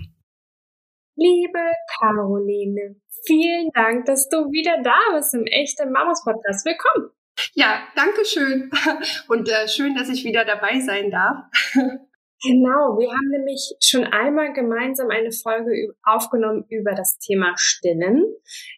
Liebe 1.15 1.59
Caroline, 1.99 2.95
vielen 3.27 3.69
Dank, 3.73 4.05
dass 4.05 4.27
du 4.29 4.49
wieder 4.51 4.81
da 4.81 4.97
bist 5.13 5.35
im 5.35 5.45
echten 5.45 5.91
Mamas 5.91 6.23
Podcast. 6.23 6.65
Willkommen. 6.65 7.11
Ja, 7.53 7.83
danke 7.95 8.25
schön 8.25 8.71
und 9.27 9.47
äh, 9.49 9.67
schön, 9.67 9.93
dass 9.95 10.09
ich 10.09 10.23
wieder 10.23 10.45
dabei 10.45 10.79
sein 10.79 11.11
darf. 11.11 11.43
Genau, 12.45 12.99
wir 12.99 13.07
haben 13.09 13.29
nämlich 13.29 13.73
schon 13.79 14.03
einmal 14.03 14.51
gemeinsam 14.51 15.09
eine 15.09 15.31
Folge 15.31 15.95
aufgenommen 16.03 16.65
über 16.67 16.93
das 16.93 17.17
Thema 17.17 17.53
Stillen. 17.55 18.21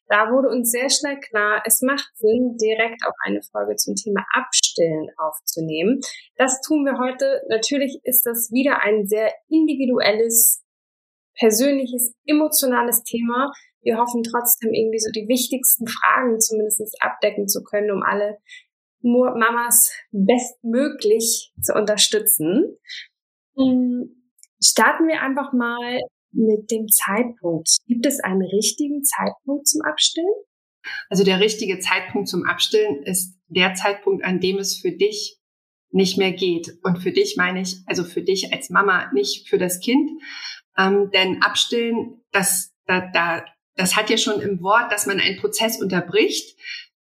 Da 0.08 0.30
wurde 0.32 0.50
uns 0.50 0.70
sehr 0.70 0.90
schnell 0.92 1.20
klar, 1.20 1.64
es 1.66 1.82
macht 1.82 2.08
Sinn, 2.14 2.58
direkt 2.62 3.02
auch 3.08 3.16
eine 3.26 3.42
Folge 3.42 3.76
zum 3.76 3.96
Thema 3.96 4.24
Abstillen 4.34 5.08
aufzunehmen. 5.18 6.00
Das 6.38 6.62
tun 6.62 6.86
wir 6.86 7.00
heute. 7.00 7.42
Natürlich 7.50 8.00
ist 8.04 8.28
das 8.28 8.52
wieder 8.52 8.82
ein 8.82 9.08
sehr 9.08 9.34
individuelles, 9.50 10.64
persönliches, 11.40 12.14
emotionales 12.28 13.02
Thema. 13.02 13.52
Wir 13.82 13.98
hoffen 13.98 14.22
trotzdem 14.22 14.74
irgendwie 14.74 15.00
so 15.00 15.10
die 15.10 15.28
wichtigsten 15.28 15.88
Fragen 15.88 16.40
zumindest 16.40 16.96
abdecken 17.02 17.48
zu 17.48 17.64
können, 17.64 17.90
um 17.90 18.04
alle 18.04 18.38
Mamas 19.02 19.92
bestmöglich 20.12 21.52
zu 21.62 21.74
unterstützen. 21.74 22.78
Hm, 23.58 24.10
starten 24.62 25.08
wir 25.08 25.22
einfach 25.22 25.54
mal 25.54 26.00
mit 26.32 26.70
dem 26.72 26.88
Zeitpunkt. 26.88 27.78
Gibt 27.88 28.06
es 28.06 28.20
einen 28.20 28.42
richtigen 28.42 29.04
Zeitpunkt 29.04 29.68
zum 29.68 29.82
Abstillen? 29.82 30.34
Also 31.10 31.24
der 31.24 31.40
richtige 31.40 31.80
Zeitpunkt 31.80 32.28
zum 32.28 32.44
Abstillen 32.44 33.04
ist 33.04 33.36
der 33.48 33.74
Zeitpunkt, 33.74 34.24
an 34.24 34.40
dem 34.40 34.58
es 34.58 34.80
für 34.80 34.92
dich 34.92 35.40
nicht 35.92 36.18
mehr 36.18 36.32
geht. 36.32 36.78
Und 36.84 36.98
für 36.98 37.12
dich 37.12 37.38
meine 37.38 37.62
ich, 37.62 37.78
also 37.86 38.04
für 38.04 38.22
dich 38.22 38.52
als 38.54 38.70
Mama, 38.70 39.12
nicht 39.14 39.48
für 39.48 39.58
das 39.58 39.80
Kind. 39.80 40.12
Ähm, 40.78 41.10
denn 41.12 41.42
Abstillen, 41.42 42.22
das, 42.32 42.74
da, 42.86 43.10
da, 43.14 43.46
das 43.76 43.96
hat 43.96 44.10
ja 44.10 44.18
schon 44.18 44.42
im 44.42 44.62
Wort, 44.62 44.92
dass 44.92 45.06
man 45.06 45.20
einen 45.20 45.40
Prozess 45.40 45.82
unterbricht. 45.82 46.60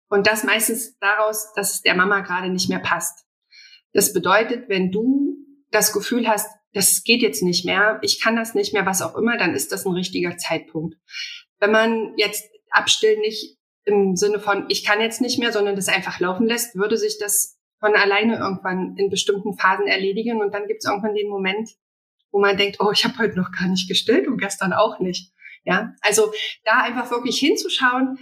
Und 0.09 0.27
das 0.27 0.45
meistens 0.45 0.99
daraus, 0.99 1.53
dass 1.55 1.81
der 1.81 1.95
Mama 1.95 2.21
gerade 2.21 2.51
nicht 2.51 2.69
mehr 2.69 2.79
passt. 2.79 3.25
Das 3.93 4.13
bedeutet, 4.13 4.69
wenn 4.69 4.93
du 4.93 5.34
das 5.75 5.93
Gefühl 5.93 6.29
hast, 6.29 6.51
das 6.73 7.05
geht 7.05 7.23
jetzt 7.23 7.43
nicht 7.43 7.65
mehr, 7.65 7.99
ich 8.03 8.21
kann 8.21 8.37
das 8.37 8.55
nicht 8.55 8.73
mehr, 8.73 8.87
was 8.87 9.03
auch 9.03 9.17
immer, 9.17 9.37
dann 9.37 9.55
ist 9.55 9.73
das 9.73 9.85
ein 9.85 9.93
richtiger 9.93 10.37
Zeitpunkt. 10.37 10.97
Wenn 11.59 11.71
man 11.71 12.15
jetzt 12.17 12.51
abstillen 12.71 13.21
nicht 13.21 13.59
im 13.85 14.17
Sinne 14.17 14.41
von, 14.41 14.67
ich 14.69 14.85
kann 14.85 15.01
jetzt 15.01 15.21
nicht 15.21 15.39
mehr, 15.39 15.53
sondern 15.53 15.77
das 15.77 15.89
einfach 15.89 16.19
laufen 16.21 16.47
lässt, 16.47 16.75
würde 16.75 16.97
sich 16.97 17.19
das 17.19 17.59
von 17.81 17.95
alleine 17.95 18.39
irgendwann 18.39 18.97
in 18.97 19.11
bestimmten 19.11 19.57
Phasen 19.59 19.87
erledigen 19.87 20.41
und 20.41 20.55
dann 20.55 20.67
gibt 20.67 20.83
es 20.83 20.89
irgendwann 20.89 21.15
den 21.15 21.29
Moment, 21.29 21.71
wo 22.33 22.41
man 22.41 22.57
denkt, 22.57 22.79
oh, 22.81 22.91
ich 22.93 23.05
habe 23.05 23.19
heute 23.19 23.37
noch 23.37 23.53
gar 23.53 23.69
nicht 23.69 23.89
gestillt 23.89 24.27
und 24.27 24.39
gestern 24.39 24.73
auch 24.73 24.99
nicht. 25.01 25.33
Ja, 25.65 25.95
also 26.01 26.33
da 26.65 26.83
einfach 26.83 27.11
wirklich 27.11 27.39
hinzuschauen, 27.39 28.19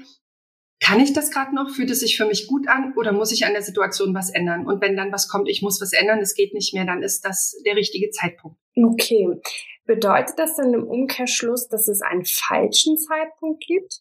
kann 0.82 0.98
ich 0.98 1.12
das 1.12 1.30
gerade 1.30 1.54
noch? 1.54 1.70
Fühlt 1.70 1.90
es 1.90 2.00
sich 2.00 2.16
für 2.16 2.26
mich 2.26 2.48
gut 2.48 2.66
an 2.68 2.92
oder 2.96 3.12
muss 3.12 3.30
ich 3.32 3.46
an 3.46 3.52
der 3.52 3.62
Situation 3.62 4.14
was 4.14 4.30
ändern? 4.30 4.66
Und 4.66 4.82
wenn 4.82 4.96
dann 4.96 5.12
was 5.12 5.28
kommt, 5.28 5.48
ich 5.48 5.62
muss 5.62 5.80
was 5.80 5.92
ändern, 5.92 6.18
es 6.18 6.34
geht 6.34 6.54
nicht 6.54 6.74
mehr, 6.74 6.84
dann 6.84 7.02
ist 7.02 7.24
das 7.24 7.56
der 7.64 7.76
richtige 7.76 8.10
Zeitpunkt. 8.10 8.58
Okay. 8.76 9.28
Bedeutet 9.84 10.38
das 10.38 10.56
dann 10.56 10.74
im 10.74 10.84
Umkehrschluss, 10.84 11.68
dass 11.68 11.86
es 11.86 12.02
einen 12.02 12.24
falschen 12.24 12.98
Zeitpunkt 12.98 13.62
gibt? 13.64 14.00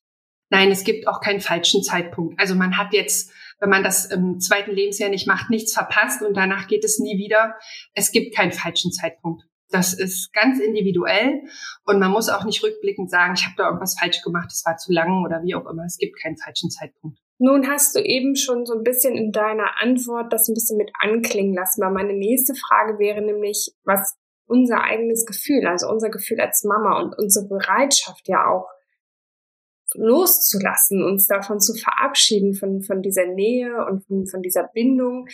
Nein, 0.50 0.72
es 0.72 0.84
gibt 0.84 1.08
auch 1.08 1.22
keinen 1.22 1.40
falschen 1.40 1.84
Zeitpunkt. 1.84 2.40
Also 2.40 2.56
man 2.56 2.78
hat 2.78 2.94
jetzt, 2.94 3.32
wenn 3.60 3.70
man 3.70 3.84
das 3.84 4.06
im 4.06 4.40
zweiten 4.40 4.72
Lebensjahr 4.72 5.10
nicht 5.10 5.28
macht, 5.28 5.50
nichts 5.50 5.74
verpasst 5.74 6.24
und 6.24 6.36
danach 6.36 6.68
geht 6.68 6.84
es 6.84 7.00
nie 7.00 7.18
wieder. 7.18 7.56
Es 7.94 8.12
gibt 8.12 8.36
keinen 8.36 8.52
falschen 8.52 8.92
Zeitpunkt. 8.92 9.44
Das 9.72 9.94
ist 9.94 10.34
ganz 10.34 10.60
individuell 10.60 11.42
und 11.86 12.00
man 12.00 12.12
muss 12.12 12.30
auch 12.30 12.44
nicht 12.44 12.64
rückblickend 12.64 13.10
sagen, 13.10 13.34
ich 13.36 13.46
habe 13.46 13.56
da 13.58 13.68
irgendwas 13.68 13.98
falsch 14.00 14.22
gemacht, 14.22 14.52
es 14.52 14.64
war 14.66 14.78
zu 14.78 14.92
lang 14.92 15.24
oder 15.26 15.42
wie 15.44 15.56
auch 15.56 15.66
immer. 15.70 15.86
Es 15.86 15.98
gibt 15.98 16.22
keinen 16.22 16.38
falschen 16.38 16.70
Zeitpunkt. 16.70 17.20
Nun 17.38 17.68
hast 17.68 17.96
du 17.96 18.00
eben 18.00 18.36
schon 18.36 18.68
so 18.68 18.76
ein 18.76 18.84
bisschen 18.84 19.16
in 19.16 19.32
deiner 19.32 19.82
Antwort 19.82 20.32
das 20.32 20.48
ein 20.48 20.54
bisschen 20.54 20.78
mit 20.78 20.92
anklingen 21.00 21.56
lassen, 21.56 21.82
weil 21.82 21.92
meine 21.92 22.14
nächste 22.14 22.54
Frage 22.54 23.00
wäre 23.00 23.22
nämlich, 23.22 23.74
was 23.84 24.16
unser 24.46 24.84
eigenes 24.84 25.26
Gefühl, 25.26 25.66
also 25.66 25.90
unser 25.90 26.10
Gefühl 26.10 26.40
als 26.40 26.64
Mama 26.64 27.02
und 27.02 27.18
unsere 27.18 27.48
Bereitschaft 27.48 28.28
ja 28.28 28.46
auch 28.46 28.68
loszulassen, 29.96 31.04
uns 31.04 31.26
davon 31.28 31.60
zu 31.60 31.74
verabschieden, 31.74 32.54
von, 32.54 32.82
von 32.82 33.02
dieser 33.02 33.26
Nähe 33.26 33.86
und 33.86 34.06
von, 34.06 34.28
von 34.28 34.42
dieser 34.42 34.70
Bindung. 34.74 35.28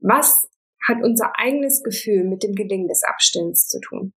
Was 0.00 0.48
hat 0.86 0.98
unser 1.02 1.32
eigenes 1.38 1.82
Gefühl 1.82 2.24
mit 2.24 2.42
dem 2.42 2.54
Gelingen 2.54 2.88
des 2.88 3.02
Abstillens 3.04 3.68
zu 3.68 3.80
tun? 3.80 4.12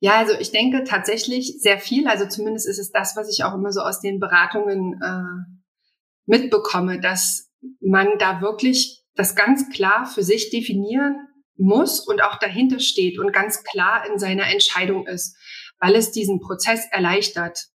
Ja, 0.00 0.16
also 0.16 0.34
ich 0.38 0.52
denke 0.52 0.84
tatsächlich 0.84 1.56
sehr 1.60 1.78
viel. 1.78 2.06
Also 2.06 2.26
zumindest 2.26 2.68
ist 2.68 2.78
es 2.78 2.90
das, 2.90 3.16
was 3.16 3.30
ich 3.30 3.44
auch 3.44 3.54
immer 3.54 3.72
so 3.72 3.80
aus 3.80 4.00
den 4.00 4.20
Beratungen 4.20 5.00
äh, 5.02 5.62
mitbekomme, 6.26 7.00
dass 7.00 7.50
man 7.80 8.18
da 8.18 8.40
wirklich 8.40 9.02
das 9.14 9.34
ganz 9.34 9.70
klar 9.70 10.06
für 10.06 10.22
sich 10.22 10.50
definieren 10.50 11.16
muss 11.56 12.00
und 12.00 12.22
auch 12.22 12.38
dahinter 12.38 12.80
steht 12.80 13.18
und 13.18 13.32
ganz 13.32 13.62
klar 13.62 14.06
in 14.10 14.18
seiner 14.18 14.48
Entscheidung 14.48 15.06
ist, 15.06 15.36
weil 15.78 15.94
es 15.94 16.10
diesen 16.10 16.40
Prozess 16.40 16.86
erleichtert, 16.90 17.68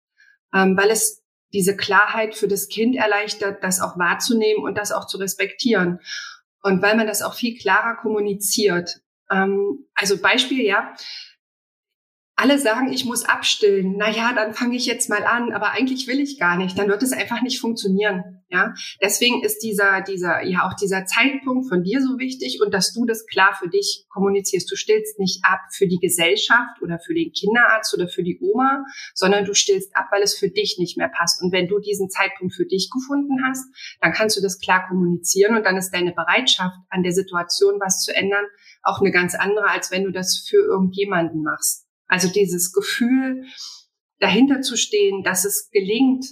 ähm, 0.55 0.77
weil 0.77 0.91
es 0.91 1.23
diese 1.53 1.77
Klarheit 1.77 2.35
für 2.35 2.49
das 2.49 2.69
Kind 2.69 2.97
erleichtert, 2.97 3.63
das 3.63 3.81
auch 3.81 3.99
wahrzunehmen 3.99 4.65
und 4.65 4.77
das 4.77 4.93
auch 4.93 5.07
zu 5.07 5.19
respektieren. 5.19 6.01
Und 6.67 6.83
weil 6.83 6.97
man 6.97 7.07
das 7.07 7.23
auch 7.23 7.35
viel 7.35 7.57
klarer 7.57 7.95
kommuniziert. 7.95 9.01
Ähm, 9.31 9.87
also 9.95 10.21
Beispiel, 10.21 10.65
ja, 10.65 10.95
alle 12.39 12.59
sagen, 12.59 12.93
ich 12.93 13.07
muss 13.07 13.25
abstillen. 13.25 13.95
Na 13.97 14.11
ja, 14.11 14.35
dann 14.35 14.53
fange 14.53 14.77
ich 14.77 14.85
jetzt 14.85 15.09
mal 15.09 15.25
an, 15.25 15.53
aber 15.53 15.73
eigentlich 15.73 16.07
will 16.07 16.21
ich 16.21 16.39
gar 16.39 16.59
nicht. 16.59 16.79
Dann 16.79 16.89
wird 16.89 17.03
es 17.03 17.13
einfach 17.13 17.41
nicht 17.41 17.61
funktionieren. 17.61 18.43
Ja, 18.49 18.75
deswegen 19.03 19.43
ist 19.43 19.61
dieser, 19.61 20.03
dieser, 20.03 20.45
ja 20.45 20.69
auch 20.69 20.75
dieser 20.75 21.07
Zeitpunkt 21.07 21.69
von 21.69 21.83
dir 21.83 22.01
so 22.01 22.19
wichtig 22.19 22.61
und 22.63 22.73
dass 22.73 22.93
du 22.93 23.07
das 23.07 23.27
klar 23.27 23.57
für 23.59 23.69
dich 23.69 24.05
kommunizierst. 24.11 24.71
Du 24.71 24.77
stillst 24.77 25.19
nicht 25.19 25.45
ab 25.45 25.61
für 25.73 25.89
die 25.89 25.99
Gesellschaft 25.99 26.81
oder 26.83 26.99
für 26.99 27.15
den 27.15 27.33
Kinderarzt 27.33 27.93
oder 27.95 28.07
für 28.07 28.23
die 28.23 28.39
Oma, 28.41 28.85
sondern 29.15 29.47
du 29.47 29.55
stillst 29.55 29.97
ab, 29.97 30.09
weil 30.13 30.23
es 30.23 30.37
für 30.37 30.51
dich 30.51 30.77
nicht 30.79 30.99
mehr 30.99 31.09
passt. 31.09 31.43
Und 31.43 31.53
wenn 31.53 31.69
du 31.69 31.81
diesen 31.81 32.11
Zeitpunkt 32.11 32.55
für 32.55 32.67
dich 32.67 32.91
gefunden 32.91 33.39
hast, 33.49 33.65
dann 34.01 34.13
kannst 34.13 34.37
du 34.37 34.43
das 34.43 34.61
klar 34.61 34.87
kommunizieren 34.87 35.57
und 35.57 35.65
dann 35.65 35.79
ist 35.79 35.91
deine 35.91 36.13
Bereitschaft, 36.13 36.77
an 36.91 37.03
der 37.03 37.13
Situation 37.13 37.81
was 37.81 38.03
zu 38.03 38.15
ändern, 38.15 38.45
auch 38.83 39.01
eine 39.01 39.11
ganz 39.11 39.35
andere, 39.35 39.71
als 39.71 39.91
wenn 39.91 40.05
du 40.05 40.13
das 40.13 40.47
für 40.49 40.59
irgendjemanden 40.59 41.43
machst. 41.43 41.86
Also 42.09 42.29
dieses 42.29 42.73
Gefühl, 42.73 43.45
dahinter 44.19 44.61
zu 44.61 44.77
stehen, 44.77 45.23
dass 45.23 45.45
es 45.45 45.71
gelingt, 45.71 46.27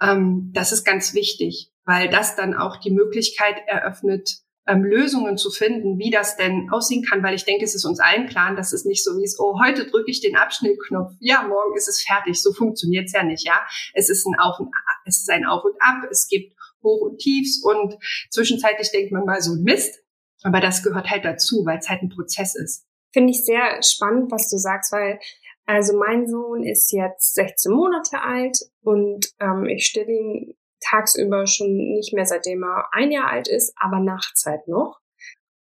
ähm, 0.00 0.50
das 0.54 0.72
ist 0.72 0.84
ganz 0.84 1.14
wichtig, 1.14 1.70
weil 1.84 2.08
das 2.08 2.36
dann 2.36 2.54
auch 2.54 2.76
die 2.78 2.90
Möglichkeit 2.90 3.56
eröffnet, 3.66 4.38
ähm, 4.66 4.82
Lösungen 4.82 5.36
zu 5.36 5.50
finden, 5.50 5.98
wie 5.98 6.10
das 6.10 6.36
denn 6.36 6.70
aussehen 6.70 7.04
kann, 7.04 7.22
weil 7.22 7.34
ich 7.34 7.44
denke, 7.44 7.64
es 7.64 7.74
ist 7.74 7.84
uns 7.84 8.00
allen 8.00 8.26
klar, 8.26 8.54
dass 8.54 8.72
es 8.72 8.84
nicht 8.84 9.04
so 9.04 9.18
wie 9.18 9.24
es, 9.24 9.38
oh, 9.38 9.60
heute 9.62 9.86
drücke 9.86 10.10
ich 10.10 10.20
den 10.20 10.36
Abschnittknopf, 10.36 11.12
ja, 11.20 11.42
morgen 11.42 11.76
ist 11.76 11.88
es 11.88 12.02
fertig. 12.02 12.40
So 12.40 12.52
funktioniert 12.52 13.06
es 13.06 13.12
ja 13.12 13.22
nicht, 13.24 13.46
ja. 13.46 13.60
Es 13.92 14.08
ist 14.08 14.26
ein 14.26 14.38
Auf 14.38 14.58
und 14.58 14.68
Ab, 14.68 14.96
es 15.04 15.18
ist 15.18 15.30
ein 15.30 15.44
Auf 15.44 15.64
und 15.64 15.74
Ab, 15.80 16.08
es 16.10 16.28
gibt 16.28 16.56
Hoch 16.82 17.00
und 17.02 17.18
Tiefs 17.18 17.62
und 17.62 17.96
zwischenzeitlich 18.30 18.90
denkt 18.90 19.12
man 19.12 19.24
mal 19.24 19.40
so 19.40 19.54
Mist, 19.54 20.02
aber 20.42 20.60
das 20.60 20.82
gehört 20.82 21.10
halt 21.10 21.24
dazu, 21.24 21.64
weil 21.64 21.78
es 21.78 21.88
halt 21.88 22.02
ein 22.02 22.10
Prozess 22.10 22.54
ist. 22.54 22.86
Finde 23.14 23.30
ich 23.30 23.44
sehr 23.44 23.80
spannend, 23.80 24.32
was 24.32 24.50
du 24.50 24.58
sagst, 24.58 24.90
weil 24.92 25.20
also 25.66 25.96
mein 25.96 26.26
Sohn 26.26 26.64
ist 26.64 26.92
jetzt 26.92 27.34
16 27.34 27.72
Monate 27.72 28.20
alt 28.20 28.58
und 28.82 29.32
ähm, 29.40 29.66
ich 29.66 29.86
stille 29.86 30.12
ihn 30.12 30.54
tagsüber 30.80 31.46
schon 31.46 31.74
nicht 31.94 32.12
mehr, 32.12 32.26
seitdem 32.26 32.64
er 32.64 32.88
ein 32.92 33.12
Jahr 33.12 33.30
alt 33.30 33.48
ist, 33.48 33.72
aber 33.80 34.00
nachts 34.00 34.44
halt 34.46 34.66
noch. 34.66 34.98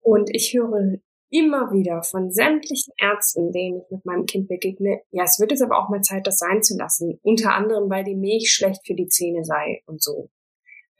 Und 0.01 0.31
ich 0.35 0.55
höre 0.55 0.99
immer 1.31 1.73
wieder 1.73 2.03
von 2.03 2.33
sämtlichen 2.33 2.95
Ärzten, 2.97 3.53
denen 3.53 3.83
ich 3.83 3.91
mit 3.91 4.05
meinem 4.07 4.25
Kind 4.25 4.49
begegne, 4.49 5.03
ja, 5.11 5.25
es 5.25 5.39
wird 5.39 5.51
jetzt 5.51 5.63
aber 5.63 5.79
auch 5.79 5.91
mal 5.91 6.01
Zeit, 6.01 6.27
das 6.27 6.39
sein 6.39 6.63
zu 6.63 6.75
lassen. 6.77 7.21
Unter 7.23 7.53
anderem, 7.55 7.91
weil 7.91 8.05
die 8.05 8.17
Milch 8.17 8.51
schlecht 8.51 8.87
für 8.87 8.95
die 8.95 9.09
Zähne 9.09 9.45
sei 9.45 9.83
und 9.87 10.03
so. 10.03 10.31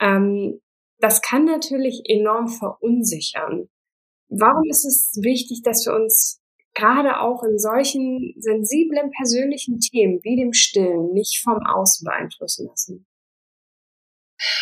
Ähm, 0.01 0.61
das 0.99 1.23
kann 1.23 1.47
natürlich 1.47 2.03
enorm 2.07 2.49
verunsichern. 2.49 3.71
Warum 4.29 4.69
ist 4.69 4.85
es 4.85 5.19
wichtig, 5.23 5.63
dass 5.65 5.87
wir 5.87 5.95
uns 5.95 6.42
gerade 6.75 7.21
auch 7.21 7.43
in 7.43 7.59
solchen 7.59 8.35
sensiblen 8.39 9.11
persönlichen 9.11 9.79
Themen 9.81 10.21
wie 10.23 10.37
dem 10.37 10.53
Stillen 10.53 11.13
nicht 11.13 11.41
vom 11.43 11.59
Außen 11.65 12.05
beeinflussen 12.05 12.67
lassen? 12.67 13.07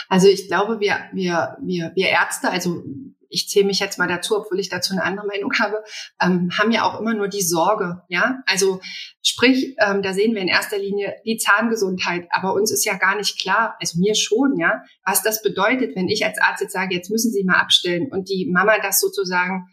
Also 0.08 0.28
ich 0.28 0.48
glaube, 0.48 0.80
wir, 0.80 0.96
wir, 1.12 1.56
wir, 1.62 1.92
wir 1.94 2.08
Ärzte, 2.08 2.50
also 2.50 2.82
ich 3.30 3.48
zähle 3.48 3.66
mich 3.66 3.78
jetzt 3.78 3.98
mal 3.98 4.08
dazu, 4.08 4.36
obwohl 4.36 4.58
ich 4.58 4.68
dazu 4.68 4.92
eine 4.92 5.04
andere 5.04 5.26
Meinung 5.26 5.52
habe, 5.58 5.82
ähm, 6.20 6.50
haben 6.58 6.72
ja 6.72 6.82
auch 6.82 7.00
immer 7.00 7.14
nur 7.14 7.28
die 7.28 7.42
Sorge, 7.42 8.02
ja. 8.08 8.42
Also 8.44 8.80
sprich, 9.22 9.76
ähm, 9.78 10.02
da 10.02 10.12
sehen 10.12 10.34
wir 10.34 10.42
in 10.42 10.48
erster 10.48 10.78
Linie 10.78 11.14
die 11.24 11.38
Zahngesundheit, 11.38 12.26
aber 12.30 12.54
uns 12.54 12.72
ist 12.72 12.84
ja 12.84 12.94
gar 12.94 13.16
nicht 13.16 13.40
klar, 13.40 13.76
also 13.80 13.98
mir 14.00 14.14
schon, 14.16 14.58
ja, 14.58 14.82
was 15.04 15.22
das 15.22 15.42
bedeutet, 15.42 15.94
wenn 15.94 16.08
ich 16.08 16.26
als 16.26 16.40
Arzt 16.40 16.60
jetzt 16.60 16.72
sage, 16.72 16.94
jetzt 16.94 17.10
müssen 17.10 17.30
Sie 17.30 17.44
mal 17.44 17.60
abstellen 17.60 18.10
und 18.10 18.28
die 18.28 18.50
Mama 18.50 18.78
das 18.82 19.00
sozusagen 19.00 19.68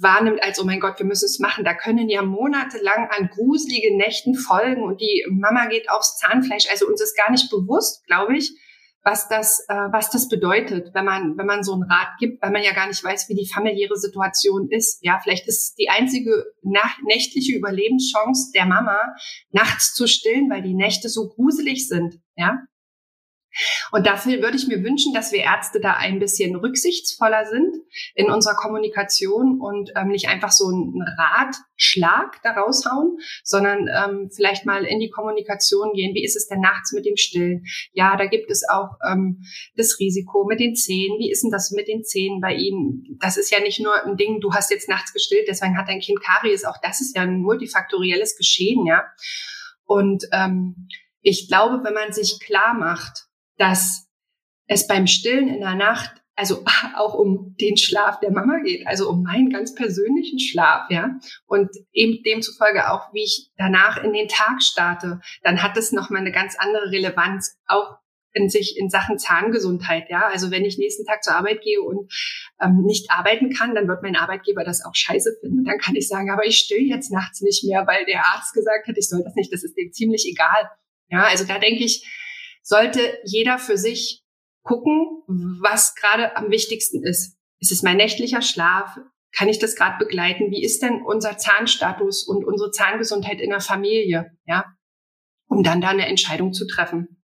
wahrnimmt 0.00 0.42
als, 0.42 0.60
oh 0.60 0.64
mein 0.64 0.80
Gott, 0.80 0.98
wir 0.98 1.06
müssen 1.06 1.26
es 1.26 1.38
machen. 1.38 1.64
Da 1.64 1.74
können 1.74 2.08
ja 2.08 2.22
monatelang 2.22 3.08
an 3.10 3.28
gruselige 3.28 3.96
Nächten 3.96 4.34
folgen 4.34 4.82
und 4.82 5.00
die 5.00 5.24
Mama 5.30 5.66
geht 5.66 5.90
aufs 5.90 6.18
Zahnfleisch. 6.18 6.68
Also 6.70 6.86
uns 6.86 7.00
ist 7.00 7.16
gar 7.16 7.30
nicht 7.30 7.50
bewusst, 7.50 8.04
glaube 8.06 8.36
ich, 8.36 8.52
was 9.06 9.28
das, 9.28 9.64
äh, 9.68 9.74
was 9.92 10.10
das 10.10 10.28
bedeutet, 10.28 10.92
wenn 10.92 11.04
man, 11.04 11.38
wenn 11.38 11.46
man 11.46 11.62
so 11.62 11.74
einen 11.74 11.84
Rat 11.84 12.18
gibt, 12.18 12.42
weil 12.42 12.50
man 12.50 12.64
ja 12.64 12.72
gar 12.72 12.88
nicht 12.88 13.04
weiß, 13.04 13.28
wie 13.28 13.36
die 13.36 13.48
familiäre 13.48 13.96
Situation 13.96 14.68
ist. 14.68 14.98
Ja, 15.02 15.20
vielleicht 15.22 15.46
ist 15.46 15.76
die 15.78 15.88
einzige 15.88 16.44
nach 16.62 16.98
nächtliche 17.04 17.56
Überlebenschance 17.56 18.50
der 18.52 18.66
Mama, 18.66 18.98
nachts 19.52 19.94
zu 19.94 20.08
stillen, 20.08 20.50
weil 20.50 20.62
die 20.62 20.74
Nächte 20.74 21.08
so 21.08 21.28
gruselig 21.28 21.86
sind. 21.86 22.20
Ja, 22.34 22.58
und 23.92 24.06
dafür 24.06 24.42
würde 24.42 24.56
ich 24.56 24.66
mir 24.66 24.82
wünschen, 24.82 25.12
dass 25.14 25.32
wir 25.32 25.40
Ärzte 25.40 25.80
da 25.80 25.94
ein 25.94 26.18
bisschen 26.18 26.56
rücksichtsvoller 26.56 27.46
sind 27.46 27.76
in 28.14 28.30
unserer 28.30 28.54
Kommunikation 28.54 29.60
und 29.60 29.92
ähm, 29.96 30.08
nicht 30.08 30.28
einfach 30.28 30.50
so 30.50 30.66
einen 30.68 31.02
Ratschlag 31.02 32.40
da 32.42 32.52
raushauen, 32.52 33.18
sondern 33.44 33.88
ähm, 33.88 34.30
vielleicht 34.34 34.66
mal 34.66 34.84
in 34.84 35.00
die 35.00 35.10
Kommunikation 35.10 35.92
gehen. 35.94 36.14
Wie 36.14 36.24
ist 36.24 36.36
es 36.36 36.48
denn 36.48 36.60
nachts 36.60 36.92
mit 36.92 37.06
dem 37.06 37.16
Stillen? 37.16 37.64
Ja, 37.92 38.16
da 38.16 38.26
gibt 38.26 38.50
es 38.50 38.64
auch 38.68 38.96
ähm, 39.08 39.42
das 39.76 39.98
Risiko 39.98 40.44
mit 40.44 40.60
den 40.60 40.74
Zähnen. 40.74 41.18
Wie 41.18 41.30
ist 41.30 41.42
denn 41.42 41.50
das 41.50 41.70
mit 41.70 41.88
den 41.88 42.04
Zähnen 42.04 42.40
bei 42.40 42.54
Ihnen? 42.54 43.18
Das 43.20 43.36
ist 43.36 43.50
ja 43.50 43.60
nicht 43.60 43.80
nur 43.80 43.94
ein 44.04 44.16
Ding, 44.16 44.40
du 44.40 44.52
hast 44.52 44.70
jetzt 44.70 44.88
nachts 44.88 45.12
gestillt, 45.12 45.46
deswegen 45.48 45.78
hat 45.78 45.88
dein 45.88 46.00
Kind 46.00 46.20
Karies. 46.20 46.64
Auch 46.64 46.78
das 46.82 47.00
ist 47.00 47.16
ja 47.16 47.22
ein 47.22 47.40
multifaktorielles 47.40 48.36
Geschehen, 48.36 48.86
ja. 48.86 49.04
Und 49.84 50.24
ähm, 50.32 50.88
ich 51.22 51.48
glaube, 51.48 51.82
wenn 51.84 51.94
man 51.94 52.12
sich 52.12 52.38
klar 52.40 52.74
macht, 52.74 53.25
dass 53.56 54.08
es 54.66 54.86
beim 54.86 55.06
Stillen 55.06 55.48
in 55.48 55.60
der 55.60 55.74
Nacht 55.74 56.22
also 56.36 56.62
auch 56.96 57.14
um 57.14 57.56
den 57.58 57.76
Schlaf 57.76 58.20
der 58.20 58.30
Mama 58.30 58.60
geht, 58.62 58.86
also 58.86 59.08
um 59.08 59.22
meinen 59.22 59.50
ganz 59.50 59.74
persönlichen 59.74 60.38
Schlaf, 60.38 60.88
ja. 60.90 61.18
Und 61.46 61.70
eben 61.92 62.22
demzufolge 62.22 62.90
auch, 62.90 63.12
wie 63.12 63.24
ich 63.24 63.50
danach 63.56 64.02
in 64.02 64.12
den 64.12 64.28
Tag 64.28 64.62
starte, 64.62 65.20
dann 65.42 65.62
hat 65.62 65.76
es 65.76 65.92
nochmal 65.92 66.20
eine 66.20 66.32
ganz 66.32 66.56
andere 66.58 66.92
Relevanz, 66.92 67.58
auch 67.66 67.96
in 68.32 68.50
sich 68.50 68.76
in 68.76 68.90
Sachen 68.90 69.18
Zahngesundheit, 69.18 70.10
ja. 70.10 70.28
Also 70.28 70.50
wenn 70.50 70.66
ich 70.66 70.76
nächsten 70.76 71.06
Tag 71.06 71.24
zur 71.24 71.34
Arbeit 71.34 71.62
gehe 71.62 71.80
und 71.80 72.12
ähm, 72.60 72.82
nicht 72.84 73.10
arbeiten 73.10 73.50
kann, 73.50 73.74
dann 73.74 73.88
wird 73.88 74.02
mein 74.02 74.14
Arbeitgeber 74.14 74.62
das 74.62 74.84
auch 74.84 74.94
scheiße 74.94 75.38
finden. 75.40 75.64
Dann 75.64 75.78
kann 75.78 75.96
ich 75.96 76.06
sagen, 76.06 76.30
aber 76.30 76.44
ich 76.44 76.58
still 76.58 76.82
jetzt 76.82 77.10
nachts 77.10 77.40
nicht 77.40 77.64
mehr, 77.64 77.86
weil 77.86 78.04
der 78.04 78.26
Arzt 78.26 78.52
gesagt 78.52 78.88
hat, 78.88 78.98
ich 78.98 79.08
soll 79.08 79.24
das 79.24 79.34
nicht. 79.36 79.52
Das 79.52 79.64
ist 79.64 79.74
dem 79.74 79.90
ziemlich 79.90 80.26
egal. 80.28 80.70
Ja, 81.08 81.24
also 81.24 81.46
da 81.46 81.58
denke 81.58 81.84
ich, 81.84 82.04
sollte 82.66 83.00
jeder 83.24 83.58
für 83.58 83.78
sich 83.78 84.24
gucken, 84.62 85.22
was 85.28 85.94
gerade 85.94 86.36
am 86.36 86.50
wichtigsten 86.50 87.04
ist. 87.04 87.38
Ist 87.60 87.70
es 87.70 87.84
mein 87.84 87.96
nächtlicher 87.96 88.42
Schlaf? 88.42 88.98
Kann 89.32 89.48
ich 89.48 89.60
das 89.60 89.76
gerade 89.76 89.98
begleiten? 89.98 90.50
Wie 90.50 90.64
ist 90.64 90.82
denn 90.82 91.02
unser 91.02 91.38
Zahnstatus 91.38 92.26
und 92.26 92.44
unsere 92.44 92.72
Zahngesundheit 92.72 93.40
in 93.40 93.50
der 93.50 93.60
Familie? 93.60 94.36
Ja, 94.46 94.64
um 95.48 95.62
dann 95.62 95.80
da 95.80 95.90
eine 95.90 96.06
Entscheidung 96.06 96.52
zu 96.52 96.66
treffen. 96.66 97.22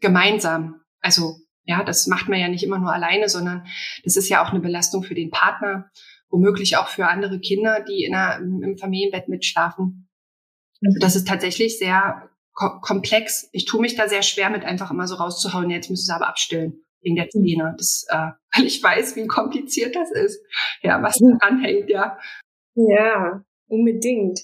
Gemeinsam. 0.00 0.80
Also, 1.00 1.36
ja, 1.62 1.84
das 1.84 2.08
macht 2.08 2.28
man 2.28 2.40
ja 2.40 2.48
nicht 2.48 2.64
immer 2.64 2.80
nur 2.80 2.92
alleine, 2.92 3.28
sondern 3.28 3.64
das 4.02 4.16
ist 4.16 4.28
ja 4.28 4.44
auch 4.44 4.50
eine 4.50 4.60
Belastung 4.60 5.04
für 5.04 5.14
den 5.14 5.30
Partner, 5.30 5.90
womöglich 6.28 6.76
auch 6.76 6.88
für 6.88 7.06
andere 7.06 7.38
Kinder, 7.38 7.84
die 7.88 8.04
in 8.04 8.16
einer, 8.16 8.38
im 8.38 8.76
Familienbett 8.78 9.28
mitschlafen. 9.28 10.08
Also 10.84 10.98
das 10.98 11.14
ist 11.14 11.28
tatsächlich 11.28 11.78
sehr 11.78 12.31
ko 12.54 12.80
komplex. 12.80 13.48
Ich 13.52 13.64
tue 13.64 13.80
mich 13.80 13.96
da 13.96 14.08
sehr 14.08 14.22
schwer 14.22 14.50
mit, 14.50 14.64
einfach 14.64 14.90
immer 14.90 15.06
so 15.06 15.16
rauszuhauen, 15.16 15.70
jetzt 15.70 15.90
müssen 15.90 16.06
sie 16.06 16.14
aber 16.14 16.28
abstillen 16.28 16.84
wegen 17.02 17.16
der 17.16 17.28
Zähne. 17.28 17.74
Das, 17.76 18.06
äh, 18.08 18.30
weil 18.56 18.66
ich 18.66 18.82
weiß, 18.82 19.16
wie 19.16 19.26
kompliziert 19.26 19.94
das 19.96 20.10
ist. 20.10 20.40
Ja, 20.82 21.02
was 21.02 21.18
dran 21.18 21.60
hängt, 21.60 21.88
ja. 21.88 22.18
Ja, 22.74 23.44
unbedingt. 23.68 24.40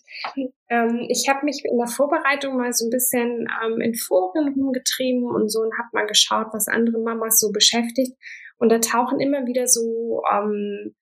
Ähm, 0.69 1.07
ich 1.09 1.29
habe 1.29 1.45
mich 1.45 1.62
in 1.65 1.79
der 1.79 1.87
Vorbereitung 1.87 2.57
mal 2.57 2.73
so 2.73 2.87
ein 2.87 2.91
bisschen 2.91 3.47
ähm, 3.65 3.81
in 3.81 3.95
Foren 3.95 4.53
rumgetrieben 4.55 5.25
und 5.25 5.50
so 5.50 5.61
und 5.61 5.73
habe 5.79 5.88
mal 5.93 6.07
geschaut, 6.07 6.49
was 6.53 6.69
andere 6.69 6.99
Mamas 6.99 7.38
so 7.38 7.50
beschäftigt. 7.53 8.12
Und 8.59 8.71
da 8.71 8.81
tauchen 8.81 9.21
immer 9.21 9.47
wieder 9.47 9.67
so 9.67 10.23
ähm, 10.31 10.95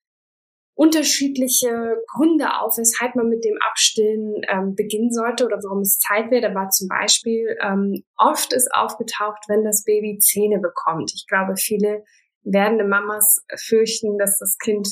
unterschiedliche 0.77 1.97
Gründe 2.15 2.61
auf, 2.61 2.77
weshalb 2.77 3.17
man 3.17 3.29
mit 3.29 3.45
dem 3.45 3.59
Abstillen 3.69 4.43
ähm, 4.49 4.75
beginnen 4.77 5.11
sollte 5.11 5.47
oder 5.47 5.57
warum 5.65 5.81
es 5.81 5.99
Zeit 5.99 6.31
wäre. 6.31 6.43
Da 6.43 6.55
war 6.55 6.69
zum 6.69 6.87
Beispiel, 6.87 7.57
ähm, 7.63 8.05
oft 8.19 8.53
ist 8.53 8.69
aufgetaucht, 8.75 9.45
wenn 9.49 9.65
das 9.65 9.85
Baby 9.85 10.19
Zähne 10.19 10.61
bekommt. 10.61 11.13
Ich 11.15 11.27
glaube, 11.27 11.57
viele 11.57 12.05
werdende 12.45 12.85
Mamas 12.85 13.43
fürchten, 13.57 14.19
dass 14.19 14.39
das 14.39 14.59
Kind 14.59 14.87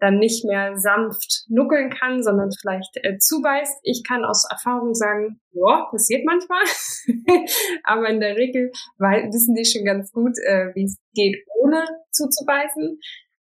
dann 0.00 0.18
nicht 0.18 0.44
mehr 0.44 0.76
sanft 0.76 1.44
nuckeln 1.48 1.90
kann, 1.90 2.22
sondern 2.22 2.50
vielleicht 2.60 2.96
äh, 3.02 3.18
zubeißt. 3.18 3.80
Ich 3.82 4.02
kann 4.06 4.24
aus 4.24 4.46
Erfahrung 4.50 4.94
sagen, 4.94 5.40
ja, 5.52 5.86
passiert 5.90 6.24
manchmal. 6.24 6.62
Aber 7.84 8.08
in 8.08 8.20
der 8.20 8.36
Regel 8.36 8.70
weil, 8.98 9.24
wissen 9.32 9.54
die 9.54 9.64
schon 9.64 9.84
ganz 9.84 10.12
gut, 10.12 10.36
äh, 10.46 10.74
wie 10.74 10.84
es 10.84 10.96
geht, 11.14 11.44
ohne 11.60 11.84
zuzubeißen. 12.12 12.98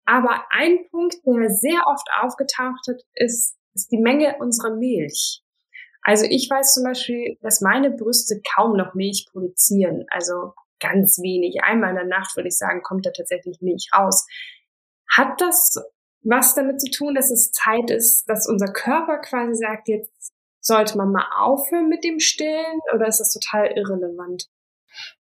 Aber 0.04 0.44
ein 0.50 0.88
Punkt, 0.90 1.16
der 1.24 1.50
sehr 1.50 1.80
oft 1.86 2.08
aufgetaucht 2.20 2.86
hat, 2.88 3.02
ist, 3.14 3.56
ist 3.74 3.90
die 3.92 3.98
Menge 3.98 4.36
unserer 4.38 4.74
Milch. 4.74 5.42
Also 6.02 6.26
ich 6.28 6.50
weiß 6.50 6.74
zum 6.74 6.84
Beispiel, 6.84 7.38
dass 7.40 7.60
meine 7.60 7.90
Brüste 7.90 8.40
kaum 8.54 8.76
noch 8.76 8.94
Milch 8.94 9.26
produzieren. 9.30 10.04
Also 10.08 10.52
ganz 10.80 11.18
wenig. 11.18 11.62
Einmal 11.62 11.90
in 11.90 11.96
der 11.96 12.04
Nacht 12.06 12.36
würde 12.36 12.48
ich 12.48 12.58
sagen, 12.58 12.82
kommt 12.82 13.06
da 13.06 13.10
tatsächlich 13.10 13.60
Milch 13.60 13.88
raus. 13.94 14.26
Hat 15.08 15.40
das 15.40 15.76
was 16.24 16.54
damit 16.54 16.80
zu 16.80 16.90
tun, 16.90 17.14
dass 17.14 17.30
es 17.30 17.50
Zeit 17.50 17.90
ist, 17.90 18.28
dass 18.28 18.48
unser 18.48 18.72
Körper 18.72 19.18
quasi 19.18 19.54
sagt, 19.54 19.88
jetzt 19.88 20.32
sollte 20.60 20.96
man 20.96 21.10
mal 21.10 21.26
aufhören 21.36 21.88
mit 21.88 22.04
dem 22.04 22.20
Stillen 22.20 22.80
oder 22.94 23.08
ist 23.08 23.18
das 23.18 23.32
total 23.32 23.72
irrelevant? 23.76 24.48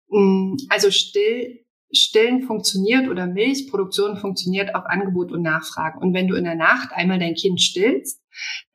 Mm, 0.10 0.56
also 0.70 0.92
still, 0.92 1.66
Stillen 1.92 2.44
funktioniert 2.44 3.08
oder 3.08 3.26
Milchproduktion 3.26 4.18
funktioniert 4.18 4.76
auf 4.76 4.86
Angebot 4.86 5.32
und 5.32 5.42
Nachfrage. 5.42 6.00
Und 6.00 6.14
wenn 6.14 6.28
du 6.28 6.36
in 6.36 6.44
der 6.44 6.56
Nacht 6.56 6.92
einmal 6.92 7.20
dein 7.20 7.34
Kind 7.34 7.62
stillst, 7.62 8.22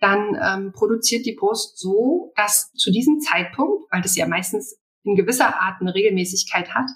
dann 0.00 0.36
ähm, 0.42 0.72
produziert 0.72 1.24
die 1.26 1.34
Brust 1.34 1.78
so, 1.78 2.32
dass 2.36 2.72
zu 2.72 2.90
diesem 2.90 3.20
Zeitpunkt, 3.20 3.84
weil 3.90 4.02
das 4.02 4.16
ja 4.16 4.26
meistens 4.26 4.78
in 5.04 5.14
gewisser 5.14 5.60
Art 5.60 5.80
eine 5.80 5.94
Regelmäßigkeit 5.94 6.74
hat, 6.74 6.88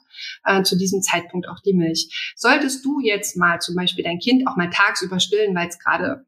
äh, 0.44 0.62
zu 0.62 0.76
diesem 0.76 1.02
Zeitpunkt 1.02 1.48
auch 1.48 1.60
die 1.60 1.74
Milch. 1.74 2.34
Solltest 2.36 2.84
du 2.84 3.00
jetzt 3.00 3.36
mal 3.36 3.60
zum 3.60 3.74
Beispiel 3.74 4.04
dein 4.04 4.18
Kind 4.18 4.48
auch 4.48 4.56
mal 4.56 4.70
tagsüber 4.70 5.20
stillen, 5.20 5.54
weil 5.54 5.68
es 5.68 5.78
gerade 5.78 6.26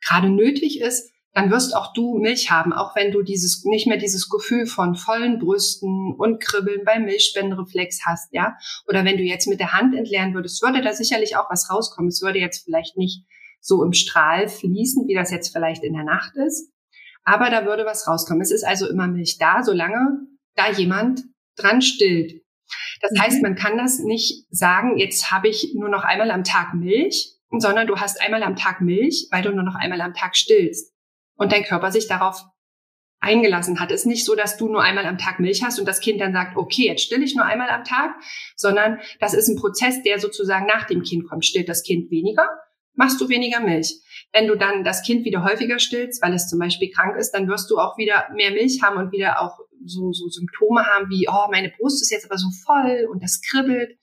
gerade 0.00 0.30
nötig 0.30 0.80
ist, 0.80 1.10
dann 1.36 1.50
wirst 1.50 1.76
auch 1.76 1.92
du 1.92 2.16
Milch 2.18 2.50
haben, 2.50 2.72
auch 2.72 2.96
wenn 2.96 3.12
du 3.12 3.20
dieses 3.20 3.62
nicht 3.66 3.86
mehr 3.86 3.98
dieses 3.98 4.30
Gefühl 4.30 4.64
von 4.64 4.94
vollen 4.94 5.38
Brüsten 5.38 6.14
und 6.16 6.42
Kribbeln 6.42 6.82
beim 6.82 7.04
Milchspendenreflex 7.04 8.06
hast, 8.06 8.32
ja? 8.32 8.56
Oder 8.88 9.04
wenn 9.04 9.18
du 9.18 9.22
jetzt 9.22 9.46
mit 9.46 9.60
der 9.60 9.74
Hand 9.74 9.94
entleeren 9.94 10.32
würdest, 10.32 10.62
würde 10.62 10.80
da 10.80 10.94
sicherlich 10.94 11.36
auch 11.36 11.50
was 11.50 11.70
rauskommen. 11.70 12.08
Es 12.08 12.22
würde 12.22 12.38
jetzt 12.38 12.64
vielleicht 12.64 12.96
nicht 12.96 13.26
so 13.60 13.84
im 13.84 13.92
Strahl 13.92 14.48
fließen, 14.48 15.06
wie 15.08 15.14
das 15.14 15.30
jetzt 15.30 15.52
vielleicht 15.52 15.84
in 15.84 15.92
der 15.92 16.04
Nacht 16.04 16.32
ist, 16.36 16.72
aber 17.22 17.50
da 17.50 17.66
würde 17.66 17.84
was 17.84 18.08
rauskommen. 18.08 18.40
Es 18.40 18.50
ist 18.50 18.64
also 18.64 18.88
immer 18.88 19.06
Milch 19.06 19.36
da, 19.36 19.62
solange 19.62 20.20
da 20.54 20.70
jemand 20.70 21.22
dran 21.58 21.82
stillt. 21.82 22.40
Das 23.02 23.10
mhm. 23.12 23.20
heißt, 23.20 23.42
man 23.42 23.56
kann 23.56 23.76
das 23.76 23.98
nicht 23.98 24.46
sagen, 24.48 24.96
jetzt 24.96 25.30
habe 25.30 25.48
ich 25.48 25.74
nur 25.74 25.90
noch 25.90 26.02
einmal 26.02 26.30
am 26.30 26.44
Tag 26.44 26.72
Milch, 26.72 27.34
sondern 27.50 27.86
du 27.86 27.96
hast 27.96 28.22
einmal 28.22 28.42
am 28.42 28.56
Tag 28.56 28.80
Milch, 28.80 29.28
weil 29.30 29.42
du 29.42 29.50
nur 29.52 29.64
noch 29.64 29.74
einmal 29.74 30.00
am 30.00 30.14
Tag 30.14 30.34
stillst. 30.34 30.95
Und 31.36 31.52
dein 31.52 31.64
Körper 31.64 31.92
sich 31.92 32.08
darauf 32.08 32.44
eingelassen 33.20 33.80
hat. 33.80 33.90
Es 33.90 34.00
ist 34.00 34.06
nicht 34.06 34.24
so, 34.24 34.34
dass 34.34 34.56
du 34.56 34.68
nur 34.68 34.82
einmal 34.82 35.06
am 35.06 35.18
Tag 35.18 35.40
Milch 35.40 35.62
hast 35.62 35.78
und 35.78 35.86
das 35.86 36.00
Kind 36.00 36.20
dann 36.20 36.32
sagt, 36.32 36.56
okay, 36.56 36.86
jetzt 36.86 37.02
still 37.02 37.22
ich 37.22 37.34
nur 37.34 37.44
einmal 37.44 37.70
am 37.70 37.84
Tag, 37.84 38.14
sondern 38.54 39.00
das 39.20 39.34
ist 39.34 39.48
ein 39.48 39.56
Prozess, 39.56 40.02
der 40.02 40.18
sozusagen 40.18 40.66
nach 40.66 40.86
dem 40.86 41.02
Kind 41.02 41.28
kommt. 41.28 41.44
Stillt 41.44 41.68
das 41.68 41.82
Kind 41.82 42.10
weniger, 42.10 42.48
machst 42.94 43.20
du 43.20 43.28
weniger 43.28 43.60
Milch. 43.60 44.00
Wenn 44.32 44.46
du 44.46 44.56
dann 44.56 44.84
das 44.84 45.02
Kind 45.02 45.24
wieder 45.24 45.44
häufiger 45.44 45.78
stillst, 45.78 46.22
weil 46.22 46.34
es 46.34 46.48
zum 46.48 46.58
Beispiel 46.58 46.90
krank 46.90 47.16
ist, 47.16 47.32
dann 47.32 47.48
wirst 47.48 47.70
du 47.70 47.78
auch 47.78 47.96
wieder 47.96 48.26
mehr 48.34 48.50
Milch 48.50 48.82
haben 48.82 48.96
und 48.98 49.12
wieder 49.12 49.40
auch 49.40 49.58
so, 49.84 50.12
so 50.12 50.28
Symptome 50.28 50.84
haben 50.84 51.08
wie, 51.10 51.26
oh, 51.28 51.50
meine 51.50 51.72
Brust 51.76 52.02
ist 52.02 52.10
jetzt 52.10 52.26
aber 52.26 52.38
so 52.38 52.48
voll 52.64 53.08
und 53.10 53.22
das 53.22 53.40
kribbelt, 53.40 53.98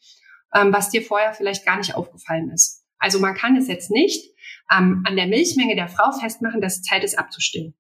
ähm, 0.54 0.74
was 0.74 0.90
dir 0.90 1.02
vorher 1.02 1.34
vielleicht 1.34 1.66
gar 1.66 1.78
nicht 1.78 1.96
aufgefallen 1.96 2.52
ist. 2.52 2.84
Also 2.98 3.20
man 3.20 3.36
kann 3.36 3.58
es 3.58 3.68
jetzt 3.68 3.92
nicht 3.92 4.33
ähm, 4.76 5.04
an 5.06 5.16
der 5.16 5.28
Milchmenge 5.28 5.76
der 5.76 5.88
Frau 5.88 6.12
festmachen, 6.12 6.62
dass 6.62 6.82
Zeit 6.82 7.04
ist 7.04 7.18
abzustillen. 7.18 7.76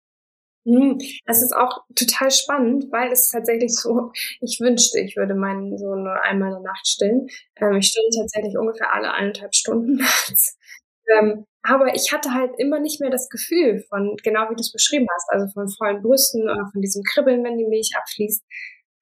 Hm, 0.65 0.97
das 1.25 1.43
ist 1.43 1.53
auch 1.53 1.83
total 1.93 2.31
spannend, 2.31 2.85
weil 2.91 3.11
es 3.11 3.23
ist 3.23 3.31
tatsächlich 3.31 3.73
so, 3.75 4.11
ich 4.39 4.59
wünschte, 4.61 4.99
ich 5.01 5.17
würde 5.17 5.35
meinen 5.35 5.77
Sohn 5.77 6.03
nur 6.03 6.21
einmal 6.21 6.49
in 6.49 6.63
der 6.63 6.71
Nacht 6.71 6.87
stillen. 6.87 7.27
Ähm, 7.57 7.75
ich 7.75 7.87
stille 7.87 8.07
tatsächlich 8.17 8.57
ungefähr 8.57 8.93
alle 8.93 9.11
eineinhalb 9.13 9.53
Stunden 9.53 9.95
nachts. 9.97 10.57
Ähm, 11.19 11.45
aber 11.63 11.95
ich 11.95 12.13
hatte 12.13 12.33
halt 12.33 12.51
immer 12.57 12.79
nicht 12.79 13.01
mehr 13.01 13.09
das 13.09 13.29
Gefühl 13.29 13.83
von, 13.89 14.15
genau 14.23 14.49
wie 14.49 14.55
du 14.55 14.61
es 14.61 14.71
beschrieben 14.71 15.07
hast, 15.13 15.29
also 15.31 15.51
von 15.53 15.67
vollen 15.69 16.01
Brüsten 16.01 16.43
oder 16.43 16.69
von 16.71 16.81
diesem 16.81 17.03
Kribbeln, 17.03 17.43
wenn 17.43 17.57
die 17.57 17.67
Milch 17.67 17.91
abfließt. 17.97 18.43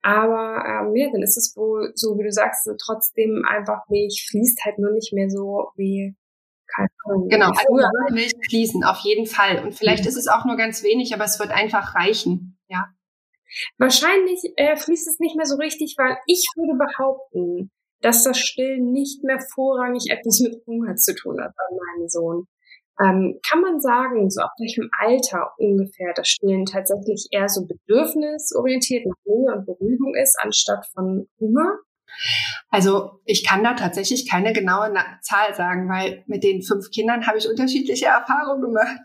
Aber 0.04 0.64
ähm, 0.66 0.96
ja, 0.96 1.12
dann 1.12 1.22
ist 1.22 1.38
es 1.38 1.56
wohl 1.56 1.92
so, 1.94 2.18
wie 2.18 2.24
du 2.24 2.32
sagst, 2.32 2.68
trotzdem 2.84 3.46
einfach 3.48 3.82
Milch 3.88 4.26
fließt 4.32 4.66
halt 4.66 4.80
nur 4.80 4.92
nicht 4.94 5.14
mehr 5.14 5.30
so 5.30 5.70
wie 5.76 6.16
Ahnung. 7.06 7.30
Genau, 7.30 7.52
früher 7.54 7.90
Milch 8.12 8.34
fließen, 8.50 8.84
auf 8.84 9.00
jeden 9.00 9.26
Fall. 9.26 9.64
Und 9.64 9.74
vielleicht 9.74 10.04
mhm. 10.04 10.10
ist 10.10 10.18
es 10.18 10.28
auch 10.28 10.46
nur 10.46 10.58
ganz 10.58 10.84
wenig, 10.84 11.14
aber 11.14 11.26
es 11.26 11.40
wird 11.40 11.52
einfach 11.52 11.96
reichen, 11.96 12.58
ja. 12.68 12.88
Wahrscheinlich 13.78 14.40
äh, 14.56 14.78
fließt 14.78 15.08
es 15.08 15.20
nicht 15.20 15.36
mehr 15.36 15.46
so 15.46 15.58
richtig, 15.58 15.96
weil 15.98 16.18
ich 16.26 16.48
würde 16.56 16.78
behaupten, 16.78 17.70
dass 18.02 18.24
das 18.24 18.40
Stillen 18.40 18.92
nicht 18.92 19.24
mehr 19.24 19.40
vorrangig 19.54 20.10
etwas 20.10 20.40
mit 20.40 20.56
Hunger 20.66 20.96
zu 20.96 21.14
tun 21.14 21.40
hat 21.42 21.52
bei 21.56 21.76
meinem 21.76 22.08
Sohn. 22.08 22.48
Ähm, 23.00 23.40
kann 23.48 23.62
man 23.62 23.80
sagen, 23.80 24.30
so 24.30 24.42
ab 24.42 24.52
welchem 24.60 24.90
Alter 25.00 25.52
ungefähr 25.58 26.14
das 26.16 26.28
Stillen 26.28 26.66
tatsächlich 26.66 27.28
eher 27.32 27.48
so 27.50 27.66
bedürfnisorientiert 27.66 29.06
nach 29.06 29.16
Hunger 29.26 29.58
und 29.58 29.66
Beruhigung 29.66 30.14
ist, 30.16 30.38
anstatt 30.42 30.86
von 30.94 31.28
Hunger? 31.40 31.80
Also 32.70 33.20
ich 33.26 33.46
kann 33.46 33.64
da 33.64 33.74
tatsächlich 33.74 34.30
keine 34.30 34.54
genaue 34.54 34.94
Zahl 35.22 35.54
sagen, 35.56 35.90
weil 35.90 36.24
mit 36.28 36.44
den 36.44 36.62
fünf 36.62 36.90
Kindern 36.92 37.28
habe 37.28 37.38
ich 37.38 37.48
unterschiedliche 37.48 38.06
Erfahrungen 38.06 38.62
gemacht. 38.62 38.98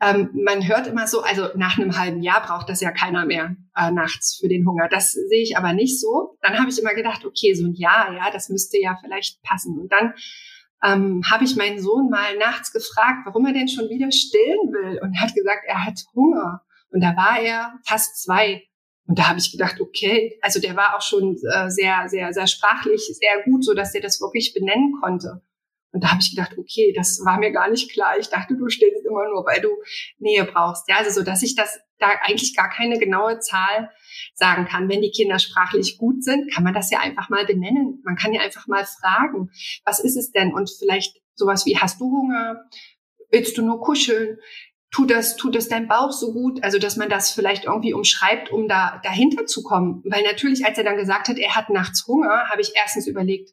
Ähm, 0.00 0.30
man 0.34 0.68
hört 0.68 0.86
immer 0.86 1.06
so, 1.06 1.22
also 1.22 1.48
nach 1.56 1.78
einem 1.78 1.98
halben 1.98 2.22
Jahr 2.22 2.42
braucht 2.42 2.68
das 2.68 2.82
ja 2.82 2.90
keiner 2.90 3.24
mehr 3.24 3.56
äh, 3.74 3.90
nachts 3.90 4.36
für 4.38 4.48
den 4.48 4.66
Hunger. 4.66 4.88
Das 4.90 5.12
sehe 5.12 5.42
ich 5.42 5.56
aber 5.56 5.72
nicht 5.72 5.98
so. 5.98 6.36
Dann 6.42 6.58
habe 6.58 6.68
ich 6.68 6.78
immer 6.78 6.94
gedacht, 6.94 7.24
okay, 7.24 7.54
so 7.54 7.66
ein 7.66 7.74
Jahr, 7.74 8.12
ja, 8.12 8.30
das 8.30 8.50
müsste 8.50 8.78
ja 8.78 8.98
vielleicht 9.00 9.42
passen. 9.42 9.78
Und 9.78 9.90
dann 9.90 10.12
ähm, 10.84 11.22
habe 11.30 11.44
ich 11.44 11.56
meinen 11.56 11.80
Sohn 11.80 12.10
mal 12.10 12.36
nachts 12.36 12.72
gefragt, 12.72 13.20
warum 13.24 13.46
er 13.46 13.54
denn 13.54 13.68
schon 13.68 13.88
wieder 13.88 14.12
stillen 14.12 14.72
will. 14.72 15.00
Und 15.02 15.18
hat 15.18 15.34
gesagt, 15.34 15.64
er 15.66 15.84
hat 15.84 15.98
Hunger. 16.14 16.62
Und 16.90 17.00
da 17.02 17.16
war 17.16 17.40
er 17.40 17.72
fast 17.86 18.22
zwei. 18.22 18.62
Und 19.06 19.18
da 19.18 19.28
habe 19.28 19.38
ich 19.38 19.52
gedacht, 19.52 19.80
okay, 19.80 20.38
also 20.42 20.60
der 20.60 20.76
war 20.76 20.96
auch 20.96 21.02
schon 21.02 21.36
äh, 21.52 21.70
sehr, 21.70 22.08
sehr, 22.08 22.32
sehr 22.32 22.46
sprachlich, 22.46 23.02
sehr 23.06 23.42
gut, 23.44 23.64
so 23.64 23.72
dass 23.74 23.94
er 23.94 24.00
das 24.00 24.20
wirklich 24.20 24.52
benennen 24.52 24.94
konnte. 25.00 25.42
Und 25.92 26.04
da 26.04 26.10
habe 26.10 26.20
ich 26.20 26.30
gedacht, 26.30 26.58
okay, 26.58 26.92
das 26.94 27.22
war 27.24 27.38
mir 27.38 27.52
gar 27.52 27.70
nicht 27.70 27.90
klar. 27.90 28.18
Ich 28.18 28.28
dachte, 28.28 28.54
du 28.54 28.68
stillst 28.68 29.06
immer 29.06 29.28
nur, 29.30 29.46
weil 29.46 29.62
du 29.62 29.70
Nähe 30.18 30.44
brauchst. 30.44 30.88
Ja, 30.88 30.96
also 30.98 31.10
so, 31.10 31.24
dass 31.24 31.42
ich 31.42 31.54
das 31.54 31.78
da 31.98 32.08
eigentlich 32.24 32.54
gar 32.54 32.68
keine 32.68 32.98
genaue 32.98 33.38
Zahl 33.38 33.90
sagen 34.34 34.66
kann. 34.66 34.88
Wenn 34.90 35.00
die 35.00 35.10
Kinder 35.10 35.38
sprachlich 35.38 35.96
gut 35.96 36.22
sind, 36.22 36.52
kann 36.52 36.64
man 36.64 36.74
das 36.74 36.90
ja 36.90 37.00
einfach 37.00 37.30
mal 37.30 37.46
benennen. 37.46 38.02
Man 38.04 38.16
kann 38.16 38.34
ja 38.34 38.42
einfach 38.42 38.66
mal 38.66 38.84
fragen, 38.84 39.50
was 39.84 40.00
ist 40.00 40.16
es 40.16 40.32
denn? 40.32 40.52
Und 40.52 40.70
vielleicht 40.78 41.16
sowas 41.34 41.64
wie, 41.64 41.78
hast 41.78 42.00
du 42.00 42.10
Hunger? 42.10 42.64
Willst 43.30 43.56
du 43.56 43.62
nur 43.62 43.80
kuscheln? 43.80 44.38
Tut 44.96 45.10
das, 45.10 45.36
tut 45.36 45.54
das 45.54 45.68
dein 45.68 45.88
Bauch 45.88 46.10
so 46.10 46.32
gut? 46.32 46.64
Also, 46.64 46.78
dass 46.78 46.96
man 46.96 47.10
das 47.10 47.30
vielleicht 47.30 47.66
irgendwie 47.66 47.92
umschreibt, 47.92 48.50
um 48.50 48.66
da 48.66 48.98
dahinter 49.04 49.44
zu 49.44 49.62
kommen. 49.62 50.02
Weil 50.06 50.22
natürlich, 50.22 50.64
als 50.64 50.78
er 50.78 50.84
dann 50.84 50.96
gesagt 50.96 51.28
hat, 51.28 51.36
er 51.36 51.54
hat 51.54 51.68
nachts 51.68 52.06
Hunger, 52.06 52.48
habe 52.48 52.62
ich 52.62 52.72
erstens 52.74 53.06
überlegt, 53.06 53.50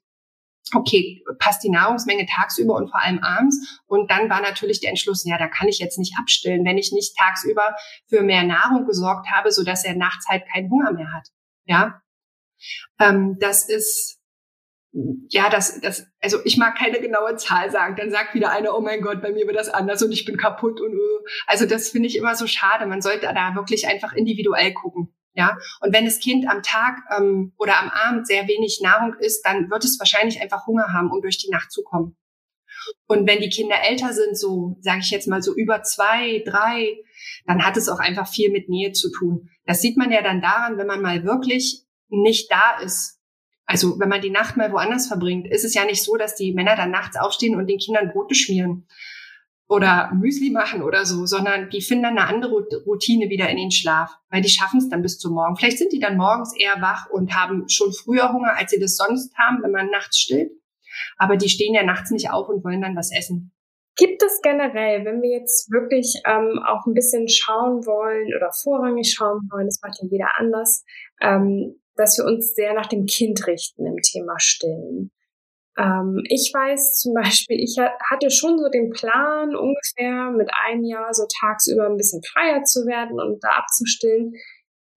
okay, 0.74 1.22
passt 1.40 1.62
die 1.66 1.70
Nahrungsmenge 1.70 2.28
tagsüber 2.28 2.76
und 2.76 2.90
vor 2.90 3.02
allem 3.02 3.20
abends. 3.20 3.82
Und 3.88 4.10
dann 4.10 4.30
war 4.30 4.40
natürlich 4.40 4.80
der 4.80 4.92
Entschluss, 4.92 5.26
ja, 5.26 5.38
da 5.38 5.50
kann 5.50 5.68
ich 5.68 5.80
jetzt 5.80 6.00
nicht 6.00 6.14
abstillen, 6.18 6.64
wenn 6.64 6.78
ich 6.78 6.94
nicht 6.94 7.18
tagsüber 7.18 7.76
für 8.08 8.22
mehr 8.22 8.44
Nahrung 8.44 8.86
gesorgt 8.86 9.28
habe, 9.30 9.52
so 9.52 9.66
dass 9.66 9.84
er 9.84 9.98
nachts 9.98 10.30
halt 10.30 10.44
keinen 10.50 10.72
Hunger 10.72 10.94
mehr 10.94 11.12
hat. 11.12 11.28
Ja, 11.66 12.02
ähm, 13.02 13.36
das 13.42 13.68
ist 13.68 14.18
ja, 15.30 15.50
das, 15.50 15.82
das, 15.82 16.06
also 16.22 16.38
ich 16.46 16.58
mag 16.58 16.78
keine 16.78 17.02
genaue 17.02 17.36
Zahl 17.36 17.72
sagen. 17.72 17.96
Dann 17.96 18.12
sagt 18.12 18.36
wieder 18.36 18.52
einer, 18.52 18.78
oh 18.78 18.82
mein 18.82 19.02
Gott, 19.02 19.22
bei 19.22 19.32
mir 19.32 19.48
wird 19.48 19.58
das 19.58 19.70
anders 19.70 20.04
und 20.04 20.12
ich 20.12 20.26
bin 20.26 20.38
kaputt 20.38 20.80
und 20.80 20.94
uh. 20.94 21.26
also 21.48 21.66
das 21.66 21.90
finde 21.90 22.08
ich 22.08 22.18
immer 22.18 22.36
so 22.36 22.46
schade. 22.46 22.86
Man 22.86 23.02
sollte 23.02 23.22
da 23.22 23.56
wirklich 23.56 23.88
einfach 23.88 24.14
individuell 24.14 24.74
gucken. 24.74 25.14
Ja, 25.36 25.58
und 25.82 25.92
wenn 25.94 26.06
das 26.06 26.20
Kind 26.20 26.48
am 26.48 26.62
Tag 26.62 27.00
ähm, 27.18 27.54
oder 27.58 27.80
am 27.82 27.90
Abend 27.90 28.28
sehr 28.28 28.48
wenig 28.48 28.82
Nahrung 28.84 29.16
isst, 29.16 29.44
dann 29.44 29.72
wird 29.72 29.84
es 29.84 29.98
wahrscheinlich 29.98 30.40
einfach 30.40 30.68
Hunger 30.68 30.94
haben, 30.94 31.10
um 31.12 31.22
durch 31.24 31.40
die 31.40 31.50
Nacht 31.50 31.72
zu 31.72 31.82
kommen. 31.82 32.16
Und 33.08 33.28
wenn 33.28 33.42
die 33.42 33.50
Kinder 33.50 33.78
älter 33.82 34.14
sind, 34.14 34.38
so 34.38 34.78
sage 34.82 35.00
ich 35.00 35.10
jetzt 35.10 35.28
mal 35.28 35.42
so 35.42 35.56
über 35.56 35.82
zwei, 35.82 36.44
drei, 36.46 36.98
dann 37.48 37.66
hat 37.66 37.78
es 37.78 37.90
auch 37.90 38.00
einfach 38.00 38.28
viel 38.28 38.52
mit 38.52 38.70
Nähe 38.70 38.92
zu 38.92 39.10
tun. 39.12 39.50
Das 39.66 39.82
sieht 39.82 39.98
man 39.98 40.12
ja 40.12 40.22
dann 40.22 40.42
daran, 40.42 40.78
wenn 40.78 40.88
man 40.88 41.02
mal 41.02 41.24
wirklich 41.24 41.84
nicht 42.10 42.52
da 42.52 42.78
ist. 42.84 43.20
Also 43.74 44.00
wenn 44.00 44.08
man 44.08 44.22
die 44.22 44.30
Nacht 44.30 44.56
mal 44.56 44.72
woanders 44.72 45.08
verbringt, 45.08 45.48
ist 45.48 45.66
es 45.66 45.74
ja 45.74 45.84
nicht 45.84 46.04
so, 46.04 46.16
dass 46.16 46.36
die 46.36 46.54
Männer 46.54 46.76
dann 46.76 46.92
nachts 46.92 47.18
aufstehen 47.18 47.56
und 47.56 47.66
den 47.66 47.80
Kindern 47.80 48.12
Brote 48.12 48.36
schmieren, 48.36 48.88
oder 49.68 50.12
Müsli 50.14 50.52
machen 50.52 50.84
oder 50.84 51.04
so, 51.04 51.26
sondern 51.26 51.72
die 51.72 51.82
finden 51.82 52.04
dann 52.04 52.20
eine 52.20 52.28
andere 52.28 52.68
Routine 52.86 53.30
wieder 53.30 53.50
in 53.50 53.58
den 53.58 53.72
Schlaf, 53.72 54.12
weil 54.30 54.44
die 54.44 54.50
schaffen 54.50 54.78
es 54.78 54.90
dann 54.90 55.02
bis 55.02 55.18
zum 55.18 55.34
Morgen. 55.34 55.56
Vielleicht 55.56 55.80
sind 55.80 55.92
die 55.92 56.00
dann 56.00 56.18
morgens 56.18 56.56
eher 56.56 56.80
wach 56.82 57.10
und 57.10 57.34
haben 57.34 57.68
schon 57.68 57.92
früher 57.92 58.32
Hunger, 58.32 58.56
als 58.56 58.70
sie 58.70 58.80
das 58.80 58.96
sonst 58.96 59.36
haben, 59.36 59.64
wenn 59.64 59.72
man 59.72 59.90
nachts 59.90 60.20
stillt. 60.20 60.52
Aber 61.18 61.36
die 61.36 61.50
stehen 61.50 61.74
ja 61.74 61.82
nachts 61.82 62.12
nicht 62.12 62.30
auf 62.30 62.50
und 62.50 62.64
wollen 62.64 62.82
dann 62.82 62.96
was 62.96 63.12
essen. 63.12 63.52
Gibt 63.96 64.22
es 64.22 64.42
generell, 64.44 65.06
wenn 65.06 65.24
wir 65.24 65.40
jetzt 65.40 65.72
wirklich 65.72 66.22
ähm, 66.28 66.60
auch 66.68 66.86
ein 66.86 66.94
bisschen 66.94 67.28
schauen 67.28 67.84
wollen 67.88 68.28
oder 68.36 68.52
vorrangig 68.52 69.12
schauen 69.12 69.50
wollen, 69.52 69.66
das 69.66 69.80
macht 69.82 69.98
ja 70.00 70.08
jeder 70.08 70.30
anders, 70.38 70.84
ähm, 71.20 71.80
dass 71.96 72.18
wir 72.18 72.26
uns 72.26 72.54
sehr 72.54 72.74
nach 72.74 72.88
dem 72.88 73.06
Kind 73.06 73.46
richten 73.48 73.86
im 73.86 73.98
Thema 73.98 74.36
Stillen. 74.40 75.12
Ähm, 75.78 76.22
ich 76.30 76.52
weiß 76.54 76.98
zum 77.00 77.14
Beispiel, 77.14 77.60
ich 77.60 77.78
hatte 77.80 78.30
schon 78.30 78.60
so 78.60 78.70
den 78.70 78.92
Plan, 78.92 79.56
ungefähr 79.56 80.32
mit 80.32 80.50
einem 80.54 80.84
Jahr 80.84 81.14
so 81.14 81.24
tagsüber 81.40 81.88
ein 81.88 81.98
bisschen 81.98 82.22
freier 82.24 82.64
zu 82.64 82.86
werden 82.86 83.20
und 83.20 83.44
da 83.44 83.50
abzustillen. 83.50 84.34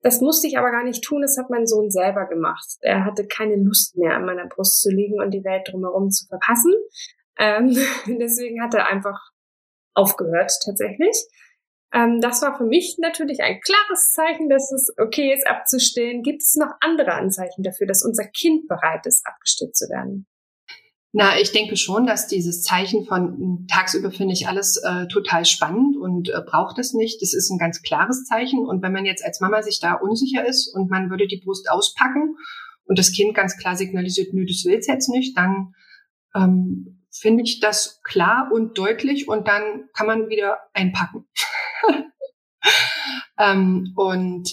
Das 0.03 0.21
musste 0.21 0.47
ich 0.47 0.59
aber 0.59 0.71
gar 0.71 0.85
nicht 0.85 1.03
tun, 1.03 1.23
das 1.23 1.39
hat 1.39 1.51
mein 1.51 1.67
Sohn 1.67 1.91
selber 1.91 2.27
gemacht. 2.27 2.67
Er 2.81 3.05
hatte 3.05 3.27
keine 3.27 3.57
Lust 3.57 3.97
mehr, 3.97 4.15
an 4.15 4.27
meiner 4.27 4.47
Brust 4.47 4.81
zu 4.81 4.91
liegen 4.91 5.21
und 5.21 5.33
die 5.33 5.45
Welt 5.45 5.67
drumherum 5.71 6.11
zu 6.11 6.27
verpassen. 6.27 6.73
Ähm, 7.39 7.77
deswegen 8.21 8.63
hat 8.63 8.75
er 8.75 8.87
einfach 8.87 9.19
aufgehört 9.95 10.53
tatsächlich. 10.65 11.17
Ähm, 11.93 12.21
das 12.21 12.43
war 12.43 12.57
für 12.57 12.65
mich 12.65 12.97
natürlich 12.99 13.41
ein 13.41 13.61
klares 13.61 14.13
Zeichen, 14.13 14.49
dass 14.49 14.73
es 14.73 14.93
okay 14.99 15.33
ist, 15.33 15.47
abzustillen. 15.47 16.23
Gibt 16.23 16.43
es 16.43 16.57
noch 16.57 16.73
andere 16.81 17.13
Anzeichen 17.13 17.63
dafür, 17.63 17.87
dass 17.87 18.05
unser 18.05 18.25
Kind 18.25 18.67
bereit 18.69 19.07
ist, 19.07 19.27
abgestillt 19.27 19.77
zu 19.77 19.87
werden? 19.89 20.27
Na, 21.19 21.41
ich 21.41 21.51
denke 21.51 21.77
schon, 21.77 22.07
dass 22.07 22.27
dieses 22.27 22.63
Zeichen 22.63 23.07
von 23.07 23.39
hm, 23.39 23.67
tagsüber 23.71 24.11
finde 24.11 24.35
ich 24.35 24.49
alles 24.49 24.77
äh, 24.77 25.07
total 25.07 25.47
spannend 25.47 25.97
und 25.97 26.29
äh, 26.29 26.43
braucht 26.45 26.79
es 26.79 26.93
nicht. 26.93 27.23
Das 27.23 27.33
ist 27.33 27.51
ein 27.51 27.59
ganz 27.59 27.81
klares 27.81 28.25
Zeichen. 28.25 28.67
Und 28.67 28.83
wenn 28.83 28.93
man 28.93 29.07
jetzt 29.07 29.25
als 29.25 29.41
Mama 29.41 29.63
sich 29.63 29.81
da 29.81 29.95
unsicher 29.95 30.47
ist 30.47 30.69
und 30.75 30.91
man 30.91 31.09
würde 31.09 31.27
die 31.27 31.41
Brust 31.43 31.71
auspacken 31.71 32.37
und 32.85 32.99
das 32.99 33.13
Kind 33.13 33.35
ganz 33.35 33.57
klar 33.57 33.77
signalisiert, 33.77 34.35
nö, 34.35 34.45
das 34.45 34.65
will's 34.67 34.89
jetzt 34.89 35.09
nicht, 35.09 35.39
dann 35.39 35.73
ähm, 36.35 36.96
finde 37.21 37.43
ich 37.45 37.61
das 37.61 38.01
klar 38.03 38.51
und 38.53 38.79
deutlich 38.79 39.29
und 39.29 39.49
dann 39.49 39.89
kann 39.95 40.07
man 40.07 40.29
wieder 40.29 40.59
einpacken. 40.73 41.29
ähm, 43.39 43.93
und 43.97 44.51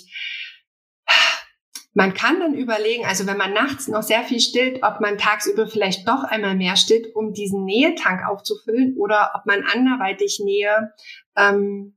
man 1.94 2.14
kann 2.14 2.40
dann 2.40 2.56
überlegen, 2.56 3.06
also 3.06 3.28
wenn 3.28 3.38
man 3.38 3.54
nachts 3.54 3.88
noch 3.88 4.02
sehr 4.02 4.24
viel 4.24 4.40
stillt, 4.40 4.82
ob 4.84 5.00
man 5.00 5.18
tagsüber 5.18 5.68
vielleicht 5.68 6.08
doch 6.08 6.24
einmal 6.24 6.56
mehr 6.56 6.76
stillt, 6.76 7.16
um 7.16 7.34
diesen 7.34 7.66
Nähetank 7.66 8.26
aufzufüllen 8.28 8.96
oder 8.98 9.32
ob 9.36 9.46
man 9.46 9.64
anderweitig 9.64 10.42
Nähe 10.44 10.94
ähm, 11.38 11.96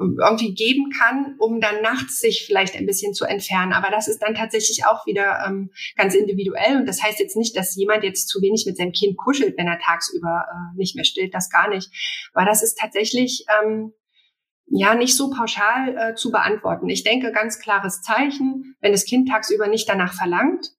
irgendwie 0.00 0.54
geben 0.54 0.90
kann, 0.98 1.36
um 1.38 1.60
dann 1.60 1.82
nachts 1.82 2.18
sich 2.18 2.44
vielleicht 2.46 2.76
ein 2.76 2.86
bisschen 2.86 3.12
zu 3.12 3.24
entfernen. 3.24 3.72
Aber 3.72 3.90
das 3.90 4.08
ist 4.08 4.20
dann 4.20 4.34
tatsächlich 4.34 4.86
auch 4.86 5.06
wieder 5.06 5.44
ähm, 5.46 5.70
ganz 5.96 6.14
individuell. 6.14 6.78
Und 6.78 6.86
das 6.86 7.02
heißt 7.02 7.20
jetzt 7.20 7.36
nicht, 7.36 7.56
dass 7.56 7.76
jemand 7.76 8.02
jetzt 8.02 8.28
zu 8.28 8.40
wenig 8.40 8.64
mit 8.66 8.76
seinem 8.76 8.92
Kind 8.92 9.16
kuschelt, 9.16 9.58
wenn 9.58 9.68
er 9.68 9.78
tagsüber 9.78 10.46
äh, 10.50 10.76
nicht 10.76 10.96
mehr 10.96 11.04
stillt. 11.04 11.34
Das 11.34 11.50
gar 11.50 11.68
nicht. 11.68 11.90
Aber 12.32 12.46
das 12.46 12.62
ist 12.62 12.78
tatsächlich 12.78 13.44
ähm, 13.62 13.92
ja 14.66 14.94
nicht 14.94 15.16
so 15.16 15.30
pauschal 15.30 15.96
äh, 15.96 16.14
zu 16.14 16.30
beantworten. 16.30 16.88
Ich 16.88 17.04
denke, 17.04 17.32
ganz 17.32 17.58
klares 17.58 18.00
Zeichen, 18.00 18.76
wenn 18.80 18.92
das 18.92 19.04
Kind 19.04 19.28
tagsüber 19.28 19.68
nicht 19.68 19.88
danach 19.88 20.14
verlangt 20.14 20.70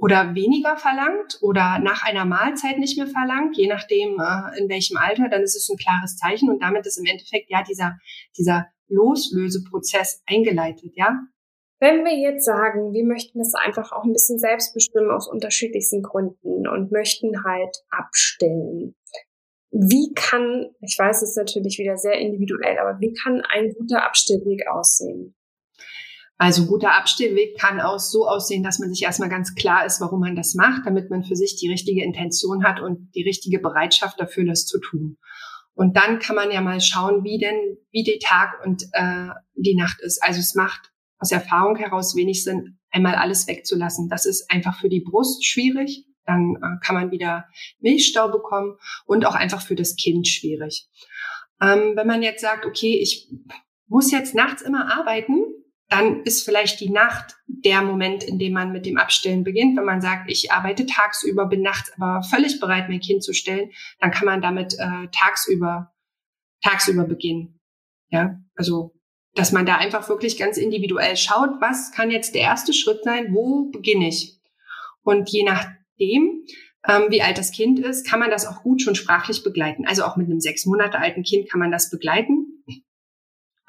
oder 0.00 0.34
weniger 0.34 0.76
verlangt 0.76 1.38
oder 1.42 1.78
nach 1.78 2.02
einer 2.04 2.24
Mahlzeit 2.24 2.78
nicht 2.78 2.96
mehr 2.96 3.06
verlangt, 3.06 3.56
je 3.56 3.68
nachdem 3.68 4.18
äh, 4.18 4.58
in 4.58 4.68
welchem 4.68 4.96
Alter, 4.96 5.28
dann 5.28 5.42
ist 5.42 5.56
es 5.56 5.68
ein 5.68 5.76
klares 5.76 6.16
Zeichen 6.16 6.48
und 6.48 6.62
damit 6.62 6.86
ist 6.86 6.98
im 6.98 7.04
Endeffekt 7.04 7.50
ja 7.50 7.62
dieser 7.62 7.98
dieser 8.36 8.66
Loslöseprozess 8.88 10.22
eingeleitet, 10.26 10.92
ja. 10.94 11.20
Wenn 11.82 12.04
wir 12.04 12.14
jetzt 12.14 12.44
sagen, 12.44 12.92
wir 12.92 13.04
möchten 13.06 13.38
das 13.38 13.54
einfach 13.54 13.92
auch 13.92 14.04
ein 14.04 14.12
bisschen 14.12 14.38
selbst 14.38 14.74
bestimmen 14.74 15.10
aus 15.10 15.26
unterschiedlichsten 15.26 16.02
Gründen 16.02 16.68
und 16.68 16.92
möchten 16.92 17.42
halt 17.42 17.74
abstillen, 17.88 18.94
wie 19.70 20.12
kann, 20.14 20.70
ich 20.80 20.96
weiß 20.98 21.22
es 21.22 21.36
natürlich 21.36 21.78
wieder 21.78 21.96
sehr 21.96 22.18
individuell, 22.18 22.78
aber 22.78 23.00
wie 23.00 23.14
kann 23.14 23.40
ein 23.48 23.72
guter 23.72 24.04
Abstellweg 24.04 24.68
aussehen? 24.68 25.34
Also 26.40 26.64
guter 26.64 26.94
Abstellweg 26.94 27.58
kann 27.58 27.82
auch 27.82 27.98
so 27.98 28.26
aussehen, 28.26 28.62
dass 28.62 28.78
man 28.78 28.88
sich 28.88 29.02
erstmal 29.02 29.28
ganz 29.28 29.54
klar 29.54 29.84
ist, 29.84 30.00
warum 30.00 30.20
man 30.20 30.34
das 30.34 30.54
macht, 30.54 30.86
damit 30.86 31.10
man 31.10 31.22
für 31.22 31.36
sich 31.36 31.56
die 31.56 31.68
richtige 31.68 32.02
Intention 32.02 32.64
hat 32.64 32.80
und 32.80 33.14
die 33.14 33.22
richtige 33.22 33.58
Bereitschaft 33.58 34.18
dafür, 34.18 34.46
das 34.46 34.64
zu 34.64 34.80
tun. 34.80 35.18
Und 35.74 35.98
dann 35.98 36.18
kann 36.18 36.36
man 36.36 36.50
ja 36.50 36.62
mal 36.62 36.80
schauen, 36.80 37.24
wie 37.24 37.36
denn, 37.36 37.76
wie 37.90 38.04
der 38.04 38.18
Tag 38.20 38.64
und 38.64 38.84
äh, 38.92 39.28
die 39.54 39.76
Nacht 39.76 40.00
ist. 40.00 40.22
Also 40.22 40.40
es 40.40 40.54
macht 40.54 40.90
aus 41.18 41.30
Erfahrung 41.30 41.76
heraus 41.76 42.16
wenig 42.16 42.42
Sinn, 42.42 42.78
einmal 42.90 43.16
alles 43.16 43.46
wegzulassen. 43.46 44.08
Das 44.08 44.24
ist 44.24 44.50
einfach 44.50 44.80
für 44.80 44.88
die 44.88 45.00
Brust 45.02 45.44
schwierig 45.44 46.06
dann 46.26 46.56
äh, 46.56 46.84
kann 46.84 46.94
man 46.94 47.10
wieder 47.10 47.46
Milchstau 47.80 48.30
bekommen 48.30 48.76
und 49.04 49.26
auch 49.26 49.34
einfach 49.34 49.60
für 49.60 49.74
das 49.74 49.96
Kind 49.96 50.28
schwierig. 50.28 50.88
Ähm, 51.60 51.94
wenn 51.96 52.06
man 52.06 52.22
jetzt 52.22 52.40
sagt, 52.40 52.66
okay, 52.66 52.98
ich 53.00 53.28
muss 53.88 54.12
jetzt 54.12 54.34
nachts 54.34 54.62
immer 54.62 54.96
arbeiten, 54.96 55.44
dann 55.90 56.22
ist 56.22 56.44
vielleicht 56.44 56.80
die 56.80 56.90
Nacht 56.90 57.36
der 57.46 57.82
Moment, 57.82 58.24
in 58.24 58.38
dem 58.38 58.54
man 58.54 58.72
mit 58.72 58.86
dem 58.86 58.96
Abstillen 58.96 59.44
beginnt. 59.44 59.76
Wenn 59.76 59.84
man 59.84 60.00
sagt, 60.00 60.30
ich 60.30 60.50
arbeite 60.52 60.86
tagsüber, 60.86 61.46
bin 61.46 61.62
nachts 61.62 61.92
aber 61.96 62.22
völlig 62.22 62.60
bereit, 62.60 62.88
mein 62.88 63.00
Kind 63.00 63.22
zu 63.22 63.34
stillen, 63.34 63.70
dann 63.98 64.10
kann 64.10 64.26
man 64.26 64.40
damit 64.40 64.74
äh, 64.78 65.08
tagsüber, 65.12 65.92
tagsüber 66.62 67.04
beginnen. 67.04 67.60
Ja, 68.10 68.38
also, 68.54 68.94
dass 69.34 69.52
man 69.52 69.66
da 69.66 69.76
einfach 69.76 70.08
wirklich 70.08 70.38
ganz 70.38 70.56
individuell 70.56 71.16
schaut, 71.16 71.60
was 71.60 71.92
kann 71.92 72.10
jetzt 72.10 72.34
der 72.34 72.42
erste 72.42 72.72
Schritt 72.72 73.04
sein, 73.04 73.34
wo 73.34 73.70
beginne 73.70 74.08
ich? 74.08 74.40
Und 75.02 75.28
je 75.30 75.44
nach 75.44 75.66
nachdem, 76.00 76.44
ähm, 76.88 77.10
wie 77.10 77.22
alt 77.22 77.38
das 77.38 77.52
Kind 77.52 77.78
ist, 77.78 78.08
kann 78.08 78.20
man 78.20 78.30
das 78.30 78.46
auch 78.46 78.62
gut 78.62 78.82
schon 78.82 78.94
sprachlich 78.94 79.42
begleiten. 79.42 79.86
Also 79.86 80.04
auch 80.04 80.16
mit 80.16 80.26
einem 80.26 80.40
sechs 80.40 80.66
Monate 80.66 80.98
alten 80.98 81.22
Kind 81.22 81.50
kann 81.50 81.60
man 81.60 81.70
das 81.70 81.90
begleiten. 81.90 82.64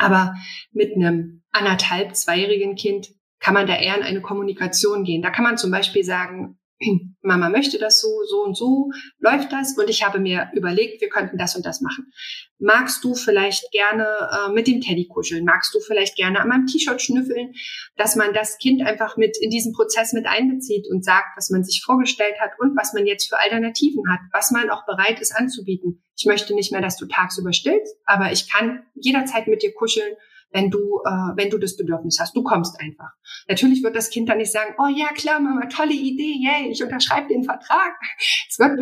Aber 0.02 0.36
mit 0.72 0.96
einem 0.96 1.44
anderthalb, 1.52 2.16
zweijährigen 2.16 2.76
Kind 2.76 3.10
kann 3.40 3.54
man 3.54 3.68
da 3.68 3.76
eher 3.76 3.98
in 3.98 4.04
eine 4.04 4.22
Kommunikation 4.22 5.04
gehen. 5.04 5.22
Da 5.22 5.30
kann 5.30 5.44
man 5.44 5.58
zum 5.58 5.72
Beispiel 5.72 6.04
sagen, 6.04 6.58
Mama 7.22 7.50
möchte 7.50 7.78
das 7.78 8.02
so, 8.02 8.08
so 8.28 8.44
und 8.44 8.58
so 8.58 8.92
läuft 9.20 9.52
das 9.52 9.78
und 9.78 9.90
ich 9.90 10.04
habe 10.06 10.20
mir 10.20 10.50
überlegt, 10.54 11.02
wir 11.02 11.10
könnten 11.10 11.38
das 11.38 11.56
und 11.56 11.66
das 11.66 11.82
machen. 11.82 12.12
Magst 12.60 13.04
du 13.04 13.14
vielleicht 13.16 13.72
gerne 13.72 14.06
äh, 14.06 14.52
mit 14.52 14.68
dem 14.68 14.82
Teddy 14.82 15.08
kuscheln? 15.08 15.46
Magst 15.46 15.74
du 15.74 15.80
vielleicht 15.80 16.16
gerne 16.16 16.40
an 16.40 16.48
meinem 16.48 16.68
T-Shirt 16.68 17.02
schnüffeln? 17.02 17.54
Dass 17.96 18.16
man 18.16 18.34
das 18.34 18.58
Kind 18.58 18.82
einfach 18.82 19.18
mit 19.18 19.38
in 19.40 19.50
diesen 19.50 19.74
Prozess 19.74 20.14
mit 20.14 20.26
einbezieht 20.26 20.88
und 20.90 21.04
sagt, 21.04 21.36
was 21.36 21.50
man 21.50 21.64
sich 21.64 21.84
vorgestellt 21.84 22.36
hat 22.40 22.52
und 22.60 22.76
was 22.78 22.94
man 22.94 23.06
jetzt 23.06 23.30
für 23.30 23.40
Alternativen 23.40 24.04
hat, 24.12 24.20
was 24.32 24.52
man 24.52 24.70
auch 24.70 24.86
bereit 24.86 25.20
ist 25.20 25.36
anzubieten. 25.36 26.04
Ich 26.18 26.26
möchte 26.26 26.54
nicht 26.54 26.72
mehr, 26.72 26.82
dass 26.82 26.98
du 26.98 27.08
tagsüber 27.08 27.54
stillst, 27.54 27.96
aber 28.06 28.32
ich 28.32 28.52
kann 28.52 28.84
jederzeit 28.96 29.48
mit 29.48 29.64
dir 29.64 29.74
kuscheln 29.74 30.16
wenn 30.52 30.70
du, 30.70 31.02
äh, 31.06 31.36
wenn 31.36 31.50
du 31.50 31.58
das 31.58 31.78
Bedürfnis 31.78 32.18
hast. 32.20 32.36
Du 32.36 32.44
kommst 32.44 32.80
einfach. 32.80 33.12
Natürlich 33.48 33.84
wird 33.84 33.96
das 33.96 34.10
Kind 34.10 34.30
dann 34.30 34.38
nicht 34.38 34.52
sagen, 34.52 34.76
oh 34.78 34.88
ja, 34.88 35.08
klar, 35.14 35.40
Mama, 35.40 35.68
tolle 35.68 35.94
Idee, 35.94 36.36
yay, 36.40 36.70
ich 36.70 36.84
unterschreibe 36.84 37.28
den 37.28 37.44
Vertrag. 37.44 37.94
Es 38.50 38.60
wird 38.60 38.80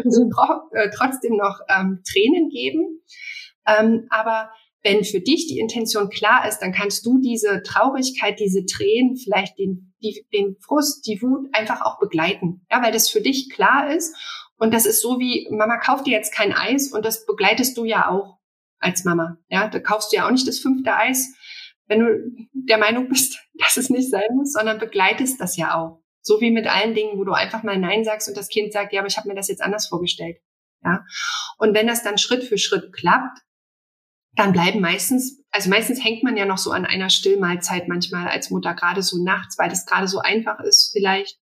äh, 0.74 0.90
trotzdem 0.96 1.38
noch 1.38 1.60
ähm, 1.70 2.02
Tränen 2.04 2.50
geben. 2.50 3.02
Ähm, 3.68 4.08
aber 4.10 4.50
wenn 4.84 5.04
für 5.04 5.20
dich 5.20 5.48
die 5.48 5.60
Intention 5.60 6.10
klar 6.10 6.48
ist, 6.48 6.60
dann 6.60 6.72
kannst 6.72 7.06
du 7.06 7.20
diese 7.20 7.62
Traurigkeit, 7.64 8.40
diese 8.40 8.66
Tränen, 8.66 9.16
vielleicht 9.18 9.58
den, 9.60 9.94
die, 10.02 10.26
den 10.34 10.56
Frust, 10.62 11.06
die 11.06 11.22
Wut 11.22 11.48
einfach 11.54 11.82
auch 11.82 12.00
begleiten. 12.00 12.66
Ja, 12.72 12.82
weil 12.82 12.92
das 12.92 13.10
für 13.10 13.22
dich 13.22 13.50
klar 13.52 13.94
ist. 13.94 14.16
Und 14.58 14.74
das 14.74 14.86
ist 14.86 15.02
so 15.02 15.20
wie, 15.20 15.48
Mama 15.52 15.78
kauft 15.78 16.08
dir 16.08 16.12
jetzt 16.14 16.34
kein 16.34 16.54
Eis 16.54 16.92
und 16.92 17.06
das 17.06 17.26
begleitest 17.26 17.78
du 17.78 17.86
ja 17.86 18.10
auch 18.10 18.40
als 18.80 19.04
Mama. 19.04 19.38
Ja, 19.50 19.68
da 19.68 19.80
kaufst 19.80 20.12
du 20.12 20.18
ja 20.18 20.28
auch 20.28 20.32
nicht 20.32 20.48
das 20.48 20.60
fünfte 20.60 20.96
Eis, 20.96 21.34
wenn 21.90 22.00
du 22.00 22.48
der 22.54 22.78
Meinung 22.78 23.10
bist, 23.10 23.40
dass 23.56 23.76
es 23.76 23.90
nicht 23.90 24.10
sein 24.10 24.36
muss, 24.36 24.54
sondern 24.54 24.80
begleitest 24.80 25.42
das 25.42 25.58
ja 25.58 25.76
auch. 25.76 26.02
So 26.22 26.40
wie 26.40 26.52
mit 26.52 26.68
allen 26.68 26.94
Dingen, 26.94 27.18
wo 27.18 27.24
du 27.24 27.34
einfach 27.34 27.64
mal 27.64 27.78
Nein 27.78 28.06
sagst 28.06 28.30
und 28.30 28.38
das 28.38 28.50
Kind 28.50 28.72
sagt, 28.72 28.94
ja, 28.94 29.02
aber 29.02 29.08
ich 29.08 29.18
habe 29.18 29.28
mir 29.28 29.36
das 29.36 29.48
jetzt 29.48 29.62
anders 29.62 29.88
vorgestellt. 29.88 30.38
Ja. 30.84 31.04
Und 31.58 31.74
wenn 31.74 31.88
das 31.88 32.04
dann 32.04 32.18
Schritt 32.18 32.44
für 32.44 32.58
Schritt 32.58 32.94
klappt, 32.94 33.40
dann 34.34 34.54
bleiben 34.54 34.80
meistens, 34.80 35.44
also 35.52 35.70
meistens 35.70 36.04
hängt 36.04 36.24
man 36.24 36.38
ja 36.38 36.46
noch 36.46 36.58
so 36.58 36.72
an 36.72 36.86
einer 36.86 37.10
Stillmahlzeit 37.10 37.88
manchmal 37.88 38.28
als 38.28 38.52
Mutter, 38.52 38.74
gerade 38.74 39.02
so 39.02 39.22
nachts, 39.24 39.58
weil 39.58 39.70
das 39.70 39.86
gerade 39.86 40.08
so 40.08 40.20
einfach 40.20 40.60
ist 40.60 40.92
vielleicht. 40.94 41.40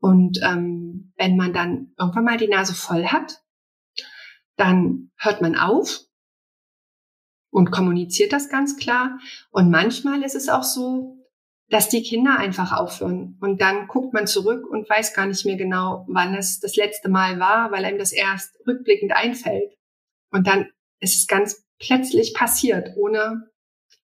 Und 0.00 0.38
ähm, 0.42 1.12
wenn 1.16 1.36
man 1.36 1.52
dann 1.52 1.92
irgendwann 1.98 2.24
mal 2.24 2.38
die 2.38 2.48
Nase 2.48 2.74
voll 2.74 3.06
hat, 3.06 3.42
dann 4.56 5.10
hört 5.18 5.42
man 5.42 5.56
auf 5.56 6.07
und 7.58 7.72
kommuniziert 7.72 8.32
das 8.32 8.48
ganz 8.48 8.76
klar. 8.76 9.18
Und 9.50 9.68
manchmal 9.68 10.22
ist 10.22 10.36
es 10.36 10.48
auch 10.48 10.62
so, 10.62 11.16
dass 11.68 11.88
die 11.88 12.04
Kinder 12.04 12.38
einfach 12.38 12.72
aufhören. 12.72 13.36
Und 13.40 13.60
dann 13.60 13.88
guckt 13.88 14.14
man 14.14 14.28
zurück 14.28 14.64
und 14.70 14.88
weiß 14.88 15.12
gar 15.12 15.26
nicht 15.26 15.44
mehr 15.44 15.56
genau, 15.56 16.06
wann 16.08 16.34
es 16.34 16.60
das 16.60 16.76
letzte 16.76 17.08
Mal 17.08 17.40
war, 17.40 17.72
weil 17.72 17.84
einem 17.84 17.98
das 17.98 18.12
erst 18.12 18.56
rückblickend 18.64 19.10
einfällt. 19.12 19.74
Und 20.30 20.46
dann 20.46 20.70
ist 21.00 21.16
es 21.16 21.26
ganz 21.26 21.66
plötzlich 21.80 22.32
passiert, 22.32 22.90
ohne, 22.96 23.50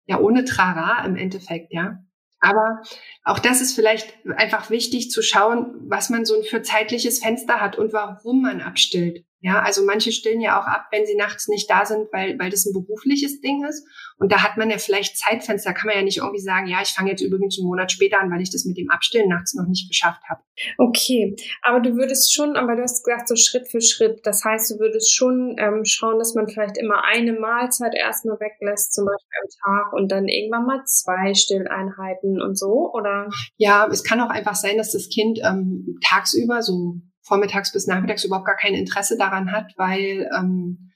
ja, 0.05 0.21
ohne 0.21 0.45
Trara 0.45 1.05
im 1.05 1.17
Endeffekt, 1.17 1.73
ja. 1.73 1.99
Aber 2.39 2.81
auch 3.25 3.39
das 3.39 3.59
ist 3.59 3.75
vielleicht 3.75 4.25
einfach 4.37 4.69
wichtig 4.69 5.11
zu 5.11 5.21
schauen, 5.21 5.75
was 5.89 6.09
man 6.09 6.23
so 6.23 6.41
für 6.43 6.61
zeitliches 6.61 7.19
Fenster 7.19 7.59
hat 7.59 7.77
und 7.77 7.91
warum 7.91 8.41
man 8.41 8.61
abstillt. 8.61 9.25
Ja, 9.43 9.61
also 9.61 9.83
manche 9.85 10.13
stillen 10.13 10.39
ja 10.39 10.57
auch 10.57 10.65
ab, 10.65 10.87
wenn 10.91 11.05
sie 11.05 11.15
nachts 11.15 11.49
nicht 11.49 11.69
da 11.69 11.85
sind, 11.85 12.07
weil, 12.13 12.39
weil 12.39 12.49
das 12.49 12.65
ein 12.65 12.71
berufliches 12.71 13.41
Ding 13.41 13.65
ist. 13.67 13.85
Und 14.17 14.31
da 14.31 14.41
hat 14.41 14.55
man 14.55 14.69
ja 14.69 14.77
vielleicht 14.77 15.17
Zeitfenster, 15.17 15.73
kann 15.73 15.87
man 15.87 15.97
ja 15.97 16.01
nicht 16.01 16.19
irgendwie 16.19 16.39
sagen, 16.39 16.67
ja, 16.67 16.81
ich 16.81 16.93
fange 16.93 17.11
jetzt 17.11 17.19
übrigens 17.19 17.59
einen 17.59 17.67
Monat 17.67 17.91
später 17.91 18.21
an, 18.21 18.31
weil 18.31 18.41
ich 18.41 18.51
das 18.51 18.63
mit 18.63 18.77
dem 18.77 18.89
Abstillen 18.89 19.27
nachts 19.27 19.53
noch 19.53 19.67
nicht 19.67 19.89
geschafft 19.89 20.21
habe. 20.29 20.41
Okay, 20.77 21.35
aber 21.61 21.81
du 21.81 21.97
würdest 21.97 22.33
schon, 22.33 22.55
aber 22.55 22.77
du 22.77 22.83
hast 22.83 23.03
gesagt, 23.03 23.27
so 23.27 23.35
Schritt 23.35 23.67
für 23.69 23.81
Schritt. 23.81 24.21
Das 24.23 24.45
heißt, 24.45 24.71
du 24.71 24.79
würdest 24.79 25.13
schon 25.13 25.57
ähm, 25.59 25.83
schauen, 25.83 26.19
dass 26.19 26.35
man 26.35 26.47
vielleicht 26.47 26.77
immer 26.77 27.03
eine 27.03 27.33
Mahlzeit 27.33 27.95
erstmal 27.95 28.39
weglässt, 28.39 28.93
zum 28.93 29.03
Beispiel 29.03 29.29
am 29.41 29.75
Tag, 29.75 29.91
und 29.91 30.09
dann 30.09 30.29
irgendwann 30.29 30.65
mal 30.65 30.85
zwei 30.85 31.33
Stilleinheiten 31.33 32.41
und 32.41 32.57
so, 32.57 32.93
oder? 32.93 33.29
Ja, 33.57 33.89
es 33.91 34.05
kann 34.05 34.21
auch 34.21 34.29
einfach 34.29 34.55
sein, 34.55 34.77
dass 34.77 34.93
das 34.93 35.09
Kind 35.09 35.39
ähm, 35.43 35.99
tagsüber 36.01 36.61
so 36.61 37.01
vormittags 37.23 37.73
bis 37.73 37.87
nachmittags 37.87 38.23
überhaupt 38.23 38.45
gar 38.45 38.57
kein 38.57 38.75
Interesse 38.75 39.17
daran 39.17 39.51
hat, 39.51 39.73
weil 39.77 40.29
ähm, 40.37 40.93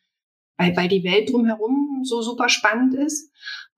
weil, 0.58 0.76
weil 0.76 0.88
die 0.88 1.04
Welt 1.04 1.32
drumherum 1.32 2.02
so 2.04 2.22
super 2.22 2.50
spannend 2.50 2.96
ist, 2.96 3.32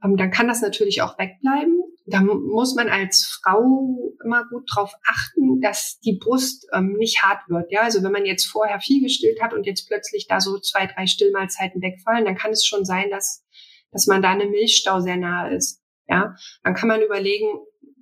ähm, 0.04 0.16
dann 0.18 0.32
kann 0.32 0.48
das 0.48 0.62
natürlich 0.62 1.02
auch 1.02 1.18
wegbleiben. 1.20 1.84
Da 2.06 2.22
muss 2.22 2.74
man 2.74 2.90
als 2.90 3.40
Frau 3.44 4.14
immer 4.24 4.46
gut 4.50 4.64
drauf 4.74 4.94
achten, 5.06 5.62
dass 5.62 6.00
die 6.00 6.18
Brust 6.18 6.68
ähm, 6.74 6.94
nicht 6.98 7.22
hart 7.22 7.42
wird. 7.50 7.72
Ja, 7.72 7.82
also 7.82 8.02
wenn 8.02 8.12
man 8.12 8.26
jetzt 8.26 8.46
vorher 8.46 8.80
viel 8.80 9.04
gestillt 9.04 9.42
hat 9.42 9.54
und 9.54 9.66
jetzt 9.66 9.88
plötzlich 9.88 10.28
da 10.28 10.40
so 10.40 10.58
zwei, 10.60 10.88
drei 10.88 11.06
Stillmahlzeiten 11.06 11.82
wegfallen, 11.82 12.26
dann 12.26 12.36
kann 12.36 12.52
es 12.52 12.66
schon 12.66 12.86
sein, 12.86 13.10
dass, 13.12 13.46
dass 13.92 14.08
man 14.08 14.22
da 14.22 14.32
eine 14.32 14.48
Milchstau 14.48 15.02
sehr 15.02 15.18
nahe 15.18 15.56
ist. 15.56 15.84
Ja, 16.08 16.36
dann 16.64 16.74
kann 16.74 16.88
man 16.88 17.04
überlegen, 17.04 17.48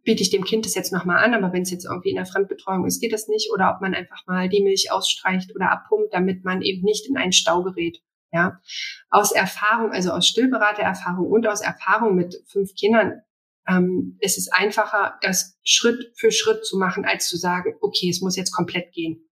biete 0.08 0.24
ich 0.24 0.30
dem 0.30 0.46
Kind 0.46 0.66
das 0.66 0.74
jetzt 0.74 0.94
nochmal 0.94 1.22
an, 1.22 1.34
aber 1.34 1.52
wenn 1.52 1.64
es 1.64 1.70
jetzt 1.70 1.84
irgendwie 1.84 2.12
in 2.12 2.16
der 2.16 2.26
Fremdbetreuung 2.26 2.86
ist, 2.86 3.02
geht 3.02 3.12
das 3.12 3.28
nicht. 3.28 3.52
Oder 3.52 3.76
ob 3.76 3.82
man 3.82 3.94
einfach 3.94 4.26
mal 4.26 4.48
die 4.48 4.64
Milch 4.64 4.90
ausstreicht 4.90 5.54
oder 5.54 5.70
abpumpt, 5.70 6.14
damit 6.14 6.46
man 6.46 6.62
eben 6.62 6.82
nicht 6.84 7.06
in 7.10 7.18
einen 7.18 7.34
Stau 7.34 7.62
gerät. 7.62 8.02
Ja, 8.32 8.62
aus 9.10 9.34
Erfahrung, 9.34 9.92
also 9.92 10.12
aus 10.12 10.26
Stillberatererfahrung 10.28 11.30
und 11.30 11.46
aus 11.46 11.60
Erfahrung 11.60 12.16
mit 12.16 12.42
fünf 12.48 12.74
Kindern 12.76 13.22
ähm, 13.68 14.18
ist 14.22 14.38
es 14.38 14.50
einfacher, 14.50 15.16
das 15.22 15.58
Schritt 15.64 16.14
für 16.16 16.32
Schritt 16.32 16.66
zu 16.66 16.78
machen, 16.78 17.04
als 17.04 17.28
zu 17.28 17.36
sagen, 17.36 17.76
okay, 17.82 18.10
es 18.10 18.22
muss 18.22 18.38
jetzt 18.38 18.54
komplett 18.54 18.94
gehen. 18.94 19.30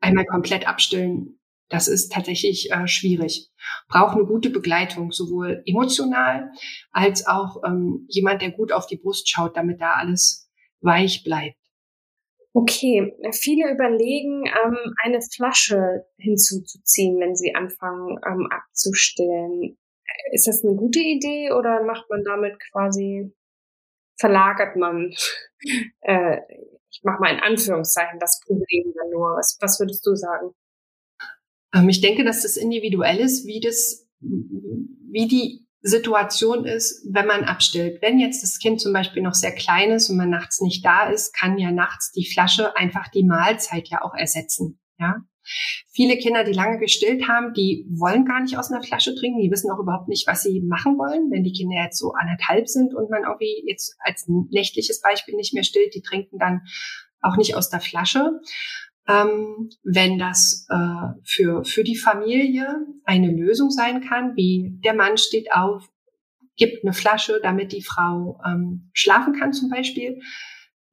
Einmal 0.00 0.26
komplett 0.26 0.68
abstillen, 0.68 1.38
das 1.68 1.88
ist 1.88 2.12
tatsächlich 2.12 2.70
äh, 2.70 2.86
schwierig. 2.86 3.50
Braucht 3.88 4.16
eine 4.16 4.26
gute 4.26 4.50
Begleitung, 4.50 5.12
sowohl 5.12 5.62
emotional 5.66 6.50
als 6.92 7.26
auch 7.26 7.62
ähm, 7.66 8.06
jemand, 8.08 8.42
der 8.42 8.50
gut 8.50 8.72
auf 8.72 8.86
die 8.86 8.96
Brust 8.96 9.28
schaut, 9.30 9.56
damit 9.56 9.80
da 9.80 9.94
alles 9.94 10.50
weich 10.80 11.24
bleibt. 11.24 11.56
Okay, 12.56 13.16
viele 13.32 13.72
überlegen, 13.72 14.46
ähm, 14.46 14.94
eine 15.02 15.20
Flasche 15.20 16.06
hinzuzuziehen, 16.18 17.18
wenn 17.18 17.34
sie 17.34 17.54
anfangen 17.54 18.16
ähm, 18.24 18.46
abzustillen. 18.48 19.76
Ist 20.30 20.46
das 20.46 20.62
eine 20.62 20.76
gute 20.76 21.00
Idee 21.00 21.50
oder 21.50 21.82
macht 21.82 22.08
man 22.10 22.22
damit 22.22 22.54
quasi, 22.70 23.34
verlagert 24.20 24.76
man, 24.76 25.12
äh, 26.02 26.38
ich 26.90 27.02
mache 27.02 27.20
mal 27.20 27.34
in 27.34 27.40
Anführungszeichen, 27.40 28.20
das 28.20 28.40
Problem 28.46 28.92
dann 28.94 29.10
nur. 29.10 29.36
Was, 29.36 29.58
was 29.60 29.80
würdest 29.80 30.06
du 30.06 30.14
sagen? 30.14 30.54
Ähm, 31.74 31.88
ich 31.88 32.00
denke, 32.00 32.24
dass 32.24 32.42
das 32.42 32.56
individuell 32.56 33.18
ist, 33.18 33.46
wie 33.46 33.60
das, 33.60 34.06
wie 34.20 35.28
die 35.28 35.64
Situation 35.86 36.64
ist, 36.64 37.06
wenn 37.12 37.26
man 37.26 37.44
abstillt. 37.44 38.00
Wenn 38.00 38.18
jetzt 38.18 38.42
das 38.42 38.58
Kind 38.58 38.80
zum 38.80 38.94
Beispiel 38.94 39.22
noch 39.22 39.34
sehr 39.34 39.52
klein 39.52 39.90
ist 39.90 40.08
und 40.08 40.16
man 40.16 40.30
nachts 40.30 40.62
nicht 40.62 40.84
da 40.84 41.10
ist, 41.10 41.34
kann 41.34 41.58
ja 41.58 41.72
nachts 41.72 42.10
die 42.12 42.26
Flasche 42.26 42.74
einfach 42.74 43.08
die 43.08 43.24
Mahlzeit 43.24 43.88
ja 43.88 44.02
auch 44.02 44.14
ersetzen. 44.14 44.80
Ja. 44.98 45.16
Viele 45.92 46.16
Kinder, 46.16 46.42
die 46.42 46.54
lange 46.54 46.78
gestillt 46.78 47.28
haben, 47.28 47.52
die 47.52 47.86
wollen 47.90 48.24
gar 48.24 48.40
nicht 48.40 48.56
aus 48.56 48.72
einer 48.72 48.82
Flasche 48.82 49.14
trinken. 49.14 49.42
Die 49.42 49.50
wissen 49.50 49.70
auch 49.70 49.78
überhaupt 49.78 50.08
nicht, 50.08 50.26
was 50.26 50.42
sie 50.42 50.62
machen 50.62 50.96
wollen. 50.96 51.30
Wenn 51.30 51.44
die 51.44 51.52
Kinder 51.52 51.76
jetzt 51.84 51.98
so 51.98 52.12
anderthalb 52.12 52.66
sind 52.66 52.94
und 52.94 53.10
man 53.10 53.24
irgendwie 53.24 53.62
jetzt 53.68 53.94
als 53.98 54.24
nächtliches 54.26 55.02
Beispiel 55.02 55.34
nicht 55.34 55.52
mehr 55.52 55.64
stillt, 55.64 55.94
die 55.94 56.00
trinken 56.00 56.38
dann 56.38 56.62
auch 57.20 57.36
nicht 57.36 57.56
aus 57.56 57.68
der 57.68 57.80
Flasche 57.80 58.40
ähm, 59.06 59.70
wenn 59.82 60.18
das 60.18 60.66
äh, 60.70 61.20
für, 61.24 61.64
für 61.64 61.84
die 61.84 61.96
Familie 61.96 62.86
eine 63.04 63.30
Lösung 63.30 63.70
sein 63.70 64.00
kann, 64.00 64.34
wie 64.36 64.78
der 64.84 64.94
Mann 64.94 65.18
steht 65.18 65.52
auf, 65.52 65.88
gibt 66.56 66.84
eine 66.84 66.94
Flasche, 66.94 67.40
damit 67.42 67.72
die 67.72 67.82
Frau 67.82 68.40
ähm, 68.46 68.90
schlafen 68.92 69.34
kann 69.34 69.52
zum 69.52 69.68
Beispiel. 69.68 70.20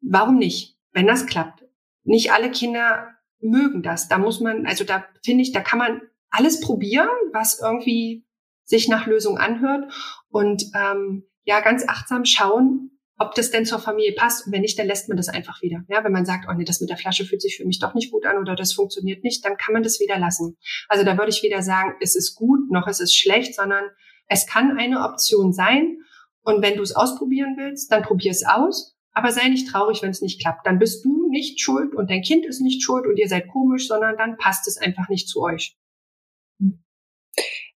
Warum 0.02 0.38
nicht, 0.38 0.78
wenn 0.91 1.08
das 1.08 1.26
klappt? 1.26 1.63
Nicht 2.04 2.32
alle 2.34 2.52
Kinder 2.52 3.10
mögen 3.39 3.84
das. 3.84 4.08
Da 4.08 4.17
muss 4.17 4.39
man, 4.39 4.65
also 4.65 4.84
da 4.84 5.06
finde 5.24 5.43
ich, 5.43 5.52
da 5.52 5.62
kann 5.62 5.80
man 5.80 6.02
alles 6.30 6.62
probieren, 6.62 7.10
was 7.34 7.60
irgendwie 7.60 8.26
sich 8.63 8.88
nach 8.88 9.06
Lösung 9.06 9.38
anhört 9.38 9.91
und 10.30 10.63
ähm, 10.76 11.24
ja 11.43 11.60
ganz 11.60 11.88
achtsam 11.88 12.26
schauen, 12.26 12.90
ob 13.21 13.36
das 13.36 13.51
denn 13.51 13.65
zur 13.65 13.79
Familie 13.79 14.13
passt. 14.13 14.45
Und 14.45 14.53
wenn 14.53 14.62
nicht, 14.62 14.79
dann 14.79 14.88
lässt 14.88 15.07
man 15.07 15.15
das 15.15 15.29
einfach 15.29 15.62
wieder. 15.62 15.84
Ja, 15.88 16.03
wenn 16.03 16.12
man 16.12 16.25
sagt, 16.25 16.45
oh 16.49 16.53
nee, 16.53 16.63
das 16.63 16.81
mit 16.81 16.89
der 16.89 16.97
Flasche 16.97 17.23
fühlt 17.23 17.41
sich 17.41 17.57
für 17.57 17.65
mich 17.65 17.79
doch 17.79 17.93
nicht 17.93 18.12
gut 18.12 18.25
an 18.25 18.38
oder 18.38 18.55
das 18.55 18.73
funktioniert 18.73 19.23
nicht, 19.23 19.45
dann 19.45 19.57
kann 19.57 19.73
man 19.73 19.84
das 19.84 19.99
wieder 19.99 20.17
lassen. 20.17 20.57
Also 20.89 21.05
da 21.05 21.17
würde 21.17 21.29
ich 21.29 21.43
weder 21.43 21.62
sagen, 21.62 21.93
es 22.01 22.15
ist 22.15 22.36
gut, 22.36 22.71
noch 22.71 22.88
es 22.88 22.99
ist 22.99 23.15
schlecht, 23.15 23.53
sondern 23.53 23.84
es 24.27 24.47
kann 24.47 24.77
eine 24.77 25.01
Option 25.01 25.53
sein. 25.53 25.97
Und 26.43 26.63
wenn 26.63 26.77
du 26.77 26.81
es 26.81 26.95
ausprobieren 26.95 27.55
willst, 27.57 27.91
dann 27.91 28.01
probier 28.01 28.31
es 28.31 28.43
aus. 28.43 28.97
Aber 29.13 29.31
sei 29.31 29.49
nicht 29.49 29.67
traurig, 29.67 30.01
wenn 30.01 30.10
es 30.10 30.21
nicht 30.21 30.41
klappt. 30.41 30.65
Dann 30.65 30.79
bist 30.79 31.05
du 31.05 31.29
nicht 31.29 31.62
schuld 31.62 31.93
und 31.93 32.10
dein 32.10 32.21
Kind 32.23 32.45
ist 32.45 32.62
nicht 32.62 32.81
schuld 32.81 33.05
und 33.05 33.17
ihr 33.17 33.27
seid 33.27 33.47
komisch, 33.49 33.88
sondern 33.88 34.17
dann 34.17 34.38
passt 34.38 34.67
es 34.67 34.77
einfach 34.77 35.10
nicht 35.10 35.27
zu 35.27 35.41
euch. 35.41 35.77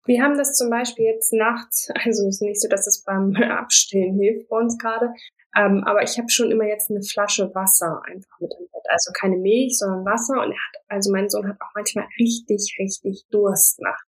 Wir 0.05 0.21
haben 0.21 0.37
das 0.37 0.53
zum 0.53 0.69
Beispiel 0.69 1.05
jetzt 1.05 1.33
nachts, 1.33 1.89
also 2.05 2.27
es 2.27 2.35
ist 2.35 2.41
nicht 2.41 2.61
so, 2.61 2.67
dass 2.67 2.85
das 2.85 3.03
beim 3.03 3.35
Abstillen 3.35 4.19
hilft 4.19 4.49
bei 4.49 4.57
uns 4.57 4.77
gerade, 4.77 5.13
ähm, 5.55 5.83
aber 5.85 6.03
ich 6.03 6.17
habe 6.17 6.29
schon 6.29 6.51
immer 6.51 6.65
jetzt 6.65 6.91
eine 6.91 7.01
Flasche 7.01 7.53
Wasser 7.55 8.01
einfach 8.05 8.39
mit 8.39 8.53
im 8.59 8.65
Bett. 8.65 8.83
Also 8.89 9.11
keine 9.13 9.37
Milch, 9.37 9.77
sondern 9.79 10.05
Wasser. 10.05 10.43
Und 10.43 10.51
er 10.51 10.57
hat, 10.57 10.83
also 10.89 11.11
mein 11.11 11.29
Sohn 11.29 11.47
hat 11.47 11.55
auch 11.61 11.71
manchmal 11.73 12.07
richtig, 12.19 12.75
richtig 12.77 13.25
Durst 13.31 13.79
nachts. 13.79 14.03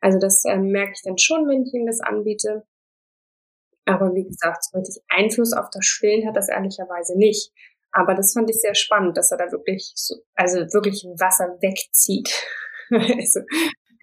Also 0.00 0.18
das 0.18 0.44
ähm, 0.44 0.68
merke 0.70 0.92
ich 0.92 1.02
dann 1.02 1.16
schon, 1.16 1.48
wenn 1.48 1.62
ich 1.62 1.72
ihm 1.72 1.86
das 1.86 2.00
anbiete. 2.00 2.66
Aber 3.86 4.14
wie 4.14 4.24
gesagt, 4.24 4.64
so 4.64 4.78
richtig 4.78 5.02
Einfluss 5.08 5.54
auf 5.54 5.70
das 5.72 5.86
Stillen 5.86 6.28
hat 6.28 6.36
das 6.36 6.50
ehrlicherweise 6.50 7.16
nicht. 7.16 7.50
Aber 7.92 8.14
das 8.14 8.34
fand 8.34 8.50
ich 8.50 8.60
sehr 8.60 8.74
spannend, 8.74 9.16
dass 9.16 9.30
er 9.30 9.38
da 9.38 9.50
wirklich 9.52 9.92
so, 9.94 10.16
also 10.34 10.58
wirklich 10.74 11.04
Wasser 11.18 11.56
wegzieht. 11.60 12.28
also, 12.90 13.40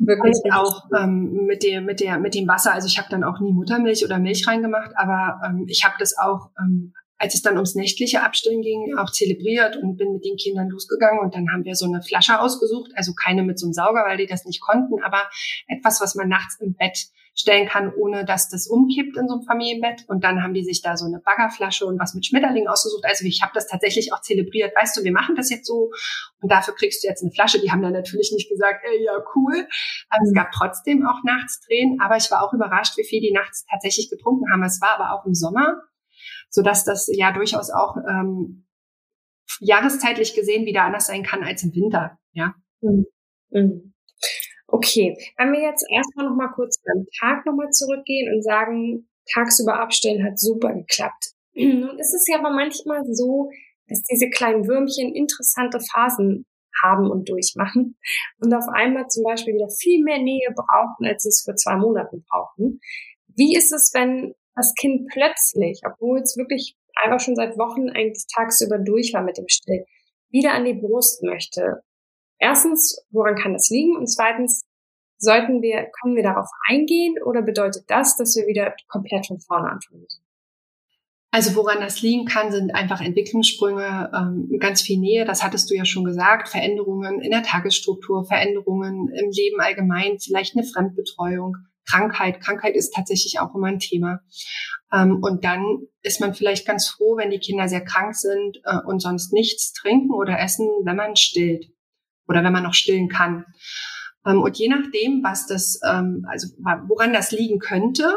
wirklich 0.05 0.37
ich 0.43 0.53
auch 0.53 0.85
ähm, 0.97 1.45
mit 1.45 1.63
dem 1.63 1.85
mit 1.85 1.99
der 1.99 2.19
mit 2.19 2.35
dem 2.35 2.47
Wasser. 2.47 2.73
Also 2.73 2.87
ich 2.87 2.97
habe 2.97 3.09
dann 3.09 3.23
auch 3.23 3.39
nie 3.39 3.51
Muttermilch 3.51 4.03
oder 4.03 4.19
Milch 4.19 4.47
reingemacht, 4.47 4.91
aber 4.95 5.41
ähm, 5.45 5.65
ich 5.67 5.83
habe 5.83 5.95
das 5.99 6.17
auch, 6.17 6.49
ähm, 6.59 6.93
als 7.17 7.35
es 7.35 7.41
dann 7.41 7.55
ums 7.55 7.75
nächtliche 7.75 8.23
Abstillen 8.23 8.61
ging, 8.61 8.97
auch 8.97 9.11
zelebriert 9.11 9.77
und 9.77 9.97
bin 9.97 10.13
mit 10.13 10.25
den 10.25 10.37
Kindern 10.37 10.69
losgegangen 10.69 11.19
und 11.19 11.35
dann 11.35 11.51
haben 11.51 11.65
wir 11.65 11.75
so 11.75 11.85
eine 11.85 12.01
Flasche 12.01 12.39
ausgesucht, 12.39 12.91
also 12.95 13.13
keine 13.13 13.43
mit 13.43 13.59
so 13.59 13.67
einem 13.67 13.73
Sauger, 13.73 14.03
weil 14.07 14.17
die 14.17 14.27
das 14.27 14.45
nicht 14.45 14.61
konnten, 14.61 15.01
aber 15.03 15.29
etwas, 15.67 16.01
was 16.01 16.15
man 16.15 16.29
nachts 16.29 16.59
im 16.59 16.73
Bett 16.73 17.07
stellen 17.34 17.67
kann, 17.67 17.94
ohne 17.94 18.26
dass 18.26 18.50
das 18.50 18.67
umkippt 18.67 19.15
in 19.17 19.28
so 19.28 19.36
einem 19.36 19.44
Familienbett. 19.44 20.04
Und 20.08 20.24
dann 20.24 20.44
haben 20.44 20.54
die 20.54 20.63
sich 20.63 20.82
da 20.82 20.98
so 20.98 21.06
eine 21.06 21.20
Baggerflasche 21.20 21.86
und 21.86 22.00
was 22.00 22.13
mit 22.13 22.26
Schmetterlingen 22.26 22.67
ausgesucht. 22.67 23.06
Also 23.06 23.26
ich 23.26 23.41
habe 23.41 23.52
das 23.54 23.67
tatsächlich 23.67 24.13
auch 24.13 24.22
zelebriert. 24.22 24.74
Weißt 24.76 24.98
du, 24.98 25.04
wir 25.04 25.13
machen 25.13 25.36
das 25.36 25.50
jetzt 25.50 25.65
so 25.65 25.91
und 26.41 26.52
dafür 26.52 26.76
kriegst 26.76 27.04
du 27.04 27.08
jetzt 27.08 27.24
eine 27.24 27.32
Flasche. 27.32 27.60
Die 27.60 27.72
haben 27.72 27.82
dann 27.82 27.94
natürlich 27.94 28.32
nicht 28.34 28.50
gesagt, 28.50 28.84
ey, 28.84 29.06
ja, 29.06 29.13
cool. 29.36 29.67
Also 30.10 30.30
es 30.30 30.34
gab 30.34 30.52
trotzdem 30.52 31.06
auch 31.06 31.24
nachts 31.24 31.62
Tränen, 31.62 32.00
aber 32.02 32.17
ich 32.17 32.30
war 32.32 32.44
auch 32.44 32.54
überrascht, 32.54 32.98
wie 32.98 33.06
viel 33.06 33.22
die 33.22 33.32
nachts 33.32 33.65
tatsächlich 33.70 34.10
getrunken 34.10 34.52
haben. 34.52 34.63
Es 34.63 34.82
war 34.82 35.00
aber 35.00 35.13
auch 35.13 35.26
im 35.26 35.34
Sommer, 35.34 35.82
so 36.50 36.62
dass 36.62 36.84
das 36.84 37.10
ja 37.13 37.32
durchaus 37.32 37.70
auch 37.70 37.96
ähm, 38.10 38.67
jahreszeitlich 39.60 40.36
gesehen 40.36 40.65
wieder 40.65 40.84
anders 40.84 41.08
sein 41.08 41.24
kann 41.24 41.44
als 41.44 41.63
im 41.63 41.74
Winter. 41.74 42.17
Ja. 42.34 42.56
Mhm. 42.82 43.06
Mhm. 43.52 43.94
Okay, 44.73 45.17
wenn 45.38 45.51
wir 45.51 45.62
jetzt 45.62 45.86
erstmal 45.93 46.27
noch 46.27 46.36
mal 46.36 46.53
kurz 46.55 46.81
beim 46.81 47.05
Tag 47.19 47.45
noch 47.45 47.53
mal 47.53 47.69
zurückgehen 47.71 48.34
und 48.34 48.41
sagen, 48.41 49.10
tagsüber 49.34 49.79
abstellen 49.79 50.23
hat 50.23 50.39
super 50.39 50.73
geklappt. 50.73 51.34
Nun 51.53 51.99
ist 51.99 52.13
es 52.13 52.25
ja 52.27 52.39
aber 52.39 52.51
manchmal 52.51 53.03
so, 53.12 53.49
dass 53.89 54.01
diese 54.03 54.29
kleinen 54.29 54.67
Würmchen 54.67 55.13
interessante 55.13 55.79
Phasen 55.81 56.45
haben 56.81 57.12
und 57.12 57.27
durchmachen 57.27 57.97
und 58.39 58.53
auf 58.53 58.63
einmal 58.73 59.07
zum 59.07 59.25
Beispiel 59.25 59.55
wieder 59.55 59.69
viel 59.69 60.03
mehr 60.03 60.19
Nähe 60.19 60.47
brauchen, 60.55 61.05
als 61.05 61.23
sie 61.23 61.29
es 61.29 61.43
für 61.43 61.53
zwei 61.55 61.75
Monaten 61.75 62.23
brauchen. 62.29 62.79
Wie 63.36 63.55
ist 63.55 63.73
es, 63.73 63.91
wenn 63.93 64.34
das 64.55 64.73
Kind 64.75 65.10
plötzlich, 65.12 65.81
obwohl 65.86 66.21
es 66.21 66.38
wirklich 66.38 66.75
einfach 66.95 67.19
schon 67.19 67.36
seit 67.36 67.57
Wochen 67.57 67.89
eigentlich 67.89 68.25
tagsüber 68.34 68.77
durch 68.77 69.13
war 69.13 69.21
mit 69.21 69.38
dem 69.38 69.49
Still, 69.49 69.86
wieder 70.29 70.53
an 70.53 70.63
die 70.63 70.73
Brust 70.73 71.23
möchte? 71.23 71.84
Erstens, 72.41 72.97
woran 73.12 73.36
kann 73.36 73.54
das 73.54 73.69
liegen? 73.69 73.95
Und 73.95 74.08
zweitens, 74.08 74.63
sollten 75.19 75.62
wir, 75.62 75.88
können 76.01 76.15
wir 76.15 76.23
darauf 76.23 76.47
eingehen 76.67 77.15
oder 77.23 77.43
bedeutet 77.43 77.84
das, 77.88 78.17
dass 78.17 78.36
wir 78.36 78.47
wieder 78.47 78.73
komplett 78.88 79.27
von 79.27 79.39
vorne 79.39 79.69
anfangen 79.69 80.01
müssen? 80.01 80.23
Also 81.30 81.56
woran 81.56 81.80
das 81.80 82.01
liegen 82.01 82.25
kann, 82.25 82.51
sind 82.51 82.73
einfach 82.73 82.99
Entwicklungssprünge, 82.99 84.12
ähm, 84.13 84.60
ganz 84.60 84.82
viel 84.82 84.99
Nähe, 84.99 85.23
das 85.23 85.43
hattest 85.43 85.69
du 85.69 85.75
ja 85.75 85.86
schon 85.86 86.04
gesagt, 86.04 86.49
Veränderungen 86.49 87.21
in 87.21 87.30
der 87.30 87.43
Tagesstruktur, 87.43 88.25
Veränderungen 88.25 89.08
im 89.08 89.30
Leben 89.30 89.62
allgemein, 89.62 90.19
vielleicht 90.19 90.58
eine 90.58 90.65
Fremdbetreuung, 90.65 91.56
Krankheit. 91.88 92.41
Krankheit 92.41 92.75
ist 92.75 92.93
tatsächlich 92.93 93.39
auch 93.39 93.54
immer 93.56 93.67
ein 93.67 93.80
Thema. 93.80 94.21
Ähm, 94.91 95.19
und 95.21 95.45
dann 95.45 95.84
ist 96.01 96.19
man 96.19 96.34
vielleicht 96.34 96.65
ganz 96.65 96.89
froh, 96.89 97.15
wenn 97.17 97.30
die 97.30 97.39
Kinder 97.39 97.69
sehr 97.69 97.86
krank 97.86 98.15
sind 98.15 98.60
äh, 98.65 98.80
und 98.88 98.99
sonst 98.99 99.32
nichts 99.32 99.73
trinken 99.73 100.12
oder 100.12 100.39
essen, 100.39 100.67
wenn 100.84 100.95
man 100.95 101.15
stillt 101.15 101.71
oder 102.32 102.44
wenn 102.44 102.54
man 102.54 102.63
noch 102.63 102.74
stillen 102.74 103.10
kann. 103.10 103.46
Ähm, 104.26 104.41
und 104.41 104.58
je 104.58 104.70
nachdem, 104.70 105.22
was 105.24 105.48
das, 105.48 105.80
ähm, 105.88 106.26
also 106.30 106.48
woran 106.88 107.12
das 107.13 107.32
liegen 107.32 107.60
könnte, 107.60 108.15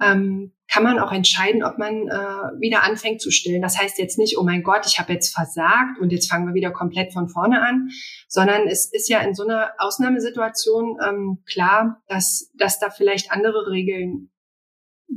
ähm, 0.00 0.52
kann 0.68 0.82
man 0.82 0.98
auch 0.98 1.12
entscheiden, 1.12 1.62
ob 1.62 1.78
man 1.78 2.08
äh, 2.08 2.60
wieder 2.60 2.82
anfängt 2.82 3.20
zu 3.20 3.30
stillen. 3.30 3.62
Das 3.62 3.78
heißt 3.78 3.98
jetzt 3.98 4.18
nicht, 4.18 4.36
oh 4.36 4.42
mein 4.42 4.64
Gott, 4.64 4.84
ich 4.84 4.98
habe 4.98 5.12
jetzt 5.12 5.32
versagt 5.32 6.00
und 6.00 6.10
jetzt 6.10 6.28
fangen 6.28 6.46
wir 6.48 6.54
wieder 6.54 6.72
komplett 6.72 7.12
von 7.12 7.28
vorne 7.28 7.62
an, 7.62 7.88
sondern 8.28 8.66
es 8.66 8.92
ist 8.92 9.08
ja 9.08 9.20
in 9.20 9.34
so 9.34 9.44
einer 9.44 9.70
Ausnahmesituation 9.78 10.98
ähm, 11.06 11.38
klar, 11.46 12.02
dass, 12.08 12.50
dass 12.58 12.80
da 12.80 12.90
vielleicht 12.90 13.30
andere 13.30 13.70
Regeln 13.70 14.30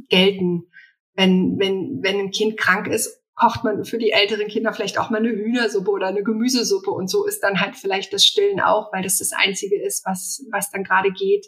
gelten. 0.08 0.68
Wenn, 1.15 1.58
wenn, 1.58 2.00
wenn 2.04 2.20
ein 2.20 2.32
Kind 2.32 2.56
krank 2.58 2.88
ist, 2.88 3.18
kocht 3.39 3.63
man 3.63 3.86
für 3.86 3.97
die 3.97 4.12
älteren 4.12 4.47
Kinder 4.47 4.73
vielleicht 4.73 4.99
auch 4.99 5.10
mal 5.10 5.17
eine 5.17 5.30
Hühnersuppe 5.30 5.89
oder 5.89 6.08
eine 6.08 6.23
Gemüsesuppe 6.23 6.91
und 6.91 7.10
so 7.10 7.25
ist 7.25 7.39
dann 7.39 7.62
halt 7.62 7.78
vielleicht 7.78 8.12
das 8.12 8.25
Stillen 8.25 8.60
auch, 8.60 8.91
weil 8.91 9.02
das 9.02 9.17
das 9.17 9.32
Einzige 9.32 9.82
ist, 9.82 10.06
was, 10.06 10.45
was 10.52 10.69
dann 10.71 10.84
gerade 10.84 11.12
geht. 11.12 11.47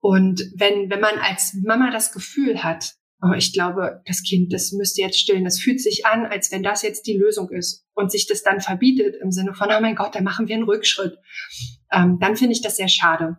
Und 0.00 0.40
wenn, 0.54 0.88
wenn 0.88 1.00
man 1.00 1.18
als 1.18 1.54
Mama 1.64 1.90
das 1.90 2.12
Gefühl 2.12 2.62
hat, 2.62 2.94
oh, 3.20 3.32
ich 3.36 3.52
glaube, 3.52 4.00
das 4.06 4.22
Kind, 4.22 4.52
das 4.52 4.70
müsste 4.70 5.02
jetzt 5.02 5.18
stillen, 5.18 5.44
das 5.44 5.58
fühlt 5.58 5.80
sich 5.80 6.06
an, 6.06 6.24
als 6.24 6.52
wenn 6.52 6.62
das 6.62 6.82
jetzt 6.82 7.06
die 7.08 7.16
Lösung 7.16 7.50
ist 7.50 7.84
und 7.94 8.12
sich 8.12 8.28
das 8.28 8.44
dann 8.44 8.60
verbietet 8.60 9.16
im 9.20 9.32
Sinne 9.32 9.54
von, 9.54 9.68
oh 9.70 9.80
mein 9.80 9.96
Gott, 9.96 10.14
da 10.14 10.20
machen 10.20 10.46
wir 10.46 10.54
einen 10.54 10.64
Rückschritt, 10.64 11.18
ähm, 11.90 12.18
dann 12.20 12.36
finde 12.36 12.52
ich 12.52 12.62
das 12.62 12.76
sehr 12.76 12.88
schade. 12.88 13.36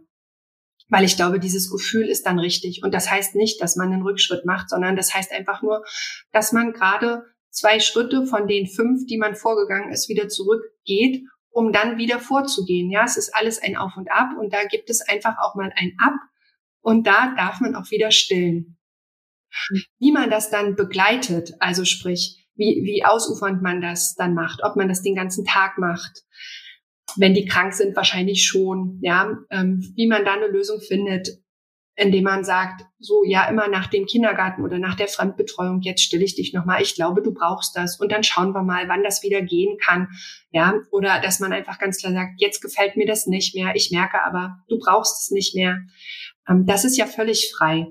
Weil 0.89 1.05
ich 1.05 1.15
glaube, 1.15 1.39
dieses 1.39 1.69
Gefühl 1.69 2.07
ist 2.07 2.25
dann 2.25 2.39
richtig. 2.39 2.81
Und 2.83 2.93
das 2.93 3.09
heißt 3.09 3.35
nicht, 3.35 3.61
dass 3.61 3.75
man 3.75 3.91
einen 3.91 4.03
Rückschritt 4.03 4.45
macht, 4.45 4.69
sondern 4.69 4.95
das 4.95 5.13
heißt 5.13 5.31
einfach 5.31 5.61
nur, 5.61 5.83
dass 6.31 6.53
man 6.53 6.71
gerade 6.71 7.23
zwei 7.57 7.79
Schritte 7.79 8.25
von 8.25 8.47
den 8.47 8.67
fünf, 8.67 9.05
die 9.07 9.17
man 9.17 9.35
vorgegangen 9.35 9.91
ist, 9.91 10.09
wieder 10.09 10.27
zurückgeht, 10.29 11.23
um 11.49 11.73
dann 11.73 11.97
wieder 11.97 12.19
vorzugehen. 12.19 12.91
Ja, 12.91 13.03
es 13.03 13.17
ist 13.17 13.33
alles 13.35 13.61
ein 13.61 13.75
Auf 13.75 13.97
und 13.97 14.11
Ab 14.11 14.37
und 14.39 14.53
da 14.53 14.63
gibt 14.65 14.89
es 14.89 15.01
einfach 15.01 15.35
auch 15.41 15.55
mal 15.55 15.73
ein 15.75 15.93
Ab 15.99 16.13
und 16.81 17.07
da 17.07 17.33
darf 17.35 17.59
man 17.59 17.75
auch 17.75 17.89
wieder 17.89 18.11
stillen. 18.11 18.77
Wie 19.97 20.11
man 20.11 20.29
das 20.29 20.51
dann 20.51 20.75
begleitet, 20.75 21.53
also 21.59 21.83
sprich, 21.83 22.47
wie, 22.55 22.83
wie 22.83 23.03
ausufernd 23.03 23.61
man 23.63 23.81
das 23.81 24.13
dann 24.15 24.35
macht, 24.35 24.61
ob 24.63 24.75
man 24.75 24.87
das 24.87 25.01
den 25.01 25.15
ganzen 25.15 25.45
Tag 25.45 25.79
macht, 25.79 26.23
wenn 27.15 27.33
die 27.33 27.45
krank 27.45 27.73
sind, 27.73 27.95
wahrscheinlich 27.95 28.45
schon, 28.45 28.99
ja, 29.01 29.35
ähm, 29.49 29.93
wie 29.95 30.07
man 30.07 30.25
da 30.25 30.33
eine 30.33 30.47
Lösung 30.47 30.79
findet, 30.79 31.39
indem 31.99 32.25
man 32.25 32.43
sagt, 32.43 32.85
so 32.99 33.23
ja 33.25 33.49
immer 33.49 33.67
nach 33.67 33.87
dem 33.87 34.05
Kindergarten 34.05 34.63
oder 34.63 34.77
nach 34.77 34.95
der 34.95 35.07
Fremdbetreuung, 35.07 35.81
jetzt 35.81 36.03
stille 36.03 36.23
ich 36.23 36.35
dich 36.35 36.53
nochmal, 36.53 36.81
ich 36.81 36.93
glaube, 36.93 37.23
du 37.23 37.33
brauchst 37.33 37.75
das 37.75 37.99
und 37.99 38.11
dann 38.11 38.23
schauen 38.23 38.53
wir 38.53 38.61
mal, 38.61 38.87
wann 38.87 39.03
das 39.03 39.23
wieder 39.23 39.41
gehen 39.41 39.77
kann, 39.79 40.07
ja, 40.51 40.75
oder 40.91 41.19
dass 41.19 41.39
man 41.39 41.51
einfach 41.51 41.79
ganz 41.79 41.97
klar 41.97 42.13
sagt, 42.13 42.33
jetzt 42.37 42.61
gefällt 42.61 42.97
mir 42.97 43.07
das 43.07 43.25
nicht 43.25 43.55
mehr, 43.55 43.75
ich 43.75 43.89
merke 43.91 44.23
aber, 44.23 44.59
du 44.69 44.77
brauchst 44.77 45.23
es 45.23 45.31
nicht 45.31 45.55
mehr. 45.55 45.79
Ähm, 46.47 46.67
das 46.67 46.85
ist 46.85 46.97
ja 46.97 47.07
völlig 47.07 47.51
frei. 47.57 47.87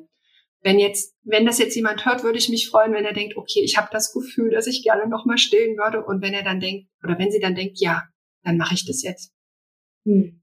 Wenn 0.62 0.78
jetzt, 0.78 1.14
wenn 1.24 1.44
das 1.44 1.58
jetzt 1.58 1.74
jemand 1.74 2.06
hört, 2.06 2.22
würde 2.22 2.38
ich 2.38 2.48
mich 2.48 2.68
freuen, 2.68 2.92
wenn 2.92 3.04
er 3.04 3.12
denkt, 3.12 3.36
okay, 3.36 3.60
ich 3.62 3.76
habe 3.76 3.88
das 3.90 4.12
Gefühl, 4.12 4.50
dass 4.50 4.66
ich 4.68 4.82
gerne 4.82 5.08
noch 5.08 5.24
mal 5.24 5.38
stillen 5.38 5.76
würde. 5.76 6.04
Und 6.04 6.22
wenn 6.22 6.32
er 6.32 6.42
dann 6.42 6.58
denkt, 6.58 6.88
oder 7.04 7.18
wenn 7.18 7.30
sie 7.30 7.38
dann 7.38 7.54
denkt, 7.54 7.78
ja, 7.78 8.02
dann 8.42 8.56
mache 8.56 8.74
ich 8.74 8.84
das 8.84 9.02
jetzt. 9.02 9.32
Hm. 10.04 10.42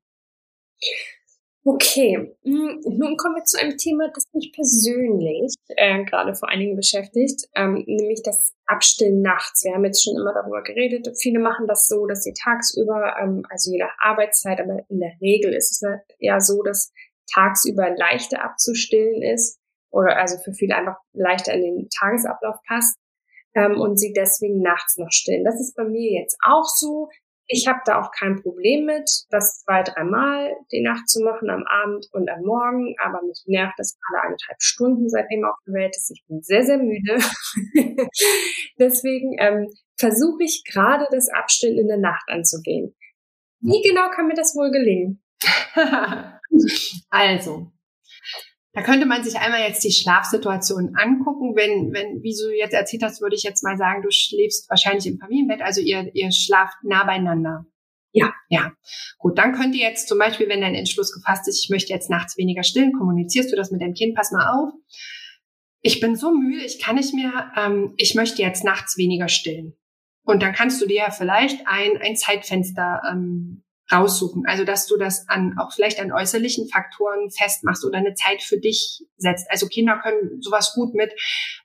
Okay, 1.66 2.36
hm, 2.44 2.82
nun 2.84 3.16
kommen 3.16 3.36
wir 3.36 3.44
zu 3.46 3.58
einem 3.58 3.78
Thema, 3.78 4.10
das 4.14 4.26
mich 4.34 4.52
persönlich 4.54 5.56
äh, 5.70 6.04
gerade 6.04 6.36
vor 6.36 6.50
einigen 6.50 6.76
beschäftigt, 6.76 7.48
ähm, 7.56 7.84
nämlich 7.88 8.22
das 8.22 8.54
Abstillen 8.66 9.22
nachts. 9.22 9.64
Wir 9.64 9.74
haben 9.74 9.86
jetzt 9.86 10.04
schon 10.04 10.18
immer 10.18 10.34
darüber 10.34 10.62
geredet. 10.62 11.08
Viele 11.18 11.40
machen 11.40 11.66
das 11.68 11.88
so, 11.88 12.06
dass 12.06 12.24
sie 12.24 12.34
tagsüber, 12.34 13.16
ähm, 13.18 13.44
also 13.50 13.72
je 13.72 13.78
nach 13.78 13.96
Arbeitszeit, 14.00 14.60
aber 14.60 14.84
in 14.90 15.00
der 15.00 15.14
Regel 15.22 15.54
ist 15.54 15.72
es 15.72 15.82
ja 16.20 16.42
so, 16.42 16.64
dass 16.64 16.92
tagsüber 17.34 17.96
leichter 17.96 18.44
abzustillen 18.44 19.22
ist 19.22 19.58
oder 19.90 20.18
also 20.18 20.38
für 20.40 20.52
viele 20.52 20.76
einfach 20.76 20.98
leichter 21.14 21.54
in 21.54 21.62
den 21.62 21.88
Tagesablauf 21.98 22.58
passt 22.68 22.98
ähm, 23.56 23.80
und 23.80 23.98
sie 23.98 24.12
deswegen 24.14 24.62
nachts 24.62 24.98
noch 24.98 25.12
stillen. 25.12 25.46
Das 25.46 25.62
ist 25.62 25.76
bei 25.76 25.86
mir 25.86 26.20
jetzt 26.20 26.38
auch 26.44 26.66
so. 26.66 27.10
Ich 27.48 27.68
habe 27.68 27.80
da 27.86 28.02
auch 28.02 28.12
kein 28.12 28.42
Problem 28.42 28.86
mit, 28.86 29.10
das 29.30 29.64
zwei, 29.64 29.84
dreimal 29.84 30.56
die 30.72 30.82
Nacht 30.82 31.10
zu 31.10 31.22
machen, 31.24 31.50
am 31.50 31.66
Abend 31.68 32.08
und 32.14 32.30
am 32.30 32.42
Morgen, 32.42 32.96
aber 33.04 33.22
mich 33.22 33.44
nervt 33.46 33.76
das 33.78 33.98
alle 34.10 34.22
eineinhalb 34.22 34.62
Stunden, 34.62 35.10
seitdem 35.10 35.44
auf 35.44 35.58
der 35.68 35.74
Welt 35.74 35.96
ist. 35.96 36.12
Ich 36.12 36.24
bin 36.28 36.42
sehr, 36.42 36.64
sehr 36.64 36.78
müde. 36.78 37.18
Deswegen 38.80 39.36
ähm, 39.40 39.68
versuche 39.98 40.44
ich 40.44 40.64
gerade 40.66 41.06
das 41.12 41.30
Abstillen 41.30 41.78
in 41.78 41.88
der 41.88 41.98
Nacht 41.98 42.24
anzugehen. 42.28 42.96
Wie 43.60 43.82
genau 43.82 44.10
kann 44.10 44.28
mir 44.28 44.36
das 44.36 44.56
wohl 44.56 44.72
gelingen? 44.72 45.22
also, 47.10 47.73
da 48.74 48.82
könnte 48.82 49.06
man 49.06 49.24
sich 49.24 49.38
einmal 49.38 49.62
jetzt 49.62 49.84
die 49.84 49.92
Schlafsituation 49.92 50.96
angucken. 50.96 51.56
Wenn, 51.56 51.94
wenn, 51.94 52.24
wie 52.24 52.36
du 52.36 52.56
jetzt 52.56 52.74
erzählt 52.74 53.04
hast, 53.04 53.22
würde 53.22 53.36
ich 53.36 53.44
jetzt 53.44 53.64
mal 53.64 53.78
sagen, 53.78 54.02
du 54.02 54.10
schläfst 54.12 54.68
wahrscheinlich 54.70 55.06
im 55.06 55.20
Familienbett, 55.20 55.62
also 55.62 55.80
ihr, 55.80 56.10
ihr 56.14 56.32
schlaft 56.32 56.78
nah 56.84 57.04
beieinander. 57.04 57.66
Ja. 58.12 58.34
Ja. 58.50 58.72
Gut, 59.20 59.38
dann 59.38 59.54
könnt 59.54 59.76
ihr 59.76 59.88
jetzt 59.88 60.08
zum 60.08 60.18
Beispiel, 60.18 60.50
wenn 60.50 60.62
dein 60.62 60.76
Entschluss 60.76 61.14
gefasst 61.14 61.48
ist, 61.48 61.64
ich 61.64 61.70
möchte 61.70 61.94
jetzt 61.94 62.10
nachts 62.10 62.38
weniger 62.38 62.64
stillen, 62.64 62.94
kommunizierst 62.94 63.52
du 63.52 63.56
das 63.56 63.72
mit 63.72 63.82
deinem 63.82 63.94
Kind, 63.94 64.16
pass 64.16 64.32
mal 64.32 64.52
auf. 64.52 64.74
Ich 65.82 66.00
bin 66.00 66.16
so 66.16 66.32
müde, 66.32 66.64
ich 66.64 66.80
kann 66.80 66.96
nicht 66.96 67.14
mehr, 67.14 67.52
ähm, 67.58 67.94
ich 67.98 68.16
möchte 68.16 68.42
jetzt 68.42 68.64
nachts 68.64 68.98
weniger 68.98 69.28
stillen. 69.28 69.76
Und 70.26 70.42
dann 70.42 70.54
kannst 70.54 70.82
du 70.82 70.88
dir 70.88 70.98
ja 70.98 71.12
vielleicht 71.12 71.68
ein, 71.68 71.98
ein 71.98 72.16
Zeitfenster 72.16 73.02
ähm, 73.12 73.64
raussuchen. 73.94 74.44
Also, 74.48 74.64
dass 74.64 74.88
du 74.88 74.98
das 74.98 75.28
an, 75.30 75.56
auch 75.58 75.72
vielleicht 75.74 76.00
an 76.00 76.12
äußerlichen 76.12 76.68
Faktoren 76.70 77.30
festmachst 77.30 77.86
oder 77.86 78.00
eine 78.00 78.16
Zeit 78.16 78.42
für 78.42 78.58
dich 78.58 79.04
setzt. 79.18 79.50
Also 79.50 79.68
Kinder 79.68 80.00
können 80.02 80.42
sowas 80.42 80.74
gut 80.74 80.94
mit, 80.94 81.14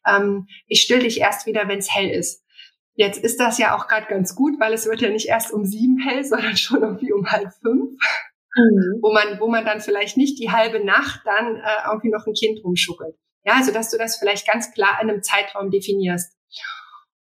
ähm, 0.07 0.47
ich 0.67 0.83
still 0.83 1.01
dich 1.01 1.21
erst 1.21 1.47
wieder, 1.47 1.69
wenn 1.69 1.79
es 1.79 1.95
hell 1.95 2.11
ist. 2.11 2.45
Jetzt 2.95 3.23
ist 3.23 3.39
das 3.39 3.59
ja 3.59 3.77
auch 3.77 3.87
gerade 3.87 4.07
ganz 4.07 4.35
gut, 4.35 4.59
weil 4.59 4.73
es 4.73 4.87
wird 4.87 5.01
ja 5.01 5.09
nicht 5.09 5.29
erst 5.29 5.53
um 5.53 5.65
sieben 5.65 5.99
hell, 5.99 6.25
sondern 6.25 6.57
schon 6.57 6.83
irgendwie 6.83 7.13
um 7.13 7.31
halb 7.31 7.53
fünf. 7.63 7.93
Mhm. 8.57 8.99
Wo 9.01 9.13
man, 9.13 9.39
wo 9.41 9.49
man 9.49 9.65
dann 9.65 9.81
vielleicht 9.81 10.17
nicht 10.17 10.39
die 10.41 10.51
halbe 10.51 10.85
Nacht 10.85 11.21
dann 11.25 11.57
äh, 11.57 11.91
irgendwie 11.91 12.11
noch 12.11 12.27
ein 12.27 12.35
Kind 12.35 12.63
rumschuckelt. 12.65 13.15
Ja, 13.45 13.55
also 13.55 13.73
dass 13.73 13.91
du 13.91 13.99
das 13.99 14.17
vielleicht 14.17 14.47
ganz 14.51 14.73
klar 14.73 14.99
in 15.01 15.09
einem 15.09 15.23
Zeitraum 15.23 15.71
definierst. 15.71 16.33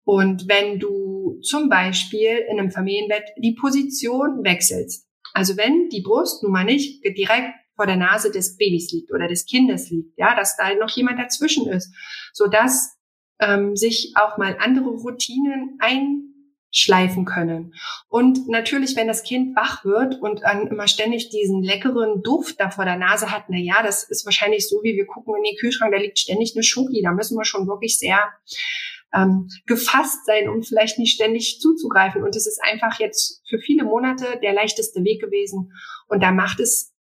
Und 0.05 0.49
wenn 0.49 0.79
du 0.79 1.39
zum 1.43 1.69
Beispiel 1.69 2.45
in 2.51 2.59
einem 2.59 2.71
Familienbett 2.71 3.25
die 3.37 3.55
Position 3.55 4.43
wechselst, 4.43 5.07
also 5.33 5.57
wenn 5.57 5.89
die 5.89 6.03
Brust 6.03 6.43
nun 6.43 6.53
mal 6.53 6.65
nicht 6.65 7.05
direkt 7.05 7.55
vor 7.75 7.87
der 7.87 7.97
Nase 7.97 8.31
des 8.31 8.57
Babys 8.57 8.93
liegt 8.93 9.13
oder 9.13 9.29
des 9.29 9.47
Kindes 9.47 9.91
liegt, 9.91 10.19
ja, 10.19 10.35
dass 10.35 10.57
da 10.57 10.75
noch 10.75 10.91
jemand 10.91 11.19
dazwischen 11.19 11.69
ist, 11.69 11.93
so 12.33 12.47
dass 12.47 12.99
ähm, 13.41 13.77
sich 13.77 14.13
auch 14.15 14.37
mal 14.39 14.57
andere 14.61 14.91
Routinen 14.91 15.79
einschleifen 15.81 17.25
können. 17.25 17.75
Und 18.09 18.49
natürlich, 18.49 18.95
wenn 18.95 19.09
das 19.09 19.23
Kind 19.23 19.57
wach 19.57 19.85
wird 19.85 20.21
und 20.21 20.43
dann 20.43 20.67
immer 20.67 20.87
ständig 20.87 21.31
diesen 21.31 21.63
leckeren 21.63 22.23
Duft 22.23 22.61
da 22.61 22.71
vor 22.71 22.85
der 22.85 22.97
Nase 22.97 23.31
hat, 23.31 23.45
na 23.49 23.57
ja, 23.57 23.83
das 23.83 24.05
ist 24.05 24.25
wahrscheinlich 24.27 24.69
so, 24.69 24.83
wie 24.83 24.95
wir 24.95 25.07
gucken 25.07 25.35
in 25.37 25.43
den 25.43 25.57
Kühlschrank, 25.57 25.93
da 25.93 25.99
liegt 25.99 26.19
ständig 26.19 26.53
eine 26.55 26.63
Schoki, 26.63 27.03
da 27.03 27.13
müssen 27.13 27.39
wir 27.39 27.45
schon 27.45 27.67
wirklich 27.67 27.99
sehr 27.99 28.19
ähm, 29.15 29.49
gefasst 29.67 30.25
sein, 30.27 30.49
um 30.49 30.63
vielleicht 30.63 30.99
nicht 30.99 31.15
ständig 31.15 31.61
zuzugreifen. 31.61 32.23
Und 32.23 32.37
es 32.37 32.47
ist 32.47 32.61
einfach 32.63 32.99
jetzt 32.99 33.43
für 33.49 33.59
viele 33.59 33.85
Monate 33.85 34.39
der 34.43 34.53
leichteste 34.53 35.05
Weg 35.05 35.21
gewesen. 35.21 35.73
Und 36.09 36.23
da 36.23 36.33
macht 36.33 36.61
es 36.61 36.93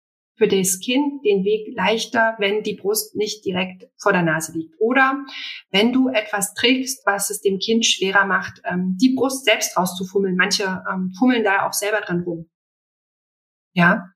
für 0.40 0.48
das 0.48 0.80
Kind 0.80 1.22
den 1.24 1.44
Weg 1.44 1.76
leichter, 1.76 2.34
wenn 2.38 2.62
die 2.62 2.74
Brust 2.74 3.14
nicht 3.14 3.44
direkt 3.44 3.84
vor 3.98 4.12
der 4.12 4.22
Nase 4.22 4.52
liegt. 4.52 4.74
Oder 4.78 5.22
wenn 5.70 5.92
du 5.92 6.08
etwas 6.08 6.54
trägst, 6.54 7.04
was 7.04 7.28
es 7.28 7.42
dem 7.42 7.58
Kind 7.58 7.84
schwerer 7.84 8.24
macht, 8.24 8.62
ähm, 8.64 8.96
die 8.98 9.14
Brust 9.14 9.44
selbst 9.44 9.76
rauszufummeln. 9.76 10.36
Manche 10.36 10.82
ähm, 10.90 11.12
fummeln 11.18 11.44
da 11.44 11.66
auch 11.66 11.74
selber 11.74 12.00
dran 12.00 12.22
rum. 12.22 12.48
Ja. 13.74 14.06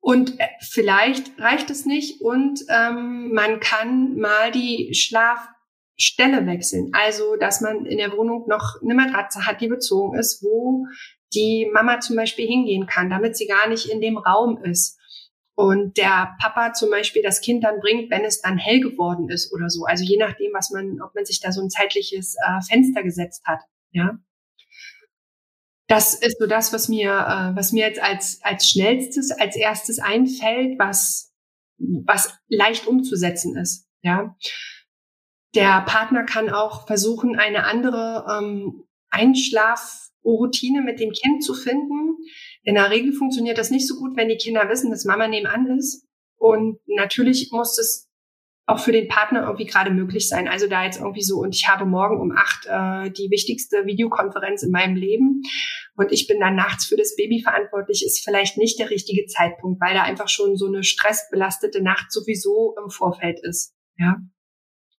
Und 0.00 0.40
äh, 0.40 0.48
vielleicht 0.60 1.38
reicht 1.38 1.68
es 1.68 1.84
nicht 1.84 2.20
und 2.20 2.60
ähm, 2.68 3.32
man 3.32 3.60
kann 3.60 4.16
mal 4.16 4.52
die 4.52 4.94
Schlaf 4.94 5.48
Stelle 5.96 6.46
wechseln. 6.46 6.90
Also, 6.92 7.36
dass 7.36 7.60
man 7.60 7.86
in 7.86 7.98
der 7.98 8.12
Wohnung 8.12 8.46
noch 8.48 8.80
eine 8.82 8.94
Matratze 8.94 9.46
hat, 9.46 9.60
die 9.60 9.68
bezogen 9.68 10.18
ist, 10.18 10.42
wo 10.42 10.86
die 11.34 11.70
Mama 11.72 12.00
zum 12.00 12.16
Beispiel 12.16 12.46
hingehen 12.46 12.86
kann, 12.86 13.10
damit 13.10 13.36
sie 13.36 13.46
gar 13.46 13.68
nicht 13.68 13.86
in 13.86 14.00
dem 14.00 14.18
Raum 14.18 14.62
ist. 14.62 14.98
Und 15.56 15.96
der 15.96 16.34
Papa 16.40 16.72
zum 16.72 16.90
Beispiel 16.90 17.22
das 17.22 17.40
Kind 17.40 17.62
dann 17.62 17.78
bringt, 17.80 18.10
wenn 18.10 18.24
es 18.24 18.40
dann 18.40 18.58
hell 18.58 18.80
geworden 18.80 19.28
ist 19.28 19.52
oder 19.52 19.70
so. 19.70 19.84
Also 19.84 20.02
je 20.02 20.16
nachdem, 20.16 20.52
was 20.52 20.70
man, 20.70 21.00
ob 21.00 21.14
man 21.14 21.24
sich 21.24 21.40
da 21.40 21.52
so 21.52 21.62
ein 21.62 21.70
zeitliches 21.70 22.34
äh, 22.44 22.60
Fenster 22.68 23.04
gesetzt 23.04 23.44
hat. 23.44 23.60
Ja. 23.92 24.18
Das 25.86 26.14
ist 26.14 26.38
so 26.40 26.46
das, 26.46 26.72
was 26.72 26.88
mir, 26.88 27.10
äh, 27.10 27.56
was 27.56 27.70
mir 27.70 27.86
jetzt 27.86 28.02
als, 28.02 28.40
als 28.42 28.68
schnellstes, 28.68 29.30
als 29.30 29.54
erstes 29.54 30.00
einfällt, 30.00 30.76
was, 30.78 31.32
was 31.78 32.36
leicht 32.48 32.88
umzusetzen 32.88 33.56
ist. 33.56 33.86
Ja. 34.02 34.36
Der 35.54 35.82
Partner 35.82 36.24
kann 36.24 36.50
auch 36.50 36.86
versuchen, 36.86 37.36
eine 37.36 37.64
andere 37.64 38.26
ähm, 38.28 38.84
Einschlafroutine 39.10 40.82
mit 40.82 40.98
dem 41.00 41.12
Kind 41.12 41.44
zu 41.44 41.54
finden. 41.54 42.16
In 42.62 42.74
der 42.74 42.90
Regel 42.90 43.12
funktioniert 43.12 43.58
das 43.58 43.70
nicht 43.70 43.86
so 43.86 43.96
gut, 43.96 44.16
wenn 44.16 44.28
die 44.28 44.36
Kinder 44.36 44.68
wissen, 44.68 44.90
dass 44.90 45.04
Mama 45.04 45.28
nebenan 45.28 45.66
ist. 45.78 46.06
Und 46.36 46.78
natürlich 46.86 47.50
muss 47.52 47.78
es 47.78 48.10
auch 48.66 48.78
für 48.78 48.92
den 48.92 49.08
Partner 49.08 49.42
irgendwie 49.42 49.66
gerade 49.66 49.90
möglich 49.90 50.28
sein. 50.28 50.48
Also 50.48 50.66
da 50.66 50.84
jetzt 50.84 50.98
irgendwie 50.98 51.22
so, 51.22 51.36
und 51.36 51.54
ich 51.54 51.68
habe 51.68 51.84
morgen 51.84 52.18
um 52.20 52.32
acht 52.32 52.66
äh, 52.66 53.10
die 53.10 53.30
wichtigste 53.30 53.84
Videokonferenz 53.84 54.62
in 54.62 54.70
meinem 54.70 54.96
Leben 54.96 55.42
und 55.96 56.12
ich 56.12 56.26
bin 56.26 56.40
dann 56.40 56.56
nachts 56.56 56.86
für 56.86 56.96
das 56.96 57.14
Baby 57.14 57.42
verantwortlich, 57.42 58.04
ist 58.04 58.24
vielleicht 58.24 58.56
nicht 58.56 58.78
der 58.78 58.90
richtige 58.90 59.26
Zeitpunkt, 59.26 59.80
weil 59.80 59.94
da 59.94 60.02
einfach 60.02 60.28
schon 60.28 60.56
so 60.56 60.66
eine 60.66 60.82
stressbelastete 60.82 61.82
Nacht 61.82 62.10
sowieso 62.10 62.74
im 62.82 62.90
Vorfeld 62.90 63.38
ist. 63.42 63.74
Ja. 63.98 64.16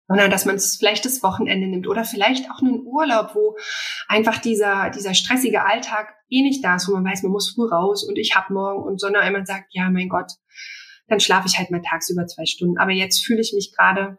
Sondern 0.06 0.30
dass 0.30 0.44
man 0.44 0.56
es 0.56 0.76
vielleicht 0.76 1.04
das 1.04 1.22
Wochenende 1.22 1.66
nimmt 1.66 1.88
oder 1.88 2.04
vielleicht 2.04 2.50
auch 2.50 2.60
einen 2.60 2.82
Urlaub, 2.84 3.34
wo 3.34 3.56
einfach 4.06 4.38
dieser, 4.38 4.90
dieser 4.90 5.14
stressige 5.14 5.64
Alltag 5.64 6.14
eh 6.28 6.42
nicht 6.42 6.62
da 6.62 6.76
ist, 6.76 6.88
wo 6.88 6.92
man 6.92 7.04
weiß, 7.04 7.22
man 7.22 7.32
muss 7.32 7.54
früh 7.54 7.66
raus 7.66 8.04
und 8.06 8.18
ich 8.18 8.34
hab 8.36 8.50
morgen 8.50 8.82
und 8.82 9.00
sondern 9.00 9.22
einmal 9.22 9.46
sagt, 9.46 9.68
ja, 9.70 9.88
mein 9.90 10.08
Gott, 10.08 10.32
dann 11.08 11.20
schlafe 11.20 11.48
ich 11.48 11.58
halt 11.58 11.70
mal 11.70 11.82
tagsüber 11.82 12.26
zwei 12.26 12.44
Stunden. 12.44 12.78
Aber 12.78 12.92
jetzt 12.92 13.24
fühle 13.24 13.40
ich 13.40 13.52
mich 13.54 13.74
gerade 13.74 14.18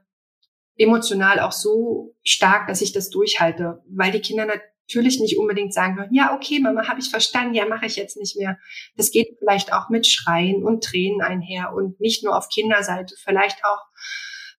emotional 0.77 1.39
auch 1.39 1.51
so 1.51 2.15
stark, 2.23 2.67
dass 2.67 2.81
ich 2.81 2.91
das 2.91 3.09
durchhalte, 3.09 3.81
weil 3.87 4.11
die 4.11 4.21
Kinder 4.21 4.45
natürlich 4.45 5.19
nicht 5.19 5.37
unbedingt 5.37 5.73
sagen 5.73 5.97
würden, 5.97 6.13
ja, 6.13 6.35
okay, 6.35 6.59
Mama, 6.59 6.87
habe 6.87 6.99
ich 6.99 7.09
verstanden, 7.09 7.55
ja, 7.55 7.65
mache 7.65 7.85
ich 7.85 7.95
jetzt 7.95 8.17
nicht 8.17 8.37
mehr. 8.37 8.57
Das 8.97 9.11
geht 9.11 9.37
vielleicht 9.39 9.73
auch 9.73 9.89
mit 9.89 10.05
Schreien 10.05 10.63
und 10.63 10.83
Tränen 10.83 11.21
einher 11.21 11.73
und 11.73 11.99
nicht 11.99 12.23
nur 12.23 12.37
auf 12.37 12.49
Kinderseite, 12.49 13.15
vielleicht 13.23 13.63
auch 13.63 13.81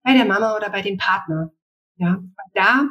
bei 0.07 0.15
der 0.15 0.25
Mama 0.25 0.57
oder 0.57 0.71
bei 0.71 0.83
dem 0.83 0.97
Partner. 0.97 1.53
Ja, 1.97 2.23
da 2.55 2.89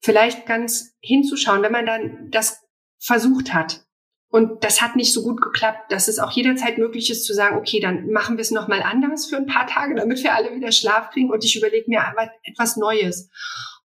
vielleicht 0.00 0.46
ganz 0.46 0.96
hinzuschauen, 1.00 1.62
wenn 1.62 1.72
man 1.72 1.86
dann 1.86 2.30
das 2.30 2.60
versucht 2.98 3.54
hat, 3.54 3.86
und 4.28 4.64
das 4.64 4.80
hat 4.80 4.96
nicht 4.96 5.12
so 5.12 5.22
gut 5.22 5.42
geklappt, 5.42 5.92
dass 5.92 6.08
es 6.08 6.18
auch 6.18 6.30
jederzeit 6.30 6.78
möglich 6.78 7.10
ist 7.10 7.26
zu 7.26 7.34
sagen, 7.34 7.58
okay, 7.58 7.80
dann 7.80 8.10
machen 8.10 8.38
wir 8.38 8.42
es 8.42 8.50
nochmal 8.50 8.82
anders 8.82 9.26
für 9.26 9.36
ein 9.36 9.44
paar 9.44 9.66
Tage, 9.66 9.94
damit 9.94 10.22
wir 10.22 10.34
alle 10.34 10.56
wieder 10.56 10.72
Schlaf 10.72 11.10
kriegen 11.10 11.30
und 11.30 11.44
ich 11.44 11.54
überlege 11.54 11.84
mir 11.86 12.02
etwas 12.42 12.78
Neues. 12.78 13.28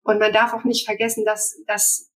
Und 0.03 0.19
man 0.19 0.31
darf 0.31 0.53
auch 0.53 0.63
nicht 0.63 0.85
vergessen, 0.85 1.25
dass, 1.25 1.59
dass, 1.65 2.11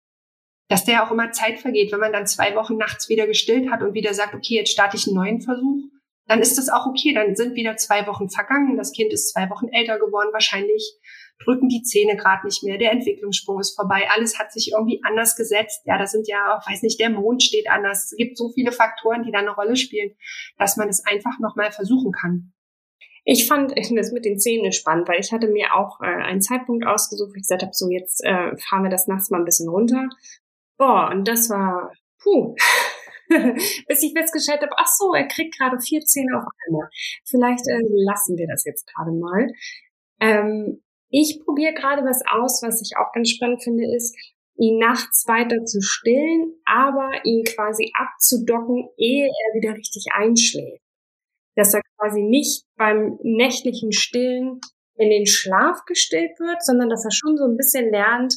dass 0.68 0.84
der 0.84 1.06
auch 1.06 1.12
immer 1.12 1.30
Zeit 1.30 1.60
vergeht. 1.60 1.92
Wenn 1.92 2.00
man 2.00 2.12
dann 2.12 2.26
zwei 2.26 2.56
Wochen 2.56 2.76
nachts 2.76 3.08
wieder 3.08 3.28
gestillt 3.28 3.70
hat 3.70 3.82
und 3.82 3.94
wieder 3.94 4.12
sagt, 4.12 4.34
okay, 4.34 4.56
jetzt 4.56 4.72
starte 4.72 4.96
ich 4.96 5.06
einen 5.06 5.14
neuen 5.14 5.40
Versuch, 5.40 5.84
dann 6.26 6.40
ist 6.40 6.58
das 6.58 6.68
auch 6.68 6.86
okay. 6.86 7.12
Dann 7.14 7.36
sind 7.36 7.54
wieder 7.54 7.76
zwei 7.76 8.06
Wochen 8.06 8.28
vergangen. 8.28 8.76
Das 8.76 8.92
Kind 8.92 9.12
ist 9.12 9.32
zwei 9.32 9.48
Wochen 9.50 9.68
älter 9.68 9.98
geworden 9.98 10.30
wahrscheinlich 10.32 10.98
drücken 11.44 11.68
die 11.68 11.82
Zähne 11.82 12.16
gerade 12.16 12.46
nicht 12.46 12.62
mehr, 12.62 12.78
der 12.78 12.92
Entwicklungssprung 12.92 13.60
ist 13.60 13.76
vorbei, 13.76 14.08
alles 14.14 14.38
hat 14.38 14.52
sich 14.52 14.72
irgendwie 14.72 15.00
anders 15.04 15.36
gesetzt. 15.36 15.82
Ja, 15.84 15.98
das 15.98 16.12
sind 16.12 16.28
ja, 16.28 16.60
weiß 16.66 16.82
nicht, 16.82 17.00
der 17.00 17.10
Mond 17.10 17.42
steht 17.42 17.68
anders. 17.68 18.10
Es 18.10 18.16
gibt 18.16 18.38
so 18.38 18.50
viele 18.52 18.72
Faktoren, 18.72 19.22
die 19.22 19.32
da 19.32 19.38
eine 19.38 19.54
Rolle 19.54 19.76
spielen, 19.76 20.12
dass 20.58 20.76
man 20.76 20.88
es 20.88 21.04
einfach 21.04 21.38
nochmal 21.40 21.72
versuchen 21.72 22.12
kann. 22.12 22.52
Ich 23.24 23.48
fand 23.48 23.74
das 23.76 24.12
mit 24.12 24.24
den 24.24 24.38
Zähnen 24.38 24.72
spannend, 24.72 25.08
weil 25.08 25.18
ich 25.18 25.32
hatte 25.32 25.48
mir 25.48 25.74
auch 25.74 26.00
äh, 26.00 26.06
einen 26.06 26.40
Zeitpunkt 26.40 26.86
ausgesucht, 26.86 27.30
wo 27.30 27.34
ich 27.34 27.42
gesagt 27.42 27.62
habe, 27.62 27.72
so 27.74 27.90
jetzt 27.90 28.24
äh, 28.24 28.56
fahren 28.56 28.84
wir 28.84 28.90
das 28.90 29.08
nachts 29.08 29.30
mal 29.30 29.38
ein 29.38 29.44
bisschen 29.44 29.68
runter. 29.68 30.08
Boah, 30.78 31.10
und 31.12 31.26
das 31.26 31.50
war, 31.50 31.92
puh. 32.22 32.54
Bis 33.88 34.02
ich 34.02 34.12
festgestellt 34.12 34.62
habe, 34.62 34.74
ach 34.76 34.86
so, 34.86 35.14
er 35.14 35.26
kriegt 35.26 35.56
gerade 35.58 35.78
vier 35.80 36.00
Zähne 36.00 36.38
auf 36.38 36.44
einmal. 36.66 36.88
Vielleicht 37.24 37.66
äh, 37.66 37.80
lassen 37.90 38.36
wir 38.36 38.46
das 38.46 38.64
jetzt 38.64 38.86
gerade 38.86 39.12
mal. 39.12 39.48
Ähm, 40.20 40.82
ich 41.10 41.40
probiere 41.44 41.74
gerade 41.74 42.02
was 42.02 42.22
aus, 42.30 42.62
was 42.62 42.82
ich 42.82 42.96
auch 42.96 43.12
ganz 43.12 43.30
spannend 43.30 43.62
finde, 43.62 43.84
ist, 43.94 44.16
ihn 44.58 44.78
nachts 44.78 45.26
weiter 45.26 45.64
zu 45.64 45.80
stillen, 45.80 46.54
aber 46.64 47.10
ihn 47.24 47.44
quasi 47.44 47.92
abzudocken, 47.94 48.88
ehe 48.96 49.26
er 49.26 49.54
wieder 49.54 49.74
richtig 49.74 50.06
einschläft. 50.12 50.82
Dass 51.54 51.74
er 51.74 51.82
quasi 51.98 52.22
nicht 52.22 52.64
beim 52.76 53.18
nächtlichen 53.22 53.92
Stillen 53.92 54.60
in 54.96 55.10
den 55.10 55.26
Schlaf 55.26 55.84
gestillt 55.86 56.38
wird, 56.38 56.64
sondern 56.64 56.88
dass 56.88 57.04
er 57.04 57.12
schon 57.12 57.36
so 57.36 57.44
ein 57.44 57.56
bisschen 57.56 57.90
lernt, 57.90 58.34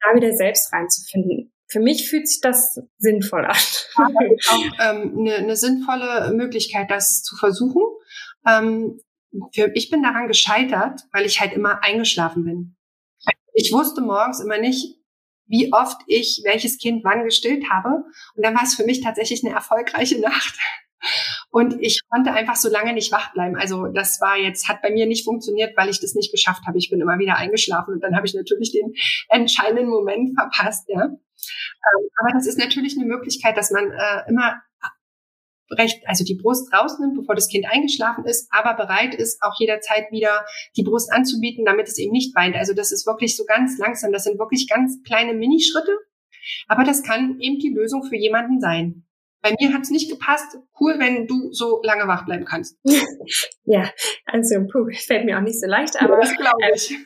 da 0.00 0.14
wieder 0.14 0.32
selbst 0.32 0.72
reinzufinden. 0.72 1.52
Für 1.70 1.80
mich 1.80 2.08
fühlt 2.08 2.28
sich 2.28 2.40
das 2.40 2.80
sinnvoll 2.98 3.44
an. 3.44 3.56
auch 3.56 4.64
ähm, 4.80 5.18
eine, 5.18 5.34
eine 5.36 5.56
sinnvolle 5.56 6.32
Möglichkeit, 6.34 6.90
das 6.90 7.22
zu 7.22 7.36
versuchen. 7.36 7.82
Ähm, 8.46 9.00
für, 9.54 9.70
ich 9.74 9.90
bin 9.90 10.02
daran 10.02 10.28
gescheitert, 10.28 11.02
weil 11.12 11.26
ich 11.26 11.40
halt 11.40 11.52
immer 11.52 11.82
eingeschlafen 11.82 12.44
bin. 12.44 12.76
Ich 13.52 13.72
wusste 13.72 14.00
morgens 14.00 14.40
immer 14.40 14.58
nicht, 14.58 14.96
wie 15.46 15.72
oft 15.72 16.00
ich 16.06 16.42
welches 16.44 16.78
Kind 16.78 17.04
wann 17.04 17.24
gestillt 17.24 17.68
habe. 17.70 18.04
Und 18.34 18.44
dann 18.44 18.54
war 18.54 18.62
es 18.62 18.74
für 18.74 18.84
mich 18.84 19.00
tatsächlich 19.00 19.44
eine 19.44 19.54
erfolgreiche 19.54 20.20
Nacht. 20.20 20.56
Und 21.50 21.80
ich 21.80 22.00
konnte 22.10 22.32
einfach 22.32 22.56
so 22.56 22.68
lange 22.68 22.92
nicht 22.92 23.10
wach 23.10 23.32
bleiben. 23.32 23.56
Also 23.56 23.86
das 23.86 24.20
war 24.20 24.36
jetzt, 24.36 24.68
hat 24.68 24.82
bei 24.82 24.90
mir 24.90 25.06
nicht 25.06 25.24
funktioniert, 25.24 25.76
weil 25.76 25.88
ich 25.88 26.00
das 26.00 26.14
nicht 26.14 26.30
geschafft 26.30 26.62
habe. 26.66 26.76
Ich 26.78 26.90
bin 26.90 27.00
immer 27.00 27.18
wieder 27.18 27.36
eingeschlafen 27.36 27.94
und 27.94 28.00
dann 28.02 28.14
habe 28.14 28.26
ich 28.26 28.34
natürlich 28.34 28.72
den 28.72 28.92
entscheidenden 29.28 29.88
Moment 29.88 30.38
verpasst. 30.38 30.88
Ja. 30.88 31.04
Ähm, 31.04 32.08
aber 32.20 32.32
das 32.34 32.46
ist 32.46 32.58
natürlich 32.58 32.96
eine 32.96 33.06
Möglichkeit, 33.06 33.56
dass 33.56 33.70
man 33.70 33.90
äh, 33.90 34.28
immer 34.28 34.60
recht, 35.70 36.02
also 36.06 36.24
die 36.24 36.34
Brust 36.34 36.72
rausnimmt, 36.72 37.16
bevor 37.16 37.34
das 37.34 37.48
Kind 37.48 37.66
eingeschlafen 37.70 38.24
ist, 38.24 38.48
aber 38.50 38.74
bereit 38.74 39.14
ist, 39.14 39.42
auch 39.42 39.54
jederzeit 39.58 40.10
wieder 40.10 40.44
die 40.76 40.82
Brust 40.82 41.12
anzubieten, 41.12 41.64
damit 41.64 41.88
es 41.88 41.98
eben 41.98 42.12
nicht 42.12 42.34
weint. 42.34 42.56
Also 42.56 42.74
das 42.74 42.92
ist 42.92 43.06
wirklich 43.06 43.36
so 43.36 43.44
ganz 43.44 43.78
langsam. 43.78 44.12
Das 44.12 44.24
sind 44.24 44.38
wirklich 44.38 44.68
ganz 44.68 45.02
kleine 45.02 45.34
Minischritte. 45.34 45.92
Aber 46.66 46.84
das 46.84 47.02
kann 47.02 47.38
eben 47.40 47.58
die 47.58 47.74
Lösung 47.74 48.04
für 48.04 48.16
jemanden 48.16 48.60
sein. 48.60 49.07
Bei 49.40 49.54
mir 49.58 49.72
hat 49.72 49.82
es 49.82 49.90
nicht 49.90 50.10
gepasst. 50.10 50.58
Cool, 50.80 50.98
wenn 50.98 51.26
du 51.26 51.52
so 51.52 51.80
lange 51.82 52.06
wach 52.08 52.24
bleiben 52.24 52.44
kannst. 52.44 52.78
Ja, 53.70 53.92
also 54.24 54.66
puh, 54.72 54.88
fällt 54.94 55.26
mir 55.26 55.36
auch 55.36 55.42
nicht 55.42 55.60
so 55.60 55.66
leicht, 55.66 56.00
aber 56.00 56.16
das 56.16 56.34
glaube 56.34 56.56
ich. 56.74 56.96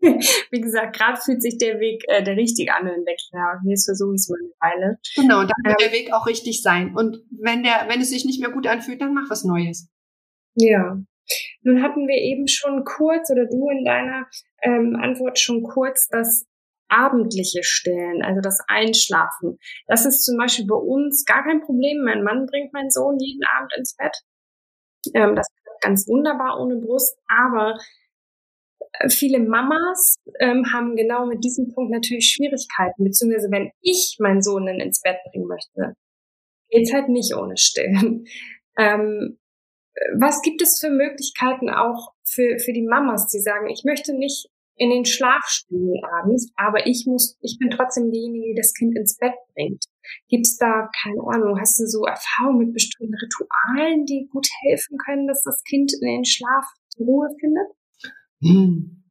Wie 0.50 0.60
gesagt, 0.60 0.96
gerade 0.96 1.20
fühlt 1.20 1.40
sich 1.40 1.58
der 1.58 1.78
Weg 1.78 2.02
äh, 2.08 2.24
der 2.24 2.36
richtige 2.36 2.74
an 2.74 2.88
in 2.88 3.04
der 3.04 3.14
Kita. 3.14 3.60
Jetzt 3.68 3.84
versuche 3.84 4.14
ich 4.14 4.22
es 4.22 4.28
mal 4.28 4.38
eine 4.40 4.74
Weile. 4.74 4.98
Genau, 5.14 5.40
dann 5.42 5.62
wird 5.62 5.80
ähm, 5.80 5.88
der 5.88 5.92
Weg 5.92 6.12
auch 6.12 6.26
richtig 6.26 6.62
sein. 6.62 6.96
Und 6.96 7.18
wenn 7.30 7.62
der, 7.62 7.86
wenn 7.88 8.00
es 8.00 8.10
sich 8.10 8.24
nicht 8.24 8.40
mehr 8.40 8.50
gut 8.50 8.66
anfühlt, 8.66 9.00
dann 9.00 9.14
mach 9.14 9.30
was 9.30 9.44
Neues. 9.44 9.88
Ja. 10.56 10.98
Nun 11.62 11.82
hatten 11.82 12.08
wir 12.08 12.16
eben 12.16 12.48
schon 12.48 12.84
kurz 12.84 13.30
oder 13.30 13.46
du 13.46 13.68
in 13.70 13.84
deiner 13.84 14.26
ähm, 14.62 14.96
Antwort 15.00 15.38
schon 15.38 15.62
kurz 15.62 16.08
das 16.08 16.46
abendliche 16.90 17.62
Stillen, 17.62 18.22
also 18.22 18.40
das 18.40 18.58
Einschlafen. 18.68 19.58
Das 19.86 20.06
ist 20.06 20.24
zum 20.24 20.36
Beispiel 20.36 20.66
bei 20.66 20.76
uns 20.76 21.24
gar 21.24 21.44
kein 21.44 21.60
Problem. 21.60 22.02
Mein 22.04 22.22
Mann 22.22 22.46
bringt 22.46 22.72
meinen 22.72 22.90
Sohn 22.90 23.18
jeden 23.18 23.42
Abend 23.56 23.72
ins 23.76 23.96
Bett. 23.96 24.16
Ähm, 25.14 25.34
das 25.34 25.46
ist 25.48 25.80
ganz 25.80 26.06
wunderbar 26.08 26.60
ohne 26.60 26.76
Brust, 26.76 27.18
aber 27.26 27.78
viele 29.08 29.40
Mamas 29.40 30.16
ähm, 30.40 30.72
haben 30.72 30.96
genau 30.96 31.26
mit 31.26 31.44
diesem 31.44 31.72
Punkt 31.72 31.92
natürlich 31.92 32.34
Schwierigkeiten, 32.34 33.04
beziehungsweise 33.04 33.50
wenn 33.50 33.70
ich 33.80 34.16
meinen 34.18 34.42
Sohn 34.42 34.66
dann 34.66 34.80
ins 34.80 35.00
Bett 35.00 35.18
bringen 35.30 35.46
möchte, 35.46 35.94
geht's 36.70 36.92
halt 36.92 37.08
nicht 37.08 37.34
ohne 37.34 37.56
Stillen. 37.56 38.26
Ähm, 38.78 39.36
was 40.16 40.40
gibt 40.42 40.62
es 40.62 40.78
für 40.78 40.90
Möglichkeiten 40.90 41.68
auch 41.68 42.12
für, 42.24 42.58
für 42.60 42.72
die 42.72 42.86
Mamas, 42.86 43.26
die 43.26 43.40
sagen, 43.40 43.68
ich 43.68 43.82
möchte 43.84 44.16
nicht 44.16 44.48
in 44.80 44.88
den 44.88 45.04
Schlaf 45.04 45.44
stillen 45.46 46.00
abends, 46.20 46.50
aber 46.56 46.86
ich 46.86 47.04
muss, 47.06 47.36
ich 47.42 47.58
bin 47.58 47.68
trotzdem 47.68 48.10
diejenige, 48.10 48.54
die 48.54 48.56
das 48.56 48.72
Kind 48.72 48.96
ins 48.96 49.18
Bett 49.18 49.34
bringt. 49.54 49.84
Gibt 50.28 50.46
es 50.46 50.56
da, 50.56 50.88
keine 51.02 51.20
Ahnung, 51.20 51.60
hast 51.60 51.78
du 51.78 51.86
so 51.86 52.06
Erfahrungen 52.06 52.64
mit 52.64 52.72
bestimmten 52.72 53.14
Ritualen, 53.14 54.06
die 54.06 54.26
gut 54.32 54.48
helfen 54.62 54.96
können, 54.96 55.28
dass 55.28 55.42
das 55.42 55.62
Kind 55.64 55.92
in 56.00 56.08
den 56.08 56.24
Schlaf 56.24 56.64
Ruhe 56.98 57.28
findet? 57.38 57.66
Hm. 58.40 59.04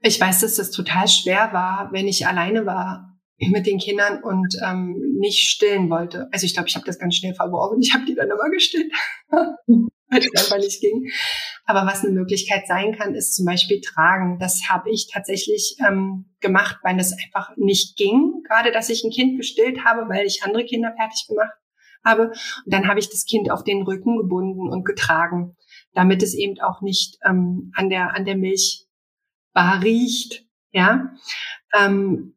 Ich 0.00 0.20
weiß, 0.20 0.40
dass 0.40 0.54
das 0.54 0.70
total 0.70 1.08
schwer 1.08 1.52
war, 1.52 1.90
wenn 1.92 2.06
ich 2.06 2.28
alleine 2.28 2.64
war 2.64 3.18
mit 3.38 3.66
den 3.66 3.78
Kindern 3.78 4.22
und 4.22 4.56
ähm, 4.64 4.94
nicht 5.18 5.48
stillen 5.48 5.90
wollte. 5.90 6.28
Also 6.30 6.46
ich 6.46 6.54
glaube, 6.54 6.68
ich 6.68 6.76
habe 6.76 6.86
das 6.86 7.00
ganz 7.00 7.16
schnell 7.16 7.34
verworfen. 7.34 7.80
Ich 7.82 7.92
habe 7.92 8.04
die 8.04 8.14
dann 8.14 8.30
immer 8.30 8.48
gestillt, 8.50 8.92
weil 10.10 10.20
es 10.20 10.44
einfach 10.44 10.58
nicht 10.58 10.80
ging. 10.80 11.10
Aber 11.64 11.86
was 11.86 12.04
eine 12.04 12.12
Möglichkeit 12.12 12.66
sein 12.66 12.96
kann, 12.96 13.14
ist 13.14 13.34
zum 13.34 13.44
Beispiel 13.44 13.80
tragen. 13.80 14.38
Das 14.38 14.62
habe 14.68 14.90
ich 14.90 15.08
tatsächlich 15.12 15.76
ähm, 15.86 16.26
gemacht, 16.40 16.78
weil 16.82 16.98
es 16.98 17.12
einfach 17.12 17.56
nicht 17.56 17.96
ging. 17.96 18.42
Gerade, 18.48 18.72
dass 18.72 18.88
ich 18.88 19.04
ein 19.04 19.10
Kind 19.10 19.38
gestillt 19.38 19.84
habe, 19.84 20.08
weil 20.08 20.26
ich 20.26 20.42
andere 20.44 20.64
Kinder 20.64 20.94
fertig 20.96 21.26
gemacht 21.28 21.54
habe. 22.04 22.28
Und 22.28 22.72
dann 22.72 22.86
habe 22.86 23.00
ich 23.00 23.10
das 23.10 23.24
Kind 23.24 23.50
auf 23.50 23.64
den 23.64 23.82
Rücken 23.82 24.16
gebunden 24.16 24.68
und 24.68 24.84
getragen 24.84 25.56
damit 25.96 26.22
es 26.22 26.34
eben 26.34 26.60
auch 26.60 26.82
nicht 26.82 27.18
ähm, 27.24 27.72
an 27.74 27.88
der 27.88 28.14
an 28.14 28.24
der 28.24 28.36
Milchbar 28.36 29.82
riecht. 29.82 30.44
Ja, 30.72 31.14
ähm, 31.74 32.34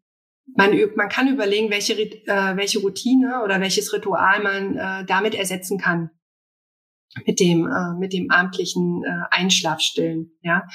man, 0.55 0.71
man 0.95 1.09
kann 1.09 1.27
überlegen, 1.27 1.69
welche, 1.69 1.93
äh, 1.93 2.55
welche 2.55 2.79
Routine 2.79 3.43
oder 3.43 3.59
welches 3.59 3.93
Ritual 3.93 4.41
man 4.41 4.77
äh, 4.77 5.05
damit 5.05 5.35
ersetzen 5.35 5.77
kann 5.77 6.09
mit 7.25 7.39
dem 7.39 7.67
äh, 7.67 7.99
mit 7.99 8.13
dem 8.13 8.29
abendlichen 8.31 9.03
äh, 9.03 9.35
Einschlafstillen. 9.35 10.31
Ja, 10.41 10.67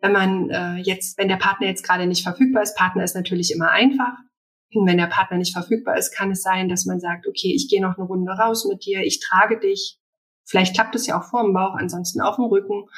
wenn 0.00 0.12
man 0.12 0.50
äh, 0.50 0.76
jetzt, 0.76 1.18
wenn 1.18 1.28
der 1.28 1.36
Partner 1.36 1.66
jetzt 1.66 1.84
gerade 1.84 2.06
nicht 2.06 2.22
verfügbar 2.22 2.62
ist, 2.62 2.76
Partner 2.76 3.04
ist 3.04 3.14
natürlich 3.14 3.52
immer 3.52 3.70
einfach. 3.70 4.14
Und 4.74 4.86
wenn 4.86 4.96
der 4.96 5.06
Partner 5.06 5.36
nicht 5.36 5.52
verfügbar 5.52 5.98
ist, 5.98 6.16
kann 6.16 6.30
es 6.30 6.42
sein, 6.42 6.70
dass 6.70 6.86
man 6.86 6.98
sagt, 6.98 7.26
okay, 7.26 7.52
ich 7.54 7.68
gehe 7.68 7.82
noch 7.82 7.98
eine 7.98 8.06
Runde 8.06 8.32
raus 8.32 8.66
mit 8.66 8.86
dir, 8.86 9.02
ich 9.02 9.20
trage 9.20 9.60
dich, 9.60 9.98
Vielleicht 10.44 10.74
klappt 10.74 10.94
es 10.94 11.06
ja 11.06 11.18
auch 11.18 11.24
vor 11.24 11.42
dem 11.42 11.54
Bauch, 11.54 11.74
ansonsten 11.76 12.20
auf 12.20 12.36
dem 12.36 12.44
Rücken. 12.44 12.88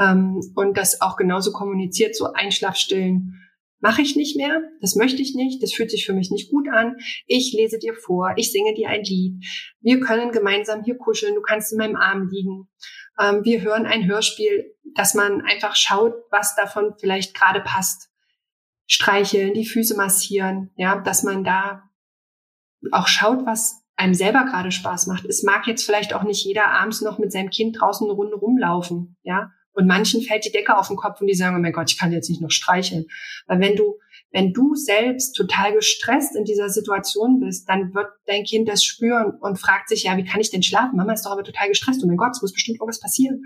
ähm, 0.00 0.40
und 0.54 0.78
das 0.78 1.00
auch 1.00 1.16
genauso 1.16 1.52
kommuniziert, 1.52 2.14
so 2.16 2.32
Einschlafstillen 2.32 3.42
mache 3.80 4.02
ich 4.02 4.16
nicht 4.16 4.36
mehr, 4.36 4.62
das 4.80 4.96
möchte 4.96 5.22
ich 5.22 5.34
nicht, 5.34 5.62
das 5.62 5.72
fühlt 5.72 5.90
sich 5.90 6.04
für 6.04 6.12
mich 6.12 6.30
nicht 6.30 6.50
gut 6.50 6.68
an. 6.68 6.96
Ich 7.26 7.52
lese 7.52 7.78
dir 7.78 7.94
vor, 7.94 8.32
ich 8.36 8.52
singe 8.52 8.74
dir 8.74 8.88
ein 8.88 9.02
Lied. 9.02 9.44
Wir 9.80 10.00
können 10.00 10.32
gemeinsam 10.32 10.82
hier 10.84 10.96
kuscheln, 10.96 11.34
du 11.34 11.42
kannst 11.42 11.72
in 11.72 11.78
meinem 11.78 11.96
Arm 11.96 12.28
liegen. 12.28 12.68
Ähm, 13.20 13.44
wir 13.44 13.62
hören 13.62 13.86
ein 13.86 14.06
Hörspiel, 14.06 14.74
dass 14.94 15.14
man 15.14 15.42
einfach 15.42 15.76
schaut, 15.76 16.14
was 16.30 16.54
davon 16.56 16.94
vielleicht 16.98 17.34
gerade 17.34 17.60
passt. 17.60 18.10
Streicheln, 18.86 19.54
die 19.54 19.66
Füße 19.66 19.96
massieren, 19.96 20.70
ja, 20.76 21.00
dass 21.00 21.22
man 21.22 21.44
da 21.44 21.82
auch 22.90 23.06
schaut, 23.06 23.44
was 23.44 23.82
einem 23.96 24.14
selber 24.14 24.44
gerade 24.44 24.70
Spaß 24.70 25.08
macht. 25.08 25.24
Es 25.26 25.42
mag 25.42 25.66
jetzt 25.66 25.84
vielleicht 25.84 26.14
auch 26.14 26.22
nicht 26.22 26.44
jeder 26.44 26.68
abends 26.68 27.02
noch 27.02 27.18
mit 27.18 27.32
seinem 27.32 27.50
Kind 27.50 27.78
draußen 27.80 28.06
eine 28.06 28.14
Runde 28.14 28.36
rumlaufen, 28.36 29.16
ja. 29.22 29.50
Und 29.78 29.86
manchen 29.86 30.22
fällt 30.22 30.44
die 30.44 30.50
Decke 30.50 30.76
auf 30.76 30.88
den 30.88 30.96
Kopf 30.96 31.20
und 31.20 31.28
die 31.28 31.34
sagen, 31.34 31.54
oh 31.54 31.60
mein 31.60 31.72
Gott, 31.72 31.88
ich 31.88 31.96
kann 31.96 32.10
jetzt 32.10 32.28
nicht 32.28 32.40
noch 32.40 32.50
streicheln. 32.50 33.06
Weil 33.46 33.60
wenn 33.60 33.76
du, 33.76 34.00
wenn 34.32 34.52
du 34.52 34.74
selbst 34.74 35.36
total 35.36 35.72
gestresst 35.72 36.34
in 36.34 36.44
dieser 36.44 36.68
Situation 36.68 37.38
bist, 37.38 37.68
dann 37.68 37.94
wird 37.94 38.08
dein 38.26 38.42
Kind 38.42 38.68
das 38.68 38.82
spüren 38.82 39.38
und 39.40 39.60
fragt 39.60 39.88
sich, 39.88 40.02
ja, 40.02 40.16
wie 40.16 40.24
kann 40.24 40.40
ich 40.40 40.50
denn 40.50 40.64
schlafen? 40.64 40.96
Mama 40.96 41.12
ist 41.12 41.24
doch 41.24 41.30
aber 41.30 41.44
total 41.44 41.68
gestresst. 41.68 42.02
Oh 42.02 42.08
mein 42.08 42.16
Gott, 42.16 42.32
es 42.32 42.42
muss 42.42 42.52
bestimmt 42.52 42.80
irgendwas 42.80 42.98
passieren. 42.98 43.44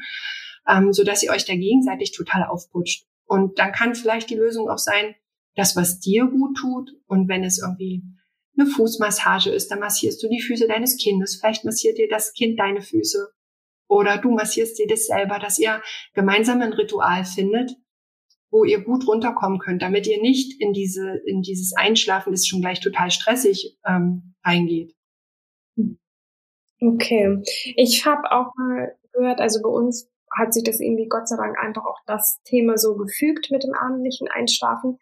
Ähm, 0.66 0.94
so 0.94 1.04
dass 1.04 1.22
ihr 1.22 1.32
euch 1.32 1.44
da 1.44 1.54
gegenseitig 1.54 2.12
total 2.12 2.44
aufputscht. 2.44 3.04
Und 3.26 3.58
dann 3.58 3.72
kann 3.72 3.94
vielleicht 3.94 4.30
die 4.30 4.36
Lösung 4.36 4.70
auch 4.70 4.78
sein, 4.78 5.14
das, 5.54 5.76
was 5.76 6.00
dir 6.00 6.24
gut 6.24 6.56
tut. 6.56 6.92
Und 7.08 7.28
wenn 7.28 7.44
es 7.44 7.58
irgendwie 7.58 8.04
eine 8.56 8.66
Fußmassage 8.70 9.50
ist, 9.50 9.70
dann 9.70 9.80
massierst 9.80 10.22
du 10.22 10.30
die 10.30 10.40
Füße 10.40 10.66
deines 10.66 10.96
Kindes. 10.96 11.36
Vielleicht 11.36 11.66
massiert 11.66 11.98
dir 11.98 12.08
das 12.08 12.32
Kind 12.32 12.58
deine 12.58 12.80
Füße. 12.80 13.18
Oder 13.93 14.16
du 14.16 14.30
massierst 14.30 14.78
dir 14.78 14.86
das 14.86 15.07
selber, 15.07 15.38
dass 15.38 15.59
ihr 15.59 15.82
gemeinsam 16.14 16.62
ein 16.62 16.72
Ritual 16.72 17.26
findet, 17.26 17.76
wo 18.51 18.64
ihr 18.64 18.82
gut 18.82 19.07
runterkommen 19.07 19.59
könnt, 19.59 19.82
damit 19.82 20.07
ihr 20.07 20.18
nicht 20.18 20.59
in 20.62 20.72
diese, 20.72 21.20
in 21.26 21.43
dieses 21.43 21.74
Einschlafen, 21.76 22.32
das 22.32 22.47
schon 22.47 22.62
gleich 22.62 22.80
total 22.80 23.11
stressig 23.11 23.76
ähm, 23.86 24.34
reingeht. 24.43 24.95
Okay. 26.80 27.43
Ich 27.76 28.07
habe 28.07 28.32
auch 28.32 28.55
mal 28.57 28.97
gehört, 29.12 29.40
also 29.40 29.61
bei 29.61 29.68
uns 29.68 30.09
hat 30.34 30.55
sich 30.55 30.64
das 30.64 30.80
irgendwie 30.80 31.09
Gott 31.09 31.28
sei 31.28 31.36
Dank 31.36 31.59
einfach 31.59 31.84
auch 31.84 32.01
das 32.07 32.40
Thema 32.45 32.78
so 32.78 32.97
gefügt 32.97 33.51
mit 33.51 33.62
dem 33.62 33.74
abendlichen 33.74 34.26
Einschlafen. 34.28 34.99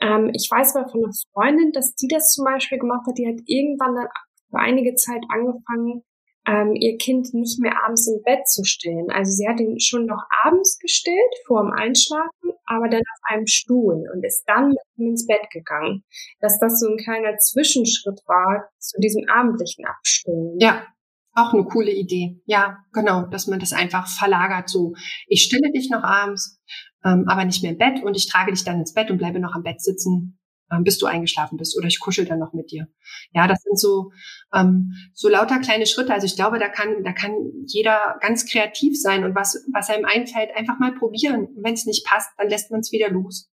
Ähm, 0.00 0.30
ich 0.32 0.48
weiß 0.50 0.72
mal 0.72 0.88
von 0.88 1.04
einer 1.04 1.12
Freundin, 1.34 1.72
dass 1.72 1.94
die 1.96 2.08
das 2.08 2.32
zum 2.32 2.46
Beispiel 2.46 2.78
gemacht 2.78 3.06
hat. 3.06 3.18
Die 3.18 3.28
hat 3.28 3.42
irgendwann 3.44 3.94
dann 3.94 4.08
für 4.48 4.58
einige 4.58 4.94
Zeit 4.94 5.22
angefangen, 5.28 6.02
ähm, 6.46 6.74
ihr 6.74 6.96
Kind 6.98 7.32
nicht 7.34 7.60
mehr 7.60 7.84
abends 7.84 8.08
im 8.08 8.22
Bett 8.24 8.48
zu 8.48 8.64
stillen. 8.64 9.10
Also 9.10 9.30
sie 9.30 9.48
hat 9.48 9.60
ihn 9.60 9.78
schon 9.80 10.06
noch 10.06 10.22
abends 10.44 10.78
gestillt, 10.78 11.34
vor 11.46 11.62
dem 11.62 11.72
Einschlafen, 11.72 12.52
aber 12.66 12.88
dann 12.88 13.00
auf 13.00 13.20
einem 13.30 13.46
Stuhl 13.46 14.04
und 14.12 14.24
ist 14.24 14.44
dann 14.46 14.70
mit 14.70 14.78
ihm 14.96 15.10
ins 15.10 15.26
Bett 15.26 15.50
gegangen. 15.52 16.04
Dass 16.40 16.58
das 16.58 16.80
so 16.80 16.88
ein 16.88 16.96
kleiner 16.96 17.36
Zwischenschritt 17.38 18.20
war 18.26 18.68
zu 18.78 18.98
diesem 19.00 19.24
abendlichen 19.28 19.84
Abstillen. 19.86 20.58
Ja, 20.58 20.86
auch 21.34 21.54
eine 21.54 21.64
coole 21.64 21.92
Idee. 21.92 22.40
Ja, 22.44 22.78
genau, 22.92 23.22
dass 23.26 23.46
man 23.46 23.60
das 23.60 23.72
einfach 23.72 24.08
verlagert 24.08 24.68
so. 24.68 24.94
Ich 25.28 25.44
stille 25.44 25.70
dich 25.72 25.90
noch 25.90 26.02
abends, 26.02 26.60
ähm, 27.04 27.24
aber 27.28 27.44
nicht 27.44 27.62
mehr 27.62 27.72
im 27.72 27.78
Bett 27.78 28.02
und 28.02 28.16
ich 28.16 28.28
trage 28.28 28.52
dich 28.52 28.64
dann 28.64 28.80
ins 28.80 28.92
Bett 28.92 29.10
und 29.10 29.18
bleibe 29.18 29.40
noch 29.40 29.54
am 29.54 29.62
Bett 29.62 29.80
sitzen 29.80 30.38
ähm, 30.72 30.84
bis 30.84 30.98
du 30.98 31.06
eingeschlafen 31.06 31.58
bist 31.58 31.76
oder 31.76 31.86
ich 31.86 32.00
kuschel 32.00 32.24
dann 32.24 32.38
noch 32.38 32.52
mit 32.52 32.70
dir. 32.70 32.88
Ja, 33.32 33.46
das 33.46 33.62
sind 33.62 33.78
so 33.78 34.12
ähm, 34.54 34.92
so 35.12 35.28
lauter 35.28 35.58
kleine 35.60 35.86
Schritte. 35.86 36.12
Also 36.12 36.26
ich 36.26 36.36
glaube, 36.36 36.58
da 36.58 36.68
kann 36.68 37.04
da 37.04 37.12
kann 37.12 37.34
jeder 37.66 38.16
ganz 38.20 38.50
kreativ 38.50 39.00
sein 39.00 39.24
und 39.24 39.34
was 39.34 39.64
was 39.72 39.90
einem 39.90 40.04
einfällt, 40.04 40.50
einfach 40.56 40.78
mal 40.78 40.94
probieren. 40.94 41.48
Wenn 41.56 41.74
es 41.74 41.86
nicht 41.86 42.06
passt, 42.06 42.30
dann 42.38 42.48
lässt 42.48 42.70
man 42.70 42.80
es 42.80 42.92
wieder 42.92 43.10
los. 43.10 43.50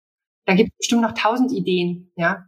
Da 0.45 0.55
gibt 0.55 0.71
es 0.71 0.77
bestimmt 0.77 1.01
noch 1.01 1.13
tausend 1.13 1.51
Ideen. 1.51 2.11
Ja. 2.15 2.45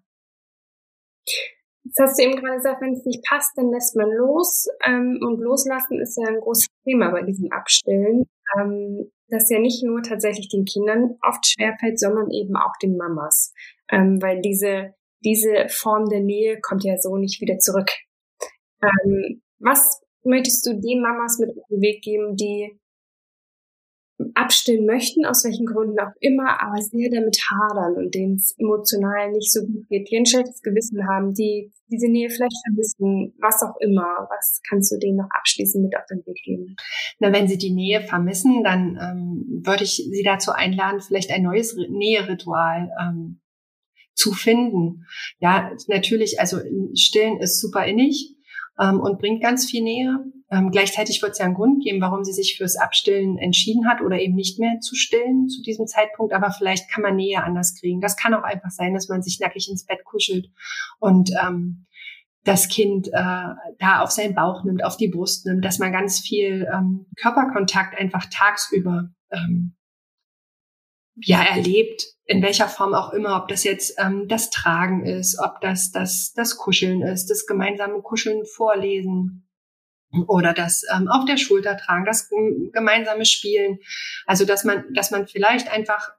Jetzt 1.83 1.99
hast 1.99 2.19
du 2.19 2.23
eben 2.23 2.35
gerade 2.35 2.57
gesagt, 2.57 2.81
wenn 2.81 2.93
es 2.93 3.05
nicht 3.05 3.23
passt, 3.23 3.51
dann 3.57 3.69
lässt 3.71 3.95
man 3.95 4.09
los. 4.09 4.67
Ähm, 4.85 5.19
und 5.21 5.39
loslassen 5.39 6.01
ist 6.01 6.17
ja 6.17 6.27
ein 6.27 6.41
großes 6.41 6.67
Thema 6.83 7.11
bei 7.11 7.21
diesem 7.21 7.51
Abstillen. 7.51 8.25
Ähm, 8.57 9.11
das 9.27 9.49
ja 9.49 9.59
nicht 9.59 9.83
nur 9.83 10.01
tatsächlich 10.01 10.49
den 10.49 10.65
Kindern 10.65 11.17
oft 11.21 11.45
schwerfällt, 11.47 11.99
sondern 11.99 12.29
eben 12.31 12.55
auch 12.55 12.73
den 12.81 12.97
Mamas 12.97 13.53
ähm, 13.91 14.21
weil 14.21 14.41
diese, 14.41 14.93
diese 15.23 15.67
Form 15.69 16.09
der 16.09 16.21
Nähe 16.21 16.59
kommt 16.61 16.83
ja 16.83 16.97
so 16.97 17.17
nicht 17.17 17.41
wieder 17.41 17.57
zurück. 17.57 17.91
Ähm, 18.81 19.41
was 19.59 20.01
möchtest 20.23 20.65
du 20.65 20.79
den 20.79 21.01
Mamas 21.01 21.39
mit 21.39 21.49
auf 21.49 21.67
den 21.69 21.81
Weg 21.81 22.01
geben, 22.01 22.35
die 22.35 22.79
abstillen 24.33 24.85
möchten, 24.85 25.25
aus 25.25 25.43
welchen 25.43 25.65
Gründen 25.65 25.99
auch 25.99 26.13
immer, 26.19 26.61
aber 26.61 26.81
sehr 26.81 27.09
damit 27.09 27.37
hadern 27.49 27.95
und 27.97 28.15
denen 28.15 28.35
es 28.35 28.55
emotional 28.57 29.31
nicht 29.31 29.51
so 29.51 29.65
gut 29.65 29.87
geht, 29.89 30.09
die 30.09 30.17
ein 30.17 30.25
schlechtes 30.25 30.61
Gewissen 30.61 31.07
haben, 31.07 31.33
die 31.33 31.71
diese 31.87 32.07
Nähe 32.07 32.29
vielleicht 32.29 32.55
vermissen, 32.65 33.33
was 33.39 33.61
auch 33.61 33.77
immer. 33.79 34.27
Was 34.29 34.61
kannst 34.67 34.91
du 34.91 34.97
denen 34.97 35.17
noch 35.17 35.29
abschließend 35.37 35.83
mit 35.83 35.97
auf 35.97 36.05
den 36.09 36.25
Weg 36.25 36.41
geben? 36.43 36.75
Na, 37.19 37.33
wenn 37.33 37.47
sie 37.47 37.57
die 37.57 37.73
Nähe 37.73 38.01
vermissen, 38.01 38.63
dann 38.63 38.97
ähm, 39.01 39.61
würde 39.65 39.83
ich 39.83 39.95
sie 39.95 40.23
dazu 40.23 40.51
einladen, 40.51 41.01
vielleicht 41.01 41.31
ein 41.31 41.43
neues 41.43 41.75
Näheritual 41.75 42.89
ähm, 43.01 43.41
zu 44.15 44.31
finden. 44.33 45.05
Ja, 45.39 45.71
natürlich, 45.87 46.39
also 46.39 46.59
Stillen 46.95 47.39
ist 47.39 47.61
super 47.61 47.85
innig 47.85 48.35
ähm, 48.79 48.99
und 48.99 49.19
bringt 49.19 49.43
ganz 49.43 49.69
viel 49.69 49.83
Nähe. 49.83 50.19
Ähm, 50.51 50.71
gleichzeitig 50.71 51.21
wird 51.21 51.33
es 51.33 51.39
ja 51.39 51.45
einen 51.45 51.55
Grund 51.55 51.83
geben, 51.83 52.01
warum 52.01 52.23
sie 52.23 52.33
sich 52.33 52.55
fürs 52.57 52.77
Abstillen 52.77 53.37
entschieden 53.37 53.87
hat 53.87 54.01
oder 54.01 54.19
eben 54.19 54.35
nicht 54.35 54.59
mehr 54.59 54.79
zu 54.79 54.95
stillen 54.95 55.47
zu 55.49 55.61
diesem 55.61 55.87
Zeitpunkt. 55.87 56.33
Aber 56.33 56.51
vielleicht 56.51 56.89
kann 56.89 57.01
man 57.01 57.15
Nähe 57.15 57.43
anders 57.43 57.75
kriegen. 57.79 57.99
Das 57.99 58.15
kann 58.15 58.33
auch 58.33 58.43
einfach 58.43 58.69
sein, 58.69 58.93
dass 58.93 59.09
man 59.09 59.21
sich 59.21 59.39
nackig 59.39 59.69
ins 59.69 59.85
Bett 59.85 60.03
kuschelt 60.05 60.47
und 60.99 61.31
ähm, 61.43 61.85
das 62.43 62.67
Kind 62.67 63.07
äh, 63.07 63.11
da 63.79 64.01
auf 64.01 64.11
seinen 64.11 64.35
Bauch 64.35 64.63
nimmt, 64.63 64.83
auf 64.83 64.97
die 64.97 65.07
Brust 65.07 65.47
nimmt, 65.47 65.65
dass 65.65 65.79
man 65.79 65.91
ganz 65.91 66.19
viel 66.19 66.67
ähm, 66.71 67.07
Körperkontakt 67.19 67.99
einfach 67.99 68.27
tagsüber 68.31 69.09
ähm, 69.31 69.75
ja 71.15 71.43
erlebt 71.43 72.03
in 72.25 72.41
welcher 72.41 72.67
Form 72.67 72.93
auch 72.93 73.13
immer, 73.13 73.37
ob 73.41 73.47
das 73.47 73.63
jetzt 73.63 73.99
ähm, 73.99 74.27
das 74.27 74.49
Tragen 74.49 75.05
ist, 75.05 75.39
ob 75.39 75.61
das 75.61 75.91
das, 75.91 76.33
das 76.33 76.57
Kuscheln 76.57 77.03
ist, 77.03 77.29
das 77.29 77.45
gemeinsame 77.45 78.01
Kuscheln 78.01 78.45
vorlesen 78.45 79.47
oder 80.27 80.53
das 80.53 80.83
ähm, 80.93 81.07
auf 81.07 81.25
der 81.25 81.37
Schulter 81.37 81.77
tragen, 81.77 82.05
das 82.05 82.29
gemeinsame 82.29 83.25
Spielen. 83.25 83.79
Also 84.25 84.45
dass 84.45 84.63
man, 84.63 84.85
dass 84.93 85.11
man 85.11 85.27
vielleicht 85.27 85.71
einfach 85.71 86.09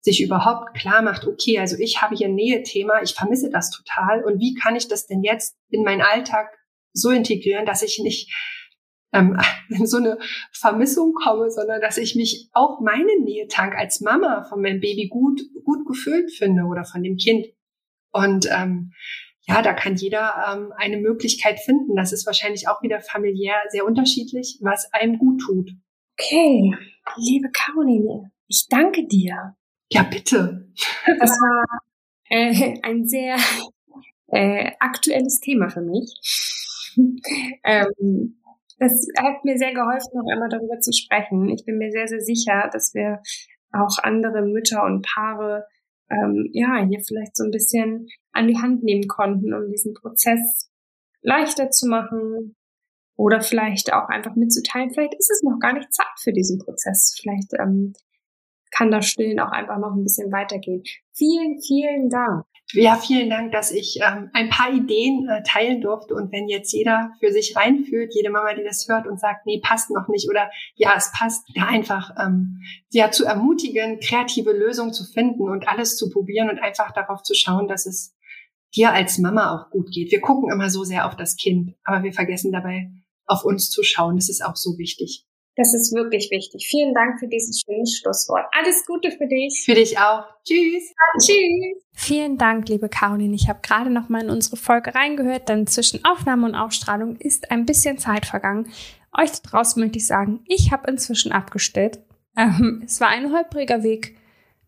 sich 0.00 0.22
überhaupt 0.22 0.76
klar 0.76 1.02
macht, 1.02 1.26
okay, 1.26 1.58
also 1.58 1.76
ich 1.78 2.02
habe 2.02 2.16
hier 2.16 2.28
ein 2.28 2.34
Nähe-Thema, 2.34 3.02
ich 3.02 3.14
vermisse 3.14 3.48
das 3.48 3.70
total 3.70 4.22
und 4.24 4.40
wie 4.40 4.54
kann 4.54 4.76
ich 4.76 4.88
das 4.88 5.06
denn 5.06 5.22
jetzt 5.22 5.56
in 5.70 5.82
meinen 5.82 6.02
Alltag 6.02 6.50
so 6.92 7.10
integrieren, 7.10 7.64
dass 7.64 7.82
ich 7.82 8.00
nicht 8.00 8.30
ähm, 9.14 9.38
in 9.68 9.86
so 9.86 9.96
eine 9.96 10.18
Vermissung 10.52 11.14
komme, 11.14 11.50
sondern 11.50 11.80
dass 11.80 11.96
ich 11.96 12.14
mich 12.14 12.50
auch 12.52 12.80
meinen 12.80 13.24
Nähetank 13.24 13.74
als 13.74 14.00
Mama 14.00 14.44
von 14.48 14.60
meinem 14.60 14.80
Baby 14.80 15.08
gut, 15.08 15.40
gut 15.64 15.86
gefüllt 15.86 16.30
finde 16.32 16.64
oder 16.64 16.84
von 16.84 17.02
dem 17.02 17.16
Kind. 17.16 17.46
Und 18.12 18.48
ähm, 18.50 18.92
ja, 19.46 19.60
da 19.62 19.72
kann 19.74 19.96
jeder 19.96 20.34
ähm, 20.50 20.72
eine 20.76 20.96
Möglichkeit 20.96 21.60
finden. 21.60 21.96
Das 21.96 22.12
ist 22.12 22.26
wahrscheinlich 22.26 22.68
auch 22.68 22.82
wieder 22.82 23.00
familiär 23.00 23.56
sehr 23.68 23.84
unterschiedlich, 23.84 24.58
was 24.60 24.92
einem 24.92 25.18
gut 25.18 25.40
tut. 25.40 25.70
Okay, 26.18 26.74
liebe 27.16 27.50
Caroline, 27.50 28.30
ich 28.46 28.66
danke 28.68 29.06
dir. 29.06 29.56
Ja, 29.90 30.02
bitte. 30.02 30.68
Das 31.18 31.30
war 31.30 31.64
äh, 32.30 32.78
ein 32.82 33.06
sehr 33.06 33.36
äh, 34.28 34.70
aktuelles 34.80 35.40
Thema 35.40 35.68
für 35.68 35.82
mich. 35.82 36.14
ähm, 37.64 38.38
das 38.84 39.06
hat 39.18 39.44
mir 39.44 39.56
sehr 39.56 39.72
geholfen, 39.72 40.10
noch 40.14 40.30
einmal 40.30 40.48
darüber 40.48 40.78
zu 40.80 40.92
sprechen. 40.92 41.48
Ich 41.48 41.64
bin 41.64 41.78
mir 41.78 41.90
sehr, 41.90 42.08
sehr 42.08 42.20
sicher, 42.20 42.68
dass 42.72 42.94
wir 42.94 43.20
auch 43.72 43.98
andere 44.02 44.42
Mütter 44.42 44.84
und 44.84 45.04
Paare 45.04 45.66
ähm, 46.10 46.48
ja 46.52 46.84
hier 46.86 47.00
vielleicht 47.00 47.36
so 47.36 47.44
ein 47.44 47.50
bisschen 47.50 48.06
an 48.32 48.46
die 48.46 48.58
Hand 48.58 48.82
nehmen 48.82 49.08
konnten, 49.08 49.54
um 49.54 49.70
diesen 49.70 49.94
Prozess 49.94 50.70
leichter 51.22 51.70
zu 51.70 51.88
machen 51.88 52.56
oder 53.16 53.40
vielleicht 53.40 53.92
auch 53.92 54.08
einfach 54.08 54.34
mitzuteilen, 54.34 54.90
vielleicht 54.90 55.14
ist 55.14 55.30
es 55.30 55.42
noch 55.42 55.58
gar 55.60 55.72
nicht 55.72 55.92
Zeit 55.92 56.06
für 56.20 56.32
diesen 56.32 56.58
Prozess. 56.58 57.16
Vielleicht 57.20 57.54
ähm, 57.58 57.94
kann 58.70 58.90
das 58.90 59.06
Stillen 59.06 59.40
auch 59.40 59.52
einfach 59.52 59.78
noch 59.78 59.94
ein 59.94 60.02
bisschen 60.02 60.32
weitergehen. 60.32 60.82
Vielen, 61.12 61.60
vielen 61.60 62.10
Dank. 62.10 62.44
Ja, 62.74 62.96
vielen 62.96 63.30
Dank, 63.30 63.52
dass 63.52 63.70
ich 63.70 63.98
ähm, 64.02 64.30
ein 64.32 64.50
paar 64.50 64.72
Ideen 64.72 65.28
äh, 65.28 65.42
teilen 65.44 65.80
durfte. 65.80 66.14
Und 66.14 66.32
wenn 66.32 66.48
jetzt 66.48 66.72
jeder 66.72 67.12
für 67.20 67.30
sich 67.32 67.56
reinfühlt, 67.56 68.14
jede 68.14 68.30
Mama, 68.30 68.54
die 68.54 68.64
das 68.64 68.86
hört 68.88 69.06
und 69.06 69.20
sagt, 69.20 69.46
nee, 69.46 69.60
passt 69.62 69.90
noch 69.90 70.08
nicht 70.08 70.28
oder 70.28 70.50
ja, 70.74 70.94
es 70.96 71.12
passt, 71.16 71.44
da 71.54 71.66
einfach 71.66 72.10
ähm, 72.20 72.60
ja 72.90 73.10
zu 73.10 73.24
ermutigen, 73.24 74.00
kreative 74.00 74.52
Lösungen 74.52 74.92
zu 74.92 75.04
finden 75.04 75.48
und 75.48 75.68
alles 75.68 75.96
zu 75.96 76.10
probieren 76.10 76.50
und 76.50 76.58
einfach 76.58 76.92
darauf 76.92 77.22
zu 77.22 77.34
schauen, 77.34 77.68
dass 77.68 77.86
es 77.86 78.14
dir 78.74 78.92
als 78.92 79.18
Mama 79.18 79.54
auch 79.54 79.70
gut 79.70 79.90
geht. 79.92 80.10
Wir 80.10 80.20
gucken 80.20 80.50
immer 80.50 80.68
so 80.68 80.84
sehr 80.84 81.06
auf 81.06 81.16
das 81.16 81.36
Kind, 81.36 81.74
aber 81.84 82.02
wir 82.02 82.12
vergessen 82.12 82.50
dabei, 82.50 82.90
auf 83.26 83.44
uns 83.44 83.70
zu 83.70 83.82
schauen. 83.82 84.16
Das 84.16 84.28
ist 84.28 84.44
auch 84.44 84.56
so 84.56 84.76
wichtig. 84.78 85.24
Das 85.56 85.72
ist 85.72 85.94
wirklich 85.94 86.30
wichtig. 86.32 86.66
Vielen 86.68 86.94
Dank 86.94 87.20
für 87.20 87.28
dieses 87.28 87.60
schöne 87.60 87.86
Schlusswort. 87.86 88.44
Alles 88.52 88.84
Gute 88.86 89.12
für 89.12 89.26
dich. 89.28 89.62
Für 89.64 89.74
dich 89.74 89.98
auch. 89.98 90.24
Tschüss. 90.44 90.92
tschüss. 91.24 91.84
Vielen 91.92 92.38
Dank, 92.38 92.68
liebe 92.68 92.88
Caroline. 92.88 93.34
Ich 93.34 93.48
habe 93.48 93.60
gerade 93.62 93.90
noch 93.90 94.08
mal 94.08 94.22
in 94.22 94.30
unsere 94.30 94.56
Folge 94.56 94.94
reingehört, 94.94 95.48
denn 95.48 95.68
zwischen 95.68 96.04
Aufnahme 96.04 96.46
und 96.46 96.56
Ausstrahlung 96.56 97.16
ist 97.16 97.52
ein 97.52 97.66
bisschen 97.66 97.98
Zeit 97.98 98.26
vergangen. 98.26 98.72
Euch 99.16 99.30
da 99.30 99.48
draußen 99.48 99.80
möchte 99.80 99.98
ich 99.98 100.06
sagen, 100.06 100.40
ich 100.46 100.72
habe 100.72 100.90
inzwischen 100.90 101.30
abgestellt. 101.30 102.00
Ähm, 102.36 102.82
es 102.84 103.00
war 103.00 103.08
ein 103.08 103.32
holpriger 103.32 103.84
Weg. 103.84 104.16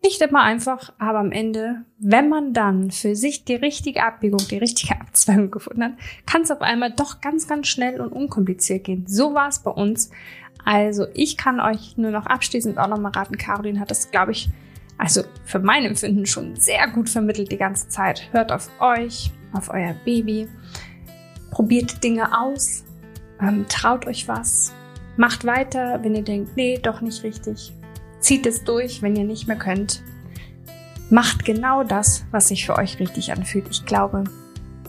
Nicht 0.05 0.21
immer 0.23 0.43
einfach, 0.43 0.93
aber 0.99 1.19
am 1.19 1.33
Ende, 1.33 1.85
wenn 1.99 2.29
man 2.29 2.53
dann 2.53 2.93
für 2.93 3.17
sich 3.17 3.45
die 3.45 3.57
richtige 3.57 4.05
Abbiegung, 4.05 4.41
die 4.49 4.59
richtige 4.59 5.01
Abzweigung 5.01 5.51
gefunden 5.51 5.83
hat, 5.83 5.93
kann 6.27 6.43
es 6.43 6.51
auf 6.53 6.61
einmal 6.61 6.93
doch 6.93 7.21
ganz, 7.21 7.49
ganz 7.49 7.67
schnell 7.67 8.01
und 8.01 8.13
unkompliziert 8.13 8.85
gehen. 8.85 9.05
So 9.09 9.35
war 9.35 9.49
es 9.49 9.61
bei 9.61 9.71
uns. 9.71 10.11
Also 10.67 11.07
ich 11.15 11.37
kann 11.37 11.61
euch 11.61 11.97
nur 11.97 12.11
noch 12.11 12.27
abschließend 12.27 12.77
auch 12.77 12.89
nochmal 12.89 13.13
raten, 13.13 13.39
Caroline 13.39 13.79
hat 13.79 13.93
das, 13.93 14.11
glaube 14.11 14.33
ich, 14.33 14.51
also 14.99 15.23
für 15.45 15.61
mein 15.61 15.85
Empfinden 15.85 16.27
schon 16.27 16.57
sehr 16.57 16.89
gut 16.89 17.09
vermittelt 17.09 17.53
die 17.53 17.57
ganze 17.57 17.89
Zeit. 17.89 18.29
Hört 18.33 18.51
auf 18.51 18.69
euch, 18.81 19.31
auf 19.53 19.71
euer 19.71 19.95
Baby, 20.05 20.49
probiert 21.53 22.03
Dinge 22.03 22.37
aus, 22.37 22.85
ähm, 23.41 23.67
traut 23.69 24.09
euch 24.09 24.27
was, 24.27 24.75
macht 25.17 25.45
weiter, 25.45 26.01
wenn 26.03 26.17
ihr 26.17 26.25
denkt, 26.25 26.57
nee, 26.57 26.81
doch 26.83 27.01
nicht 27.01 27.23
richtig. 27.23 27.73
Zieht 28.19 28.45
es 28.45 28.65
durch, 28.65 29.03
wenn 29.03 29.15
ihr 29.15 29.25
nicht 29.25 29.47
mehr 29.47 29.59
könnt. 29.59 30.03
Macht 31.11 31.45
genau 31.45 31.85
das, 31.85 32.27
was 32.33 32.49
sich 32.49 32.67
für 32.67 32.77
euch 32.77 32.99
richtig 32.99 33.31
anfühlt. 33.31 33.69
Ich 33.71 33.87
glaube, 33.87 34.25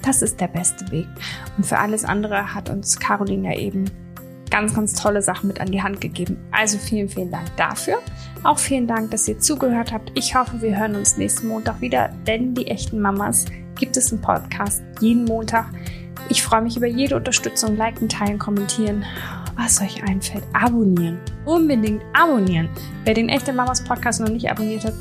das 0.01 0.23
ist 0.23 0.41
der 0.41 0.47
beste 0.47 0.89
Weg. 0.89 1.07
Und 1.55 1.67
für 1.67 1.77
alles 1.77 2.03
andere 2.03 2.55
hat 2.55 2.71
uns 2.71 2.97
Caroline 2.97 3.53
ja 3.53 3.59
eben 3.59 3.85
ganz, 4.49 4.73
ganz 4.73 4.93
tolle 4.93 5.21
Sachen 5.21 5.47
mit 5.47 5.59
an 5.59 5.71
die 5.71 5.81
Hand 5.81 6.01
gegeben. 6.01 6.37
Also 6.51 6.77
vielen, 6.77 7.09
vielen 7.09 7.31
Dank 7.31 7.55
dafür. 7.57 7.99
Auch 8.43 8.59
vielen 8.59 8.87
Dank, 8.87 9.11
dass 9.11 9.27
ihr 9.27 9.39
zugehört 9.39 9.91
habt. 9.91 10.11
Ich 10.15 10.35
hoffe, 10.35 10.61
wir 10.61 10.77
hören 10.77 10.95
uns 10.95 11.17
nächsten 11.17 11.47
Montag 11.47 11.81
wieder, 11.81 12.09
denn 12.25 12.53
die 12.53 12.67
echten 12.67 12.99
Mamas 12.99 13.45
gibt 13.75 13.97
es 13.97 14.11
im 14.11 14.21
Podcast 14.21 14.81
jeden 14.99 15.25
Montag. 15.25 15.65
Ich 16.29 16.43
freue 16.43 16.61
mich 16.61 16.77
über 16.77 16.87
jede 16.87 17.15
Unterstützung, 17.15 17.77
liken, 17.77 18.09
teilen, 18.09 18.39
kommentieren, 18.39 19.05
was 19.55 19.81
euch 19.81 20.03
einfällt. 20.03 20.43
Abonnieren. 20.53 21.19
Unbedingt 21.45 22.01
abonnieren. 22.13 22.69
Wer 23.05 23.13
den 23.13 23.29
echten 23.29 23.55
Mamas 23.55 23.83
Podcast 23.83 24.19
noch 24.19 24.29
nicht 24.29 24.49
abonniert 24.49 24.85
hat, 24.85 24.93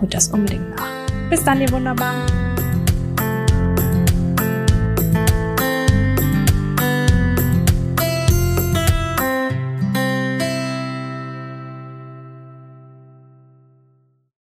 holt 0.00 0.14
das 0.14 0.28
unbedingt 0.28 0.70
nach. 0.76 0.88
Bis 1.30 1.44
dann, 1.44 1.60
ihr 1.60 1.70
Wunderbaren. 1.70 2.57